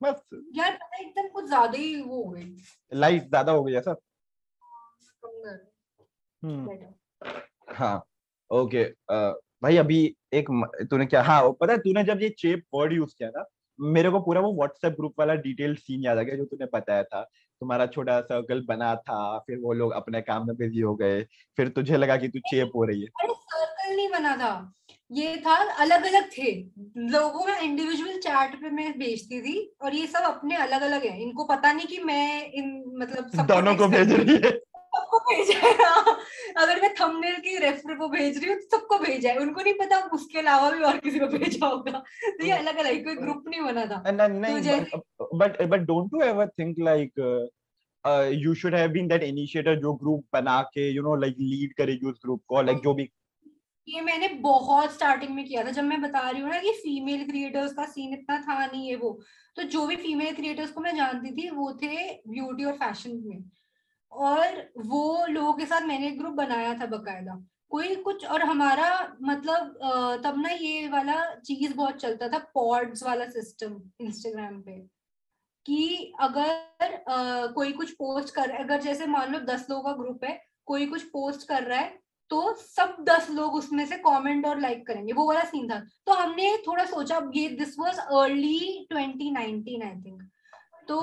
[0.00, 0.22] बस।
[0.56, 2.56] यार पता है, एकदम कुछ ज़्यादा ही वो हो गई।
[2.92, 4.00] लाइट ज़्यादा हो गई कर
[6.42, 7.74] हम्म। better.
[7.74, 8.02] हाँ
[8.50, 8.84] ओके
[9.62, 9.98] भाई अभी
[10.34, 10.48] एक
[10.90, 13.44] तूने क्या हाँ पता है तूने जब ये चेप वर्ड यूज़ किया था
[13.78, 17.02] मेरे को पूरा वो व्हाट्सएप ग्रुप वाला डिटेल सीन याद आ गया जो तूने बताया
[17.02, 21.22] था। तुम्हारा छोटा सर्कल बना था फिर वो लोग अपने काम में बिज़ी हो गए
[21.58, 24.52] फिर तुझे लगा कि तू चेप हो रही है। अरे सर्कल नहीं बना था।
[25.12, 26.50] ये था अलग अलग थे।
[27.12, 31.18] लोगों में इंडिविजुअल चैट पे मैं भेजती थी और ये सब अपने अलग अलग हैं।
[31.20, 34.50] इनको पता नहीं कि मैं इन मतलब सबको दोनों को भेज रही है।
[34.94, 36.16] सबको भेजा है। हाँ।
[36.58, 39.74] अगर मैं थंबनेल की रेफर को भेज रही हूँ तो सबको भेजा है। उनको नहीं
[39.74, 43.44] पता उसके अलावा भी और किसी को भेजा होगा। तो ये अलग अलग कोई ग्रुप
[43.48, 44.02] नहीं बना था।
[45.86, 47.44] Don't you ever think like uh,
[48.04, 51.74] uh, you should have been that initiator जो group बना के यू नो लाइक लीड
[51.74, 53.10] करेगी उस ग्रुप को लाइक जो भी
[53.88, 57.24] ये मैंने बहुत स्टार्टिंग में किया था, जब मैं बता रही हूँ ना कि फीमेल
[57.28, 59.18] क्रिएटर्स का सीन इतना था नहीं है वो
[59.56, 63.42] तो जो भी फीमेल क्रिएटर्स को मैं जानती थी, वो थे ब्यूटी और फ़ैशन में।
[64.12, 67.34] और वो लोगों के साथ मैंने एक ग्रुप बनाया था बकायदा।
[67.72, 73.26] कोई कुछ, और हमारा मतलब तब ना ये वाला चीज़ बहुत चलता था पॉड्स वाला
[73.30, 74.78] सिस्टम इंस्टाग्राम पे,
[75.66, 80.40] कि अगर कोई कुछ पोस्ट कर, अगर जैसे मान लो दस लोगों का ग्रुप है,
[80.66, 82.00] कोई कुछ पोस्ट कर रहा है
[82.32, 86.12] तो सब दस लोग उसमें से कमेंट और लाइक करेंगे। वो वाला सीन था। तो
[86.12, 90.22] हमने थोड़ा सोचा ये this was early 2019 I think
[90.88, 90.98] तो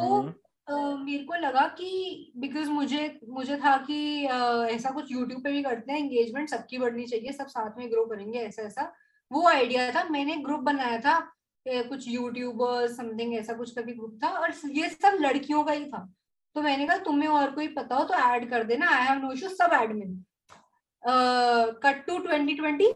[0.67, 4.37] अ, मेरे को लगा कि बिकॉज़ मुझे मुझे था कि अ,
[4.71, 8.05] ऐसा कुछ यूट्यूब पे भी करते हैं एंगेजमेंट सबकी बढ़नी चाहिए सब साथ में ग्रो
[8.05, 8.91] करेंगे ऐसा ऐसा।
[9.31, 11.19] वो आइडिया था। मैंने ग्रुप बनाया था
[11.65, 15.85] कुछ यूट्यूबर समथिंग ऐसा कुछ का भी ग्रुप था और ये सब लड़कियों का ही
[15.85, 16.07] था।
[16.55, 19.31] तो मैंने कहा तुम्हें और कोई पता हो तो ऐड कर देना। आई हैव नो
[19.31, 20.23] इशू सब एडमिन
[21.03, 22.93] कट टू 2020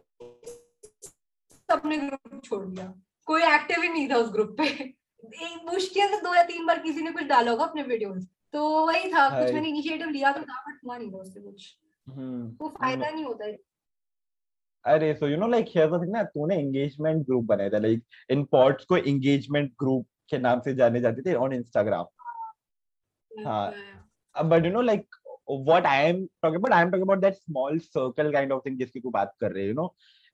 [1.70, 2.94] सबने ग्रुप छोड़ दिया।
[3.28, 6.80] कोई एक्टिव ही नहीं था उस ग्रुप पे। एक मुश्किल से दो या तीन बार
[6.80, 8.24] किसी ने कुछ डाला होगा अपने वीडियोस
[8.54, 11.78] तो वही था कुछ मैंने इनिशिएटिव लिया तो था बट हुआ नहीं था उससे कुछ।
[12.08, 13.58] हम्म तो फ़ायदा नहीं होता है।
[14.86, 18.04] अरे so you know like here the thing ना तूने एंगेजमेंट ग्रुप बनाया था लाइक
[18.32, 22.06] इन पॉड्स को एंगेजमेंट ग्रुप के नाम से जाने जाते थे ऑन इंस्टाग्राम
[23.32, 23.72] हाँ।
[24.36, 25.16] But you know like
[25.48, 28.78] what I am talking about I am talking about that small circle kind of thing
[28.80, 29.88] जिसकी तू बात कर रहे हो यू नो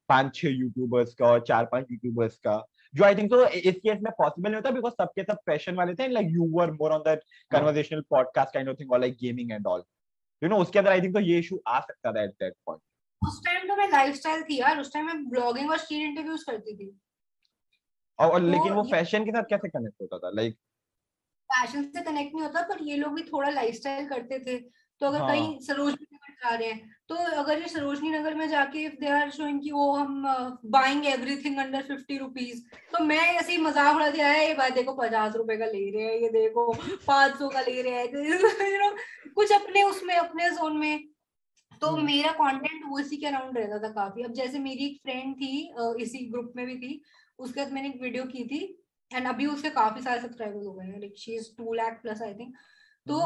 [0.10, 4.00] पाँच छह यूट्यूबर्स का और चार पाँच यूट्यूबर्स का जो आई थिंक तो इस केस
[4.02, 7.00] में पॉसिबल नहीं होता बिकॉज़ सबके सब पैशन वाले थे like you were more on
[7.00, 9.84] that conversational podcast kind of thing और like gaming and all
[10.42, 12.82] you know उसके अंदर आई थिंक तो ये इशू आ सकता था एट दैट पॉइंट
[13.22, 16.76] उस टाइम तो मैं लाइफस्टाइल थी यार उस टाइम मैं ब्लॉगिंग और स्क्रीन इंटरव्यूज़ करती
[16.78, 16.90] थी।
[18.20, 20.30] और, और लेकिन वो फ़ैशन के साथ कैसे कनेक्ट होता था?
[20.36, 20.56] लाइक
[21.50, 24.58] फ़ैशन से कनेक्ट नहीं होता पर ये लोग भी थोड़ा लाइफस्टाइल करते थे।
[25.02, 28.48] तो अगर हाँ। कहीं सरोजनी नगर जा रहे हैं तो अगर ये सरोजनी नगर में
[28.50, 30.24] जाके इफ़ दे आर शोइंग कि वो हम
[30.72, 34.72] buying everything under fifty rupees तो मैं ऐसे ही मज़ाक उड़ा दिया है ये भाई
[34.72, 36.72] देखो पचास रुपए का ले रहे हैं ये देखो
[37.08, 38.26] पाँच सौ का ले रहे हैं
[38.72, 38.96] यू नो
[39.36, 41.08] कुछ अपने उसमें अपने जोन में
[41.82, 45.00] तो हम्म। मेरा कंटेंट वो इसी के अराउंड रहता था काफ़ी अब जैसे मेरी एक
[45.02, 47.02] फ्रेंड थी इसी ग्रुप में भी थी
[47.40, 48.64] उसके बाद मैंने एक वीडियो की थी
[49.12, 52.22] एंड अभी उसके काफ़ी सारे सब्सक्राइबर्स हो गए हैं like she is two lakh plus
[52.22, 52.56] I think
[53.06, 53.20] तो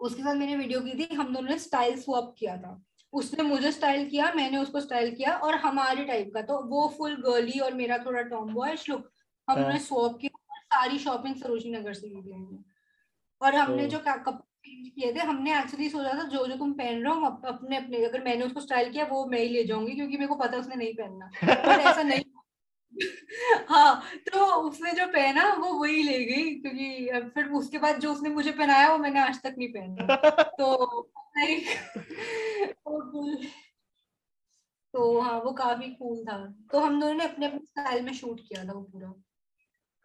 [0.00, 2.82] उसके साथ मैंने वीडियो की थी हम दोनों ने स्टाइल स्वैप किया था।
[3.12, 7.14] उसने मुझे स्टाइल किया मैंने उसको स्टाइल किया और हमारे टाइप का। तो वो फुल
[7.14, 9.12] गर्ली और मेरा थोड़ा टॉम बॉयश लुक
[9.50, 12.58] हमने हाँ। स्वैप किया और सारी शॉपिंग सरोजनी नगर से की थी हमने।
[13.42, 16.72] और हमने तो- जो कपड़े चेंज किए थे हमने एक्चुअली सोचा था जो जो तुम
[16.72, 19.64] पहन रहे हो अप- अपने अपने अगर मैंने उसको स्टाइल किया वो मैं ही ले
[19.64, 22.24] जाऊँगी क्योंकि मेरे को पता है उसने नहीं पहनना। पर ऐसा नहीं
[23.68, 28.30] हाँ तो उसने जो पहना वो वही ले गई क्योंकि फिर उसके बाद जो उसने
[28.30, 31.64] मुझे पहनाया वो मैंने आज तक नहीं पहना। तो लाइक
[34.94, 36.36] तो हाँ वो काफ़ी कूल था।
[36.72, 39.12] तो हम दोनों ने अपने अपने स्टाइल में शूट किया था वो पूरा।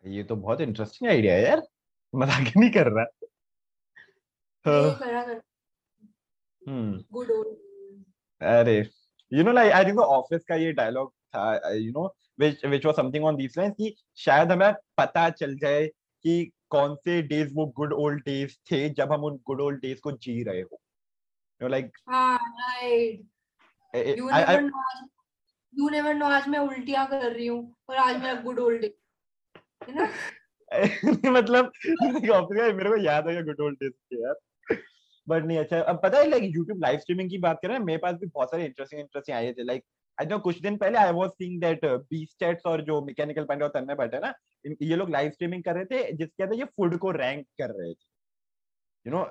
[0.03, 1.61] ये तो बहुत इंटरेस्टिंग आइडिया है यार।
[2.15, 3.05] मज़ाक नहीं कर रहा।
[4.65, 5.41] ये हाँ, करा कर
[6.69, 7.57] हम्म। गुड ओल्ड
[8.41, 8.77] अरे
[9.31, 12.07] you know like I think office का ये डायलॉग था you know
[12.39, 15.85] which which was something on these lines कि शायद हमें पता चल जाए
[16.25, 19.99] कि कौन से डेज़ वो गुड ओल्ड डेज़ थे जब हम उन गुड ओल्ड डेज़
[19.99, 20.79] को जी रहे हो।
[21.61, 25.03] यू नो लाइक हाँ right you I never know आज
[25.73, 28.93] यू नेवर नो आज मैं उल्टियाँ कर रही हूँ और आज मेरा गुड ओल्ड डे
[29.89, 30.09] है ना?
[31.31, 34.35] मतलब मेरे को याद आ गुड ओल्ड डेज़ के यार।
[35.27, 38.15] बट नहीं अच्छा अब पता है लाइक YouTube लाइव स्ट्रीमिंग की बात करें मेरे पास
[38.15, 39.83] भी बहुत सारे इंटरेस्टिंग इंटरेस्टिंग आए थे। लाइक
[40.17, 43.65] आई नो कुछ दिन पहले I was seeing that B stats और जो मैकेनिकल पांडे
[43.65, 44.33] और तन्मय भट्ट है ना
[44.81, 47.93] ये लोग लाइव स्ट्रीमिंग कर रहे थे जिसके अंदर ये फ़ूड को रैंक कर रहे
[47.93, 48.05] थे।
[49.05, 49.23] यू नो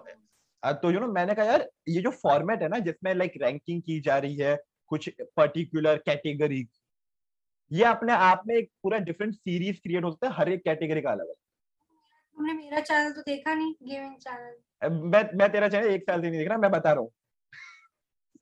[0.63, 4.01] तो यू नो मैंने कहा यार ये जो फॉर्मेट है ना जिसमें लाइक रैंकिंग की
[4.01, 4.57] जा रही है
[4.89, 6.67] कुछ पर्टिकुलर कैटेगरी
[7.71, 11.11] ये अपने आप में एक पूरा डिफरेंट सीरीज़ क्रिएट होता है हर एक कैटेगरी का
[11.11, 16.23] अलग तुमने मेरा चैनल तो देखा नहीं गेमिंग चैनल मैं मैं तेरा चैनल एक साल
[16.23, 17.11] से नहीं देख रहा मैं बता रहा हूँ।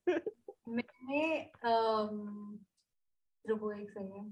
[0.67, 1.51] मैंने
[3.45, 4.31] रुको एक सेकंड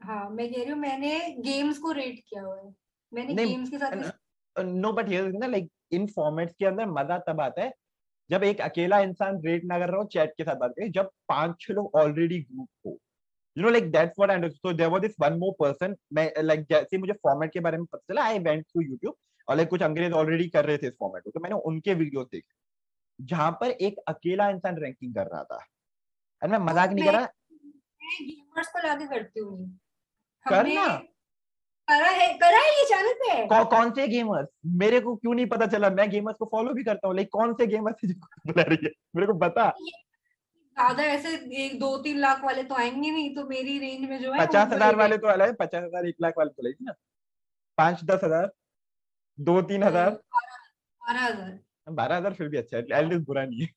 [0.00, 2.72] हाँ मैं कह रही हूँ मैंने गेम्स को रेट किया हुआ है।
[3.12, 7.40] मैंने गेम्स के साथ नो बट हियर ना लाइक इन फॉर्मेट्स के अंदर मज़ा तब
[7.40, 7.72] आता है
[8.30, 11.10] जब एक अकेला इंसान रेट ना कर रहा हो चैट के साथ बात करे जब
[11.28, 12.98] पाँच छह लोग ऑलरेडी ग्रुप हो।
[13.56, 16.60] You know like that's what I so there was this one more person मैं लाइक
[16.70, 19.14] जैसे मुझे फॉर्मेट के बारे में पता चला आई वेंट टू YouTube
[19.48, 22.26] और लाइक कुछ अंग्रेज़ ऑलरेडी कर रहे थे इस फॉर्मेट को तो मैंने उनके वीडियोस
[22.32, 22.59] देखे।
[23.22, 25.64] जहाँ पर एक अकेला इंसान रैंकिंग कर रहा था।
[26.42, 27.28] एंड मैं मज़ाक नहीं कर रहा?
[28.00, 29.78] मैं गेमर्स को लाके करती हूँ।
[30.46, 30.86] करना।
[31.88, 33.46] करा है करा है ये चैनल पे?
[33.46, 35.90] कौ, कौन से गेमर्स मेरे को क्यों नहीं पता चला?
[35.90, 38.04] मैं गेमर्स को फॉलो भी करता हूँ लाइक कौन से गेमर्स
[38.46, 38.90] बुला रही है?
[39.16, 39.68] मेरे को बता।
[40.76, 44.32] ज़्यादा ऐसे एक दो तीन लाख वाले तो आएँगे नहीं तो मेरी रेंज में जो
[44.32, 46.94] है पचास हज़ार वाले तो अलग है पचास हज़ार एक लाख वाले तो लगी ना।
[47.78, 48.50] पाँच दस हज़ार
[49.38, 51.58] दो तीन हज़ार। बारह हज़ार।
[51.90, 53.68] बारह हज़ार फिर भी अच्छा है एटलीस्ट बुरा नहीं है।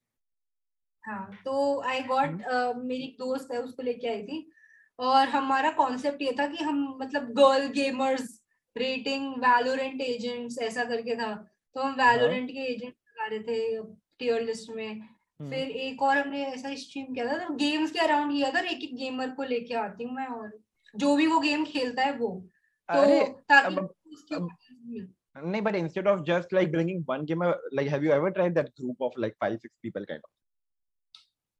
[1.03, 4.51] हाँ तो आई गॉट uh, मेरी एक दोस्त है उसको लेके आई थी।
[4.99, 8.41] और हमारा कॉन्सेप्ट ये था कि हम मतलब girl gamers
[8.77, 11.33] rating Valorant agents ऐसा करके था।
[11.73, 13.83] तो हम वैलोरेंट के एजेंट लगा रहे थे
[14.19, 15.01] टियर लिस्ट में।
[15.41, 18.83] फिर एक और हमने ऐसा स्ट्रीम किया था तो गेम्स के अराउंड किया था एक
[18.83, 20.59] एक गेमर को लेके आती हूँ मैं और
[20.95, 22.49] जो भी वो गेम खेलता है वो।
[22.89, 23.89] तो ताकि अब-
[24.33, 28.55] अब-। नहीं but instead of just like bringing one gamer like have you ever tried
[28.55, 30.29] that group of like five six people kind of?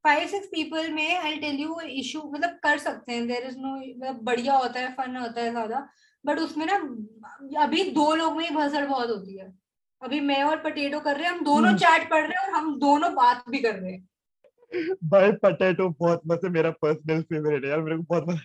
[0.06, 3.76] Five six people में आई टेल यू इशू मतलब कर सकते हैं देर इज़ नो
[3.76, 5.80] मतलब बढ़िया होता है fun होता है ज़्यादा
[6.26, 6.76] बट उसमें ना
[7.64, 9.52] अभी दो लोग में ही भसड़ बहुत होती है।
[10.02, 12.78] अभी मैं और पटेटो कर रहे हैं हम दोनों। चैट पढ़ रहे हैं और हम
[12.80, 17.82] दोनों बात भी कर रहे हैं। भाई पटेटो बहुत मस्त मेरा पर्सनल फेवरेट है यार
[17.82, 18.40] मेरे को बहुत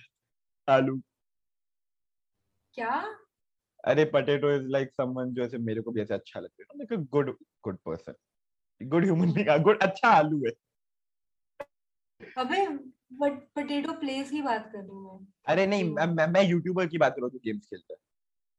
[0.68, 0.97] आलू।
[2.74, 3.03] क्या?
[3.85, 6.93] अरे पटेटो इज़ लाइक समवन जो ऐसे मेरे को भी ऐसे अच्छा लगता है। Like
[6.93, 8.14] a good good person
[8.83, 10.51] good human being good अच्छा आलू है।
[12.39, 12.68] अबे
[13.12, 17.12] बट पोटैटो प्लेस की बात कर रही हूँ अरे नहीं मैं मैं, यूट्यूबर की बात
[17.12, 17.99] कर रहा हूँ जो गेम्स खेलता है।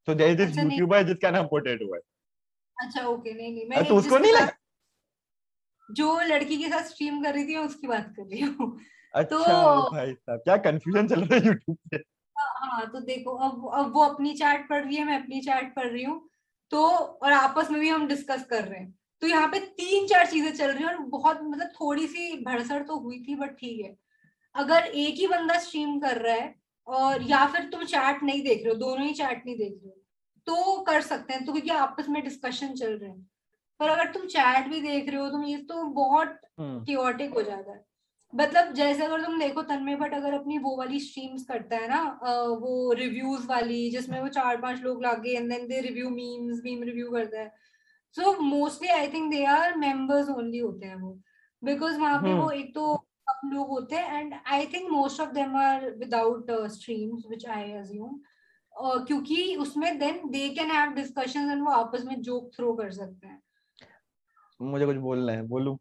[0.05, 2.01] तो देयर इज़ दिस यूट्यूबर जिसका नाम पोटैटो है।
[2.77, 4.51] अच्छा ओके नहीं नहीं मैं तो उसको नहीं लगा?
[5.91, 8.79] जो लड़की के साथ स्ट्रीम कर रही थी उसकी बात कर रही हूँ।
[9.13, 12.18] अच्छा तो- भाई साहब क्या कंफ्यूजन चल रहा है यूट्यूब पे?
[12.59, 15.87] हाँ तो देखो अब अब वो अपनी चैट पढ़ रही है मैं अपनी चैट पढ़
[15.87, 16.21] रही हूँ
[16.71, 20.25] तो और आपस में भी हम डिस्कस कर रहे हैं। तो यहाँ पे तीन चार
[20.25, 23.79] चीज़ें चल रही है और बहुत मतलब थोड़ी सी भड़सड़ तो हुई थी बट ठीक
[23.85, 23.95] है।
[24.55, 26.53] अगर एक ही बंदा स्ट्रीम कर रहा है
[26.87, 29.89] और या फिर तुम चैट नहीं देख रहे हो दोनों ही चैट नहीं देख रहे
[29.89, 29.95] हो
[30.47, 33.29] तो कर सकते हैं तो क्योंकि आपस में डिस्कशन चल रहे हैं।
[33.79, 37.41] पर अगर तुम चैट भी देख रहे हो तुम ये तो बहुत हम्म, क्योटिक हो
[37.41, 37.83] जाता है।
[38.33, 42.01] मतलब जैसे अगर तुम देखो तन्मय भट्ट अगर अपनी वो वाली स्ट्रीम्स करता है ना
[42.61, 46.83] वो रिव्यूज़ वाली जिसमें वो चार पाँच लोग लागे and then they review memes meme
[46.83, 47.51] review करता है।
[48.15, 51.19] So mostly I think they are members only होते हैं वो।
[51.63, 52.95] बिकॉज़ वहाँ पे हम्म। वो एक तो
[53.29, 57.71] कम लोग होते हैं and I think most of them are without streams which I
[57.71, 58.19] assume
[59.07, 63.27] क्योंकि उसमें then they can have discussions and वो आपस में जोक थ्रो कर सकते
[63.27, 63.41] हैं।
[64.61, 65.77] मुझे कुछ बोलना है बोलूँ?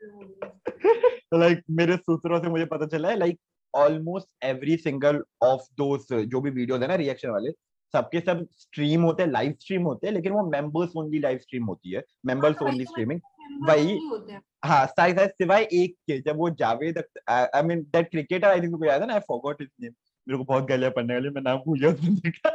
[1.38, 3.38] लाइक मेरे सूत्रों से मुझे पता चला है like
[3.74, 7.50] almost every single of those जो भी वीडियोस है ना रिएक्शन वाले
[7.94, 11.64] सबके सब स्ट्रीम होते हैं लाइव स्ट्रीम होते हैं लेकिन वो मेंबर्स ओनली लाइव स्ट्रीम
[11.64, 13.20] होती है। मेंबर्स ओनली तो स्ट्रीमिंग
[13.68, 14.40] वही- हैं।
[14.86, 19.00] साइड साइड सिवाय एक के जब वो Javed I mean that cricketer I think याद
[19.00, 19.92] है ना आई फॉरगॉट हिज नेम
[20.28, 22.50] मेरे को बहुत गालियाँ पड़ने वाली मैं नाम भूल गया उस बंदे का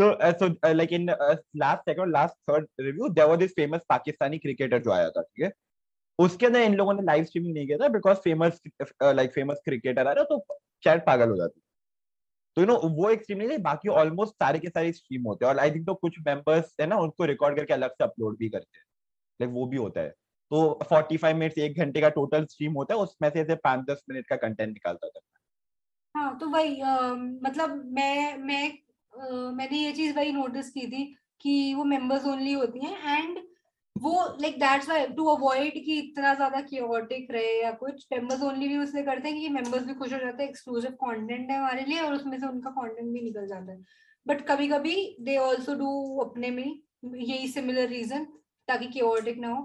[0.00, 1.10] तो so like in
[1.56, 5.44] last second last third review there was this famous Pakistani cricketer जो आया था ठीक
[5.44, 5.52] है?
[6.18, 8.60] उसके अंदर इन लोगों ने लाइव स्ट्रीमिंग नहीं किया था because famous
[9.04, 10.44] like famous cricketer आ रहा तो
[10.84, 11.60] चैट पागल हो जाती
[12.56, 15.44] तो यू नो वो एक स्ट्रीम नहीं थी बाकी ऑलमोस्ट सारे के सारे स्ट्रीम होते
[15.44, 18.38] हैं। और आई थिंक तो कुछ मेंबर्स है ना उनको रिकॉर्ड करके अलग से अपलोड
[18.38, 18.84] भी करते हैं।
[19.40, 20.10] लाइक वो भी होता है।
[20.50, 24.26] तो 45 मिनट्स एक घंटे का टोटल स्ट्रीम होता है उसमें से पाँच दस मिनट
[24.26, 25.20] का कंटेंट निकालता था।
[26.14, 27.12] हाँ तो वही अ,
[27.44, 28.68] मतलब मैं मैं
[29.12, 31.04] अ, मैंने ये चीज़ वही नोटिस की थी
[31.40, 33.38] कि वो मेंबर्स ओनली होती हैं एंड
[34.00, 38.68] वो like that's why to avoid कि इतना ज़्यादा क्योटिक रहे या कुछ मेंबर्स ओनली
[38.68, 41.84] भी उसलिए करते हैं कि मेंबर्स भी खुश हो जाते हैं एक्सक्लूसिव कंटेंट है हमारे
[41.84, 43.78] लिए और उसमें से उनका कंटेंट भी निकल जाता है।
[44.26, 46.64] बट कभी कभी दे आल्सो डू अपने में
[47.06, 48.24] यही सिमिलर रीजन
[48.68, 49.62] ताकि क्योटिक ना हो।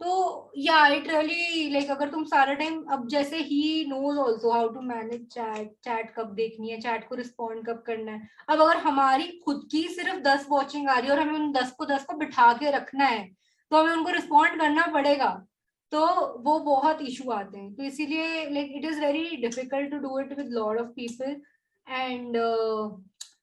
[0.00, 4.68] तो या इट रियली लाइक अगर तुम सारा टाइम अब जैसे ही knows also how
[4.68, 8.76] to manage chat chat कब देखनी है चैट को रिस्पॉन्ड कब करना है। अब अगर
[8.78, 12.04] हमारी खुद की सिर्फ़ दस वॉचिंग आ रही है और हमें उन दस को दस
[12.04, 13.28] को बिठा के रखना है
[13.72, 15.46] तो हमें उनको रिस्पॉन्ड करना पड़ेगा।
[15.92, 16.00] तो
[16.42, 20.38] वो बहुत इशू आते हैं। तो इसीलिए like it is very difficult to do it
[20.38, 21.42] with lot of people
[21.88, 22.36] and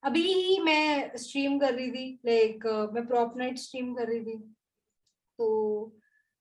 [0.04, 4.38] अभी ही मैं स्ट्रीम कर रही थी लाइक मैं प्रॉप नाइट स्ट्रीम कर रही थी।
[5.38, 5.48] तो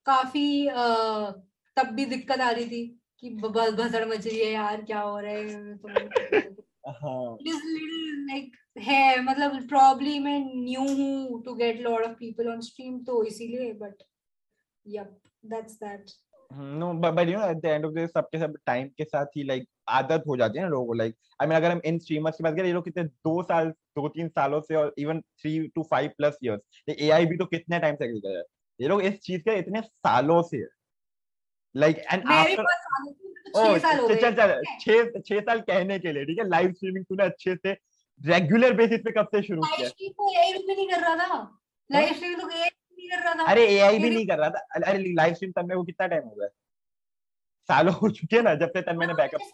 [0.06, 1.32] काफ़ी uh,
[1.76, 5.32] तब भी दिक्कत आ रही थी कि भसड़ मच रही है यार क्या हो रहा
[5.32, 5.78] है?
[5.78, 6.57] तो
[6.88, 12.48] हाँ। It is little है मतलब प्रॉब्ली मैं न्यू हूँ to get lot of people
[12.48, 14.02] on stream तो इसीलिए but
[14.86, 16.10] yup that's that
[16.52, 19.42] no but you know at the end of the सबके सब टाइम के साथ ही
[19.42, 22.36] लाइक आदत हो जाती है ना लोगों को लाइक आई मीन अगर हम इन स्ट्रीमर्स
[22.36, 25.68] की बात करें ये लोग कितने दो साल दो तीन सालों से और even three
[25.68, 28.44] two five plus years I भी तो कितने टाइम से एग्जिस्ट कर रहा है?
[28.80, 30.64] ये लोग इस चीज़ के इतने सालों से
[31.76, 32.64] लाइक एंड आफ्टर
[33.48, 36.48] छह साल हो गए। चल चल छह छह साल कहने के लिए ठीक है?
[36.48, 37.72] लाइव स्ट्रीमिंग तूने अच्छे से
[38.20, 39.88] रेगुलर बेसिस पे कब से शुरू लाइव किया?
[39.88, 41.58] स्ट्रीम तो एआई भी नहीं कर रहा था।
[41.92, 44.58] लाइव स्ट्रीम तो एआई नहीं कर रहा था। अरे एआई भी नहीं कर रहा था।
[44.74, 46.48] अरे लाइव स्ट्रीम तब को कितना टाइम हो गया?
[47.68, 49.48] सालों हो चुके हैं ना जब से तन्मय ने बैकअप ही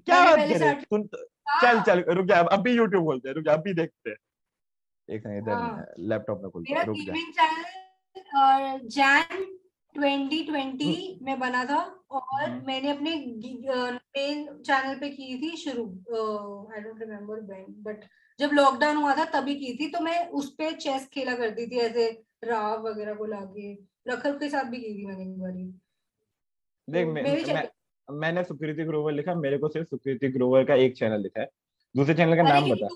[0.00, 3.28] क्या बात कर रहे तुम तो- हाँ, चल चल रुक जा अब भी YouTube खोलते
[3.28, 4.16] हैं रुक जा अब भी देखते हैं।
[5.08, 9.59] एक सेकंड इधर हाँ। लैपटॉप में खोलते हैं रुक जा। गेमिंग चैनल जैन
[9.96, 11.78] 2020 में बना था
[12.10, 13.14] और हम्म। मैंने अपने
[14.16, 15.84] मेन चैनल पे की थी शुरू
[16.74, 18.04] I don't remember when but
[18.38, 21.78] जब लॉकडाउन हुआ था तभी की थी तो मैं उस पे चेस खेला करती थी
[21.78, 22.10] ऐसे
[22.44, 23.72] राव वगैरह को लाके
[24.08, 25.64] रखल के साथ भी की थी मैंने एक बारी।
[26.88, 27.68] देख तो मैं, मैं,
[28.08, 31.48] मैंने सुकृति ग्रोवर लिखा मेरे को सिर्फ़ सुकृति ग्रोवर का एक चैनल लिखा है।
[31.94, 32.86] दूसरे चैनल का नाम बता।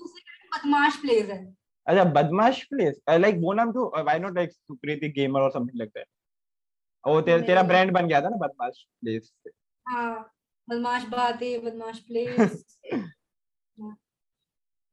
[0.55, 1.55] बदमाश प्लेस है।
[1.87, 5.99] अच्छा बदमाश प्लेस लाइक वो नाम तो why not like Sukriti gamer और समथिंग लगता
[5.99, 6.05] है।
[7.05, 9.31] वो तेरा तेरा नहीं। ब्रांड बन गया था ना बदमाश प्लेस
[9.85, 10.31] हाँ
[10.69, 12.77] बदमाश बातें बदमाश प्लेस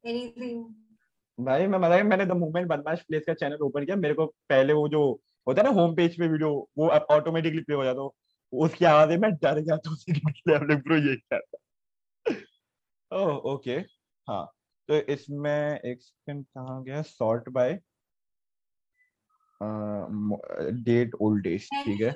[0.04, 0.64] एनीथिंग
[1.46, 4.72] भाई मैं मतलब मैंने द मोमेंट बदमाश प्लेस का चैनल ओपन किया। मेरे को पहले
[4.72, 5.02] वो जो
[5.46, 8.14] होता है ना होम पेज पे वीडियो वो ऑटोमेटिकली प्ले हो जाता तो
[8.52, 11.58] उसकी आवाज़ में मैं डर गया तो उसी मतलब ब्रो ये क्या था।
[13.12, 13.76] ओह ओके
[14.28, 14.44] हाँ।
[14.88, 17.02] तो इसमें एक सेकंड कहाँ गया?
[17.02, 17.78] सॉर्ट बाय
[20.84, 22.14] डेट ओल्ड मैंने ठीक है?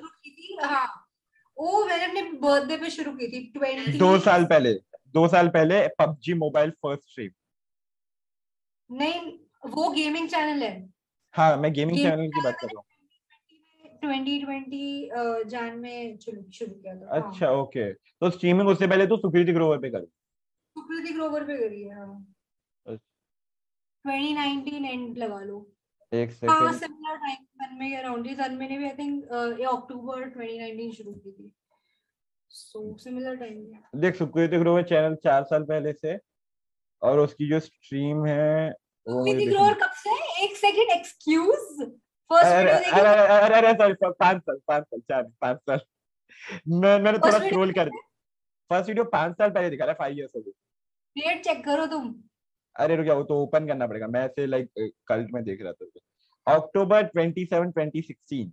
[0.65, 0.87] हाँ।
[1.57, 4.73] वो मैंने अपने बर्थडे पे शुरू की थी ट्वेंटी दो साल पहले
[5.13, 7.31] दो साल पहले पबजी मोबाइल फ़र्स्ट स्ट्रीम।
[8.89, 9.31] नहीं
[9.69, 10.89] वो गेमिंग चैनल है।
[11.35, 12.85] हाँ मैं गेमिंग चैनल की बात कर रहा हूँ।
[14.01, 15.09] 2020
[15.49, 19.53] जान में शुरू शुरू किया था हाँ। अच्छा ओके। तो स्ट्रीमिंग उससे पहले तो सुकृति
[19.53, 20.05] ग्रोवर पे करी।
[20.75, 22.35] सुकृति ग्रोवर पे करी है हाँ।
[22.85, 23.07] अच्छा।
[24.05, 25.67] 2019 एंड लगा लो।
[26.11, 29.65] एक हाँ सेकंड सिमिलर टाइम तन्मय के अराउंड ही तन्मय ने भी आई थिंक ये
[29.67, 31.51] अक्टूबर 2019 शुरू की थी।
[32.51, 36.17] सो सिमिलर टाइम देख सुकृति ग्रोवर चैनल चार साल पहले से
[37.01, 40.11] और उसकी जो स्ट्रीम है वो सुकृति ग्रोवर कब से?
[40.43, 41.83] एक सेकंड एक्सक्यूज
[42.31, 45.79] फ़र्स्ट वीडियो अरे देखी। अरे अरे सॉरी पाँच साल पाँच साल चार पाँच साल।
[46.81, 50.35] मैं मैंने थोड़ा स्क्रॉल कर फ़र्स्ट वीडियो पाँच साल पहले दिखा रहा है five years
[50.35, 50.51] ago
[51.15, 52.13] date check करो तुम।
[52.77, 54.69] अरे रुक जाओ तो ओपन करना पड़ेगा। मैं ऐसे लाइक
[55.07, 58.51] कल्ट में देख रहा था अक्टूबर 27 2016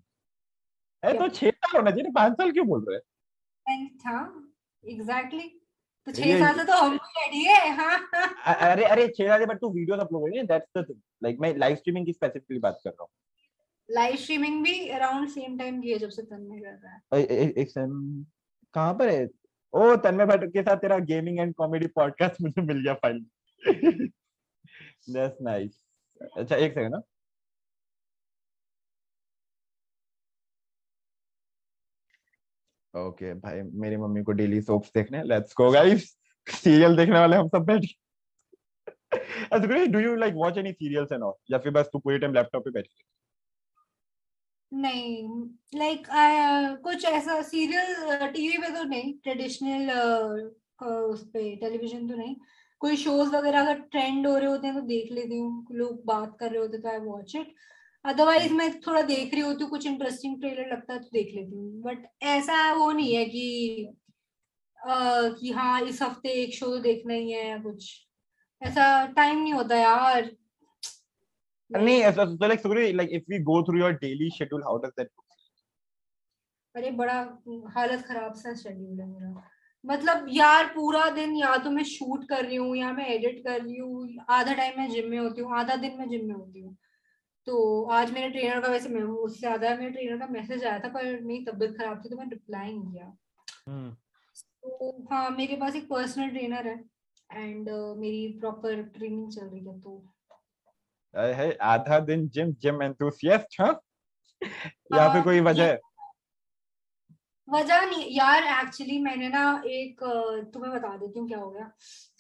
[1.03, 2.99] है तो छह साल होना चाहिए पाँच साल क्यों बोल रहे
[4.85, 5.49] एग्जैक्टली
[6.07, 6.99] तो छह साल से तो हम
[7.35, 10.99] है। हाँ हाँ अरे अरे छह साल बट तू वीडियोस अपलोड करेंगे दैट्स द थिंग
[11.23, 13.11] लाइक मैं लाइव स्ट्रीमिंग की स्पेसिफिकली बात कर रहा हूँ।
[13.89, 17.71] लाइव स्ट्रीमिंग भी अराउंड सेम टाइम की है जब से तन्मय कर रहा है। एक
[17.71, 18.25] सेकंड
[18.75, 19.29] कहाँ पर है?
[19.75, 23.25] ओ तन्मय भट्ट के साथ तेरा गेमिंग एंड कॉमेडी पॉडकास्ट मुझे मिल गया फ़ाइल
[23.67, 25.85] दैट्स नाइस
[26.37, 27.03] अच्छा एक सेकंड ना
[32.95, 36.17] ओके भाई मेरी मम्मी को डेली सोप्स देखने। लेट्स गो गाइस
[36.47, 37.85] सीरियल देखने वाले हम सब बैठ
[39.53, 42.35] अच्छा do you like watch any serials and all या फिर बस तू पूरे टाइम
[42.35, 42.87] लैपटॉप पे बैठ
[44.73, 45.29] नहीं
[45.75, 49.91] लाइक like, कुछ ऐसा सीरियल टीवी पे तो नहीं ट्रेडिशनल
[50.87, 52.37] उस पे टेलीविज़न तो नहीं।
[52.85, 56.37] कोई शोज़ वगैरह अगर ट्रेंड हो रहे होते हैं तो देख लेती हूँ। लोग बात
[56.41, 57.55] कर रहे होते तो आई वॉच इट
[58.05, 61.57] अदरवाइज़ मैं थोड़ा देख रही होती हूँ कुछ इंटरेस्टिंग ट्रेलर लगता है तो देख लेती
[61.57, 63.47] हूँ। बट ऐसा वो नहीं है कि
[64.79, 64.95] अ,
[65.41, 67.87] कि हाँ इस हफ़्ते एक शो तो देखना ही है या कुछ।
[68.63, 68.85] ऐसा
[69.17, 70.31] टाइम नहीं होता यार।
[71.71, 75.09] नहीं ऐसा like Sugri, like if we go through your daily schedule how does that
[75.09, 75.23] look
[76.75, 77.15] अरे बड़ा
[77.75, 79.43] हालत खराब सा शेड्यूल है मेरा।
[79.85, 83.61] मतलब यार पूरा दिन या तो मैं शूट कर रही हूँ या मैं एडिट कर
[83.63, 86.61] रही हूँ आधा टाइम मैं जिम में होती हूँ आधा दिन मैं जिम में होती
[86.61, 86.77] हूँ।
[87.47, 90.89] तो आज मेरे ट्रेनर का वैसे मैं उससे ज़्यादा मेरे ट्रेनर का मैसेज आया था
[90.89, 93.17] पर मेरी तबीयत खराब थी तो मैं रिप्लाई नहीं किया।
[94.63, 96.85] तो हाँ मेरे पास एक पर्सनल ट्रेनर है
[97.33, 100.05] एंड uh, मेरी प्रॉपर ट्रेनिंग चल रही है तो।
[101.15, 103.81] है आधा दिन जिम जिम एंथुसियास्ट हाँ?
[104.43, 105.79] या फिर हाँ, कोई वजह है
[107.49, 110.01] वजह नहीं यार एक्चुअली मैंने ना एक
[110.55, 111.71] तुम्हें बता देती हूँ क्या हो गया।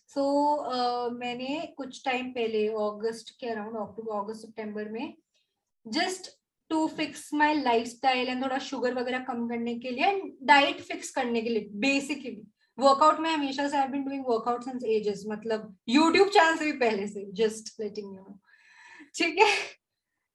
[0.08, 5.14] सो so, uh, मैंने कुछ टाइम पहले अगस्त के अराउंड अक्टूबर अगस्त सितंबर में
[5.86, 6.30] just
[6.68, 11.10] to fix my lifestyle and थोड़ा शुगर वगैरह कम करने के लिए एंड डाइट फिक्स
[11.10, 12.42] करने के लिए बेसिकली
[12.78, 16.72] वर्कआउट में हमेशा से I been doing workout since ages मतलब यूट्यूब चैनल से भी
[16.72, 18.38] पहले से जस्ट लेटिंग यू
[19.14, 19.48] ठीक है?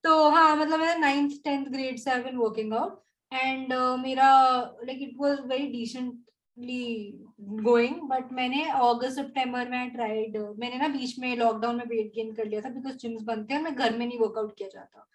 [0.04, 4.30] तो हाँ मतलब मैं नाइन्थ टेंथ ग्रेड से I been working out and मेरा
[4.86, 6.86] like it was very decently
[7.64, 12.34] going but मैंने अगस्त सितंबर में ट्राइड मैंने ना बीच में लॉकडाउन में वेट गेन
[12.34, 15.06] कर लिया था बिकॉज़ जिम्स बनते हैं और मैं घर में नहीं वर्कआउट किया जाता।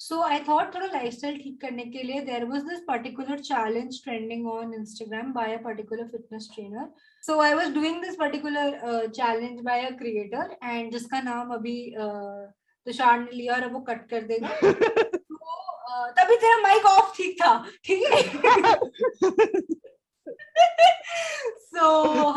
[0.00, 4.46] सो आई थॉट थोड़ा लाइफस्टाइल ठीक करने के लिए there was this particular challenge trending
[4.48, 6.88] on Instagram by a particular fitness trainer
[7.22, 12.46] so I was doing this particular challenge by a creator and जिसका नाम अभी uh,
[12.86, 14.48] तुषार ने लिया और अब वो कट कर देगा।
[16.18, 17.52] तभी तेरा माइक ऑफ़ ठीक था
[17.84, 18.22] ठीक है
[21.76, 21.88] so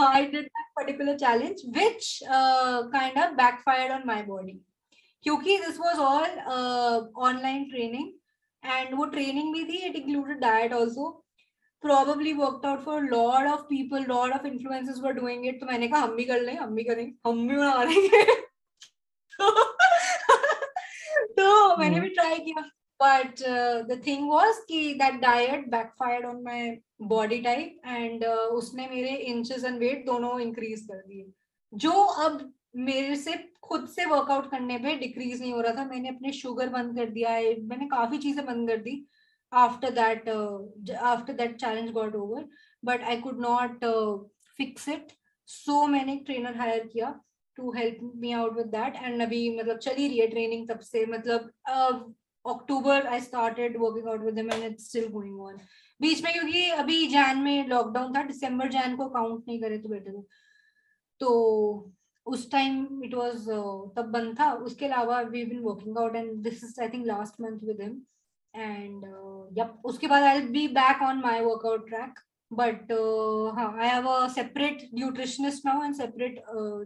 [0.05, 4.59] I did that particular challenge, which uh, kind of backfired on my body.
[5.23, 6.99] क्योंकि this was all uh,
[7.29, 8.13] online training
[8.63, 11.23] and वो training भी थी it included diet also
[11.83, 15.65] probably worked out for a lot of people lot of influencers were doing it तो
[15.67, 18.23] मैंने कहा हम भी कर लें हम भी करेंगे हम भी बना लेंगे
[21.39, 22.69] तो मैंने भी ट्राई किया
[22.99, 26.79] but uh, the thing was कि that diet backfired on my
[27.11, 31.31] body type and uh, उसने मेरे inches and weight दोनों increase कर दिए।
[31.73, 36.09] जो अब मेरे से खुद से वर्कआउट करने पे डिक्रीज नहीं हो रहा था मैंने
[36.09, 39.05] अपने शुगर बंद कर दिया है मैंने काफ़ी चीज़ें बंद कर दी
[39.53, 40.29] after that
[40.93, 42.47] after that challenge got over
[42.85, 43.85] but I could not
[44.57, 45.07] fix it
[45.47, 47.19] so मैंने एक ट्रेनर हायर किया
[47.55, 51.05] to help me out with that and अभी मतलब चली रही है ट्रेनिंग तब से
[51.05, 51.51] मतलब
[52.49, 55.57] अक्टूबर I started working out with him and it's still going on
[56.01, 59.89] बीच में क्योंकि अभी जैन में लॉकडाउन था दिसंबर जैन को काउंट नहीं करे तो
[59.89, 60.21] बेटर
[61.19, 61.29] तो
[62.25, 63.49] उस टाइम इट वाज
[63.95, 67.41] तब बंद था। उसके अलावा we been working out and this is I think last
[67.41, 68.01] month with him
[68.55, 69.05] and
[69.57, 72.19] yep उसके बाद I be back on my workout track
[72.51, 72.91] but
[73.57, 76.43] हाँ I have a separate nutritionist now and separate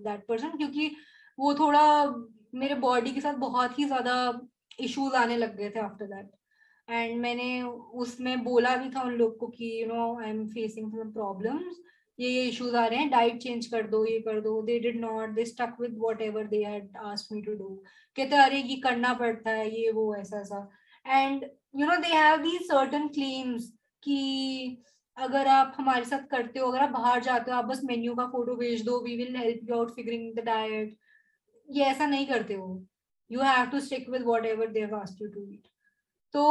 [0.08, 0.96] that person क्योंकि
[1.40, 1.84] वो थोड़ा
[2.56, 4.16] मेरे body के साथ बहुत ही ज़्यादा
[4.80, 6.32] इश्यूज़ आने लग गए थे आफ्टर दैट
[6.90, 10.92] एंड मैंने उसमें बोला भी था उन लोग को कि you know I am facing
[10.92, 11.82] some problems
[12.20, 14.62] ये ये इश्यूज़ आ रहे हैं डाइट चेंज कर दो, ये कर दो.
[14.62, 17.70] They did not they stuck with whatever they had asked me to do
[18.18, 20.70] कहते, अरे, ये करना पड़ता है, ये, वो, ऐसा ऐसा.
[21.08, 21.46] And
[21.76, 23.72] you know they have the certain claims
[24.04, 24.84] कि
[25.18, 28.26] अगर आप हमारे साथ करते हो, अगर आप बाहर जाते हो, आप बस मेन्यू का
[28.26, 30.98] फ़ोटो भेज दो we will help you out figuring the diet
[31.70, 32.86] ये ऐसा नहीं करते हो
[33.34, 35.68] you have to stick with whatever they've ask you to eat
[36.34, 36.44] तो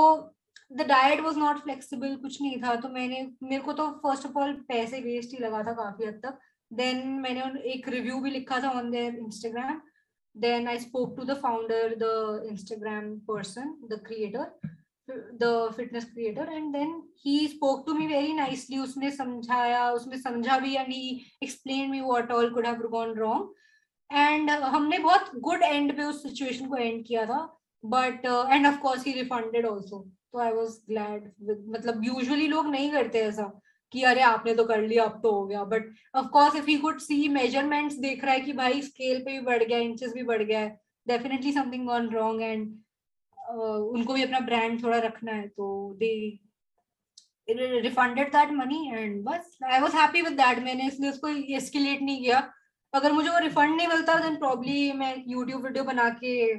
[0.71, 4.39] the diet was not flexible कुछ नहीं था तो मैंने, मेरे को तो फ़र्स्ट ऑफ़
[4.39, 6.39] ऑल पैसे वेस्ट ही लगा था काफ़ी हद तक.
[6.71, 7.43] देन मैंने
[7.73, 9.81] एक रिव्यू भी लिखा था on their Instagram
[10.37, 14.71] then I spoke to the founder the Instagram person the creator
[15.41, 16.95] the fitness creator and then
[17.25, 22.01] he spoke to me very nicely उसने समझाया, उसने समझा भी and he explain me
[22.01, 23.55] what all could have gone wrong
[24.13, 27.41] and हमने बहुत good and पे उस situation को एंड किया था
[27.85, 29.99] but end of course he refunded also
[30.33, 31.31] तो आई वाज ग्लैड
[31.69, 33.51] मतलब यूजुअली लोग नहीं करते ऐसा
[33.93, 36.77] कि अरे आपने तो कर लिया, अब तो हो गया। But of course if he
[36.79, 40.23] could see measurements देख रहा है कि भाई स्केल पे भी बढ़ गया इंचेस भी
[40.23, 42.71] बढ़ गया है definitely something gone wrong and
[43.39, 45.69] उनको भी अपना ब्रांड थोड़ा रखना है तो
[45.99, 46.15] they
[47.49, 52.23] refunded that money and बस I was happy with that मैंने इसलिए उसको एस्केलेट नहीं
[52.23, 52.41] किया।
[52.95, 56.55] अगर मुझे वो रिफंड नहीं मिलता देन प्रॉब्ली मैं यूट्यूब वीडियो बना के,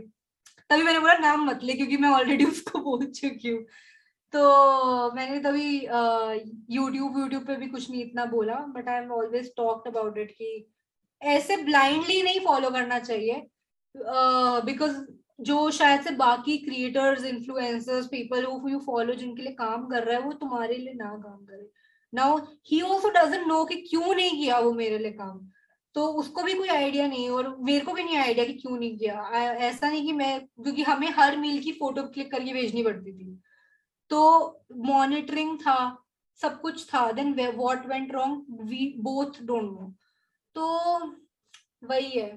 [0.69, 3.63] तभी मैंने बोला, नाम मत ले, क्योंकि मैं ऑलरेडी उसको बोल चुकी हूँ।
[4.33, 5.75] तो मैंने तभी
[6.75, 10.31] यूट्यूब यूट्यूब पे भी कुछ नहीं इतना बोला but I am always talked about it
[10.37, 10.47] कि
[11.21, 13.41] ऐसे ब्लाइंडली नहीं फॉलो करना चाहिए
[14.65, 14.95] बिकॉज़
[15.41, 20.17] जो शायद से बाकी creators influencers people who you follow जिनके लिए काम कर रहा
[20.17, 21.69] है, वो तुम्हारे लिए ना काम करे।
[22.13, 22.37] Now
[22.67, 25.39] he also doesn't know कि क्यों नहीं किया वो मेरे लिए काम।
[25.95, 28.97] तो उसको भी कोई आइडिया नहीं और मेरे को भी नहीं आइडिया कि क्यों नहीं
[28.97, 33.11] किया। ऐसा नहीं कि मैं, क्योंकि हमें हर मील की फ़ोटो क्लिक करके भेजनी पड़ती
[33.13, 33.39] थी।
[34.11, 36.05] तो मॉनिटरिंग था,
[36.39, 39.93] सब कुछ था then what went wrong we both don't know
[40.55, 40.65] तो
[41.83, 42.29] वही है।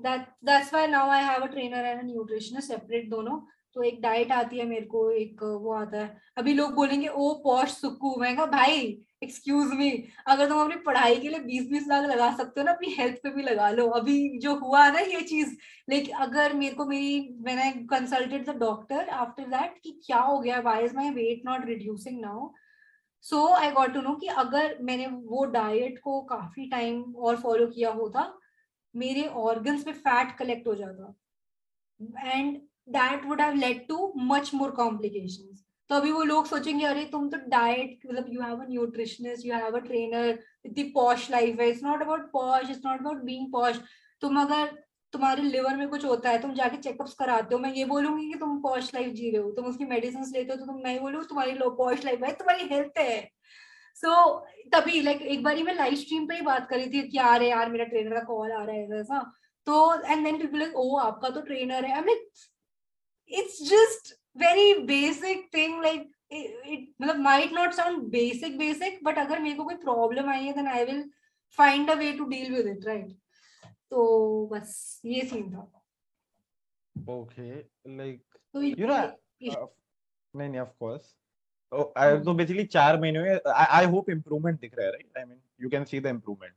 [0.00, 3.38] That that's why now I have a trainer and nutritionist separate दोनों।
[3.74, 7.32] तो एक डाइट आती है मेरे को, एक वो आता है। अभी लोग बोलेंगे, ओ
[7.44, 8.80] पॉश सुक्कू मैं कहा, भाई
[9.22, 9.90] एक्सक्यूज मी
[10.28, 13.16] अगर तुम अपनी पढ़ाई के लिए बीस बीस लाख लगा सकते हो ना, अपनी हेल्थ
[13.22, 15.54] पे भी लगा लो। अभी जो हुआ ना ये चीज़
[15.88, 20.60] लेकिन अगर मेरे को मेरी, मैंने consulted the doctor after that कि क्या हो गया
[20.60, 22.50] why is my weight not reducing now
[23.24, 27.66] so I got to know कि अगर मैंने वो डाइट को काफ़ी टाइम और फॉलो
[27.66, 28.32] किया होता,
[28.94, 31.14] मेरे ऑर्गन्स में फैट कलेक्ट हो जाता।
[32.20, 37.04] And that would have led to much more complications तो अभी वो लोग सोचेंगे अरे
[37.04, 41.60] तुम तो डाइट मतलब you have a nutritionist you have a trainer इतनी पॉश लाइफ
[41.60, 43.80] है। It's not about posh it's not about being posh
[44.22, 44.72] तुम अगर
[45.12, 48.38] तुम्हारे लिवर में कुछ होता है तुम जाके चेकअप्स कराते हो मैं ये बोलूँगी कि
[48.38, 51.22] तुम पॉश लाइफ जी रहे हो। तुम उसकी मेडिसिन लेते हो तो तुम नहीं बोलो
[51.24, 53.20] तुम्हारी लो पॉश लाइफ है तुम्हारी हेल्थ है।
[53.96, 57.02] सो so, तभी लाइक like, एक बार मैं लाइव स्ट्रीम पे ही बात करी थी
[57.02, 59.20] कि यार यार मेरा ट्रेनर का कॉल आ रहा है ऐसा
[59.66, 62.24] तो and then people like oh आपका तो ट्रेनर है। I mean
[63.28, 69.40] it's just very basic thing like it, मतलब might not sound basic basic but अगर
[69.40, 71.04] मेरे को कोई problem आई है then I will
[71.58, 73.10] find a way to deal with it right
[73.90, 75.70] तो बस ये सीन था
[77.08, 78.22] okay like
[78.54, 79.66] तो you know uh,
[80.36, 81.14] नहीं नहीं of course
[81.72, 85.22] oh, I, तो basically चार महीने में I, I hope improvement दिख रहा है right
[85.22, 86.56] I mean you can see the improvement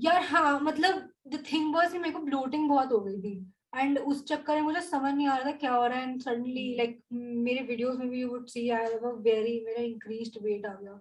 [0.00, 3.34] यार हाँ मतलब the thing was मेरे को bloating बहुत हो गई थी
[3.72, 6.20] एंड उस चक्कर में मुझे समझ नहीं आ रहा था क्या हो रहा है। एंड
[6.22, 10.66] सडनली लाइक मेरे वीडियोस में भी you would see I have very मेरा इंक्रीज्ड वेट
[10.66, 11.00] आ गया।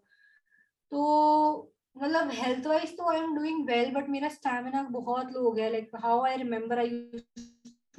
[0.91, 5.52] तो मतलब हेल्थ वाइज तो I am doing well but मेरा स्टैमिना बहुत लो हो
[5.52, 6.89] गया। Like how I remember I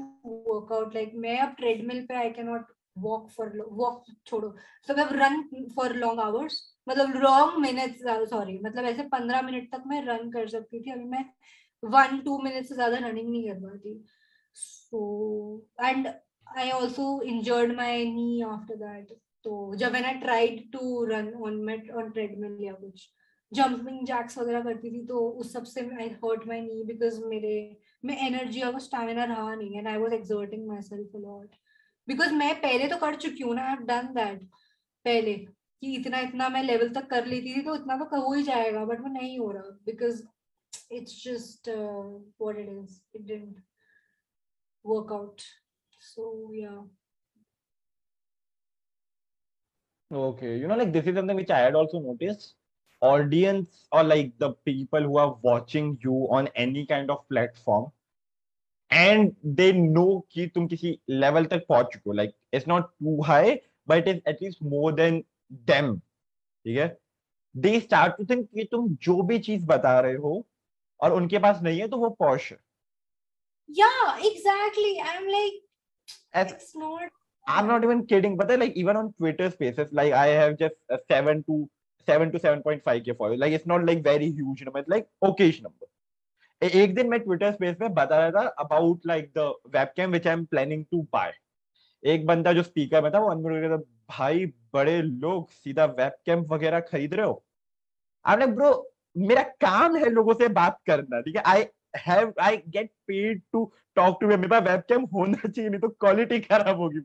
[0.00, 4.54] work out like मैं अब ट्रेडमिल पे I can not walk for walk छोड़ो।
[4.88, 9.82] So I run for long hours मतलब लॉन्ग मिनट्स सॉरी मतलब ऐसे पंद्रह मिनट तक
[9.86, 11.24] मैं रन कर सकती थी। अभी मैं
[11.82, 13.94] वन टू मिनट से ज़्यादा रनिंग नहीं कर पाती।
[14.54, 16.14] So, and
[16.46, 19.18] I also injured my knee after that.
[19.44, 23.08] तो जब मैंने tried to run on mat on treadmill या कुछ
[23.52, 27.54] जंपिंग जैक्स वगैरह करती थी तो उस सब I hurt my knee because मेरे
[28.04, 31.56] में एनर्जी और स्टैमिना रहा नहीं and I was exerting myself a lot
[32.08, 34.44] because मैं पहले तो कर चुकी हूँ ना आई हैव डन दैट
[35.04, 38.42] पहले कि इतना इतना मैं लेवल तक कर लेती थी तो इतना तो हो ही
[38.42, 40.22] जाएगा बट वो नहीं हो रहा because
[40.90, 42.02] it's just uh,
[42.38, 43.00] what it is.
[43.14, 43.56] It didn't
[44.84, 45.44] work out.
[46.00, 46.82] So yeah.
[50.12, 52.54] Okay, you know, like this is something which I had also noticed.
[53.00, 57.90] Audience or like the people who are watching you on any kind of platform,
[58.90, 62.14] and they know कि तुम किसी level पहुँच चुके हो.
[62.14, 65.24] Like it's not too high, but it is at least more than
[65.66, 66.00] them.
[66.66, 66.96] ठीक है?
[67.56, 70.46] They start to think कि तुम जो भी चीज़ बता रहे हो
[71.00, 72.58] और उनके पास नहीं है तो वो पॉश है.
[73.68, 75.00] Yeah, exactly.
[75.04, 75.52] I'm like,
[76.34, 77.02] As it's not.
[77.46, 80.98] I'm not even kidding, but like even on Twitter Spaces, like I have just a
[81.08, 81.68] seven to
[82.08, 83.38] seven to seven point five k followers.
[83.38, 84.78] Like it's not like very huge number.
[84.80, 85.86] It's like okayish number.
[86.62, 90.32] एक दिन मैं Twitter space में बता रहा था about like the webcam which I
[90.32, 91.32] am planning to buy
[92.02, 93.76] एक बंदा जो स्पीकर में था वो अनम्यूट करके था
[94.16, 97.42] भाई बड़े लोग सीधा वेबकैम वगैरह खरीद रहे हो
[98.24, 98.70] लाइक ब्रो
[99.16, 101.64] मेरा काम है लोगों से बात करना ठीक है I
[101.96, 103.64] have I get paid to
[103.96, 107.04] talk to मेरे पास वेबकैम होना चाहिए, नहीं तो क्वालिटी खराब होगी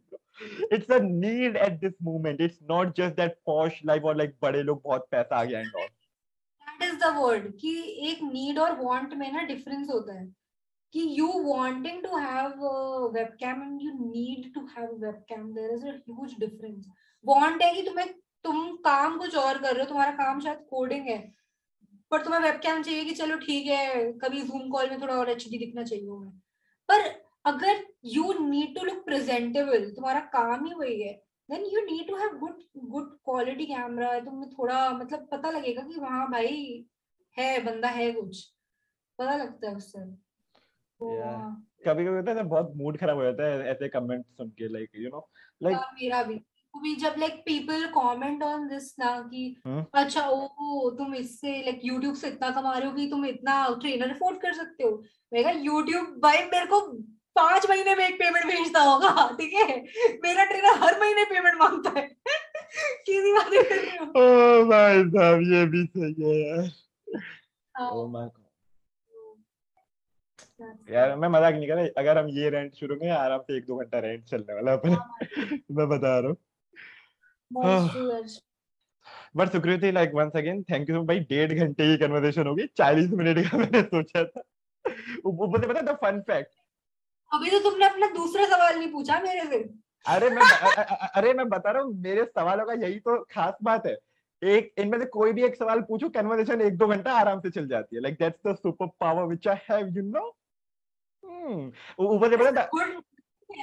[0.75, 4.63] it's a need at this moment it's not just that posh life और लाइक बड़े
[4.63, 5.87] लोग बहुत पैसा आ गया and all
[6.79, 7.45] That is the word.
[7.61, 7.71] कि
[8.09, 10.25] एक need और want में ना difference होता है.
[10.93, 11.01] कि
[12.03, 15.47] to have a webcam and you need to have a webcam.
[15.55, 16.85] There is a huge difference.
[17.25, 21.07] Want है कि तुम्हें, तुम काम कुछ और कर रहे हो, तुम्हारा काम शायद कोडिंग
[21.07, 21.17] है
[22.11, 25.47] पर तुम्हें वेबकैम चाहिए कि चलो ठीक है कभी जूम कॉल में थोड़ा और एच
[25.47, 26.31] दिखना चाहिए हमें
[26.89, 31.13] पर अगर you need to look presentable तुम्हारा काम ही वही है
[31.51, 35.81] then you need to have good good quality camera है तुम्हें थोड़ा मतलब पता लगेगा
[35.81, 36.85] कि वहाँ भाई
[37.37, 38.53] है बंदा है कुछ।
[39.19, 41.23] पता लगता है उससे। तो.
[41.23, 44.49] हाँ, कभी कभी होता है ना बहुत मूड खराब हो जाता है ऐसे कमेंट सुन
[44.49, 45.31] के लाइक यू नो
[45.63, 46.41] लाइक मेरा भी।
[46.81, 51.81] भी जब like people comment on this ना कि हम्म। अच्छा ओ तुम इससे लाइक
[51.83, 54.91] यूट्यूब से इतना कमा रहे हो कि तुम इतना ट्रेनर अफोर्ड कर सकते हो?
[55.33, 56.79] मैं कहा यूट्यूब भाई मेरे को
[57.35, 59.77] पाँच महीने में एक पेमेंट भेजता होगा ठीक है?
[60.23, 62.07] मेरा ट्रेनर हर महीने पेमेंट माँगता है.
[63.05, 63.53] किसी बात
[64.17, 66.69] ओ भाई साहब ये भी सही है यार।
[67.75, 68.45] हाँ, ओ माय गॉड
[70.91, 73.65] यार मैं मज़ाक नहीं कर रहा अगर हम ये रेंट शुरू करें आराम से एक
[73.65, 74.95] दो घंटा रेंट चलने वाला है अपने।
[75.75, 76.37] मैं बता रहा हूँ।
[79.35, 83.51] But Sukriti like once again thank you भाई डेढ़ घंटे की कन्वर्सेशन होगी। चालीस मिनट
[83.51, 84.41] का मैंने सोचा था।
[85.25, 86.51] ऊपर से पता था फन फैक्ट
[87.33, 89.73] अभी तो तुमने अपना दूसरा सवाल नहीं पूछा मेरे से।
[90.05, 93.85] अरे मैं अ- अरे मैं बता रहा हूँ मेरे सवालों का यही तो खास बात
[93.85, 93.97] है।
[94.43, 97.67] एक इनमें से कोई भी एक सवाल पूछो कन्वर्सेशन एक दो घंटा आराम से चल
[97.67, 100.37] जाती है। Like that's the super power which I have you know
[101.99, 102.69] ऊपर से पता था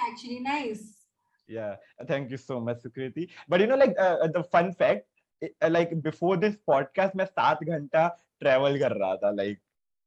[0.05, 1.04] actually nice.
[1.49, 1.77] Yeah,
[2.07, 3.29] thank you so much, Sukriti.
[3.49, 5.07] But you know, like uh, the fun fact,
[5.43, 8.09] uh, like before this podcast, मैं सात घंटा
[8.43, 9.61] travel कर रहा था, like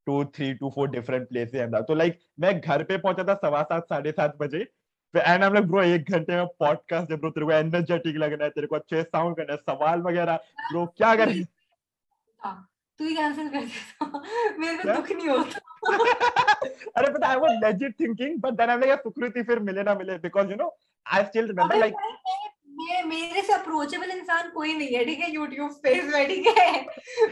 [0.07, 3.87] three, two, four different places and तो like मैं घर पे पहुँचा था सवा सात
[3.89, 4.67] साढ़े सात बजे
[5.13, 8.49] एंड हम लोग ब्रो एक घंटे में पॉडकास्ट है ब्रो तेरे को एनर्जेटिक लगना है
[8.49, 10.35] तेरे को अच्छे साउंड करना है सवाल वगैरह
[10.71, 11.43] ब्रो क्या करें
[12.99, 14.21] तू ही कैंसिल कर देता
[14.59, 14.93] मेरे को?
[14.93, 15.59] दुख नहीं होता
[16.97, 20.17] अरे पता I was legit thinking but then I like Sukriti फिर मिले ना मिले
[20.17, 20.77] because you know
[21.13, 25.31] I still remember like मैं मैं- मेरे से अप्रोचेबल इंसान कोई नहीं है ठीक है?
[25.33, 26.71] यूट्यूब में ठीक है?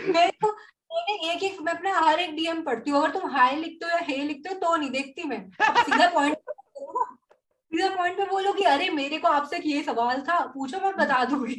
[0.08, 0.52] मेरे को
[0.92, 3.92] मैंने एक एक मैं अपना हर एक डीएम पढ़ती हूँ। अगर तुम हाय लिखते हो
[3.92, 8.64] या हे लिखते हो तो नहीं देखती मैं। सीधा पॉइंट सीधा पॉइंट पे बोलो कि
[8.64, 11.56] अरे मेरे को आपसे ये सवाल था पूछो मैं बता दूँगी।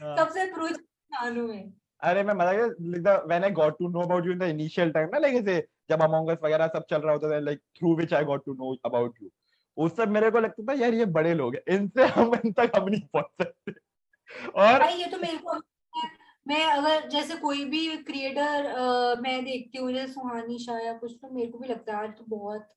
[0.00, 0.78] सबसे अप्रोच
[1.12, 1.62] हूँ मैं।
[2.10, 5.08] अरे मैं मज़ा गया when I got to know about you in the initial time
[5.12, 5.44] ना लाइक
[5.90, 8.52] जब अमंग अस वगैरह सब चल रहा होता था like through which I got to
[8.54, 9.28] know about you
[9.76, 12.72] उस सब मेरे को लगता था यार ये बड़े लोग हैं इनसे हम इन तक
[12.76, 13.72] हम नहीं पहुँच सकते।
[14.60, 15.60] और भाई ये तो मेरे को
[16.48, 21.30] मैं अगर जैसे कोई भी क्रिएटर मैं देखती हूँ जैसे सुहानी शाह या कुछ तो
[21.34, 22.68] मेरे को भी लगता है यार तो बहुत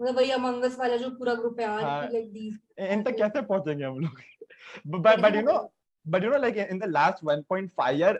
[0.00, 2.58] मतलब वही अमंगस वाला जो पूरा ग्रुप है हाँ। यार लाइक दीज
[2.92, 4.20] इन तक कैसे पहुँचेंगे हम लोग?
[4.86, 5.58] But but you know
[6.06, 8.10] but you know like in the last 1.5 year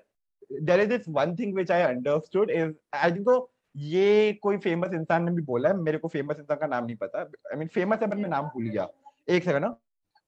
[0.69, 2.73] there is this one thing which i understood is
[3.03, 3.37] i think तो
[3.75, 6.97] ये कोई फ़ेमस इंसान ने भी बोला है, मेरे को फ़ेमस इंसान का नाम नहीं
[6.97, 8.89] पता। आई मीन फ़ेमस है पर मैं नाम भूल गया।
[9.29, 9.77] एक सेकंड ना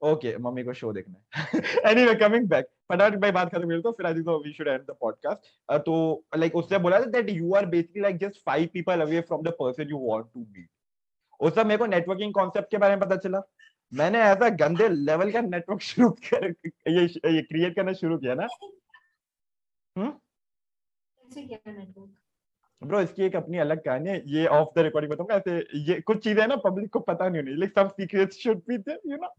[0.02, 1.60] ओके मम्मी को शो देखना है।
[1.90, 4.80] एनीवे कमिंग बैक फटाफट भाई बात खत्म कर तो फिर I think we should end
[4.82, 5.94] the podcast तो
[6.36, 9.90] लाइक उसने बोला that you are basically like just five people away from the person
[9.90, 10.68] you want to meet
[11.40, 13.40] उस समय मेरे को नेटवर्किंग कॉन्सेप्ट के बारे में पता चला।
[13.92, 16.48] मैंने ऐसा गंदे लेवल का नेटवर्क शुरू कर,
[16.88, 18.46] ये ये क्रिएट करना शुरू किया ना।
[19.96, 22.10] हम्म कैसे क्या नेटवर्क
[22.82, 26.22] ब्रो इसकी एक अपनी अलग कहानी है ये ऑफ़ द रिकॉर्डिंग बताऊँगा। ऐसे ये कुछ
[26.24, 29.34] चीज़ें ना पब्लिक को पता नहीं होनी like some secrets should be there you know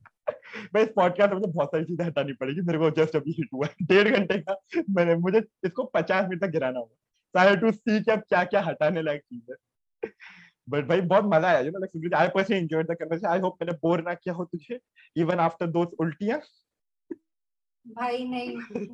[0.75, 3.49] मैं इस पॉडकास्ट में मुझे बहुत सारी चीज़ें हटानी पड़ेगी मेरे को जस्ट अभी हिट
[3.53, 4.55] हुआ है। डेढ़ घंटे का
[4.89, 6.95] मैंने मुझे इसको पचास मिनट तक गिराना होगा।
[7.35, 10.11] ट्राई टू सी कि अब क्या क्या हटाने लायक चीज़ है।
[10.67, 13.57] बट भाई बहुत मज़ा आया you know like I personally enjoyed the conversation I hope
[13.61, 14.79] मैंने बोर ना किया हो तुझे
[15.15, 16.39] इवन आफ्टर दोस उल्टियाँ।
[17.85, 18.85] भाई नहीं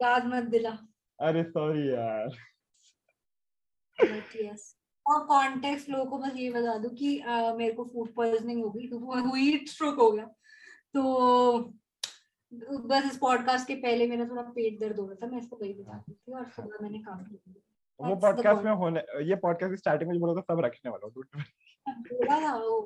[0.00, 0.78] याद मत दिला।
[1.18, 2.36] अरे सॉरी यार।
[4.00, 4.74] यस
[5.06, 7.08] और कॉन्टेक्स्ट लोगों को बस ये बता दूँ कि
[7.56, 10.24] मेरे को फ़ूड पॉइजनिंग हो गई तो हीट स्ट्रोक हो गया।
[10.94, 11.02] तो
[12.88, 15.72] बस इस पॉडकास्ट के पहले मेरा थोड़ा पेट दर्द हो रहा था मैं इसको वही
[15.74, 19.76] बता रही थी और सुबह मैंने काम किया। वो पॉडकास्ट में होने ये पॉडकास्ट की
[19.76, 21.12] स्टार्टिंग में जो बोला था सब रखने वाला हूँ
[22.60, 22.80] वो।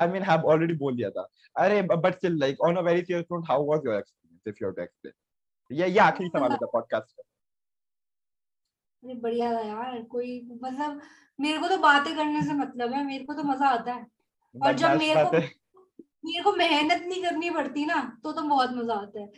[0.00, 3.44] आई मीन हैव बोल दिया था। अरे but still like on a very serious note
[3.48, 5.12] how was your experience if you have to explain
[5.70, 7.22] ये ये आखिरी सवाल पॉडकास्ट का।
[9.06, 11.00] अरे बढ़िया था यार कोई मतलब
[11.38, 14.06] मेरे को तो बातें करने से मतलब है मेरे को तो मज़ा आता है।
[14.54, 15.30] और जब मेरे को
[16.24, 19.28] मेरे को मेहनत नहीं करनी पड़ती ना तो तो बहुत मज़ा आता है।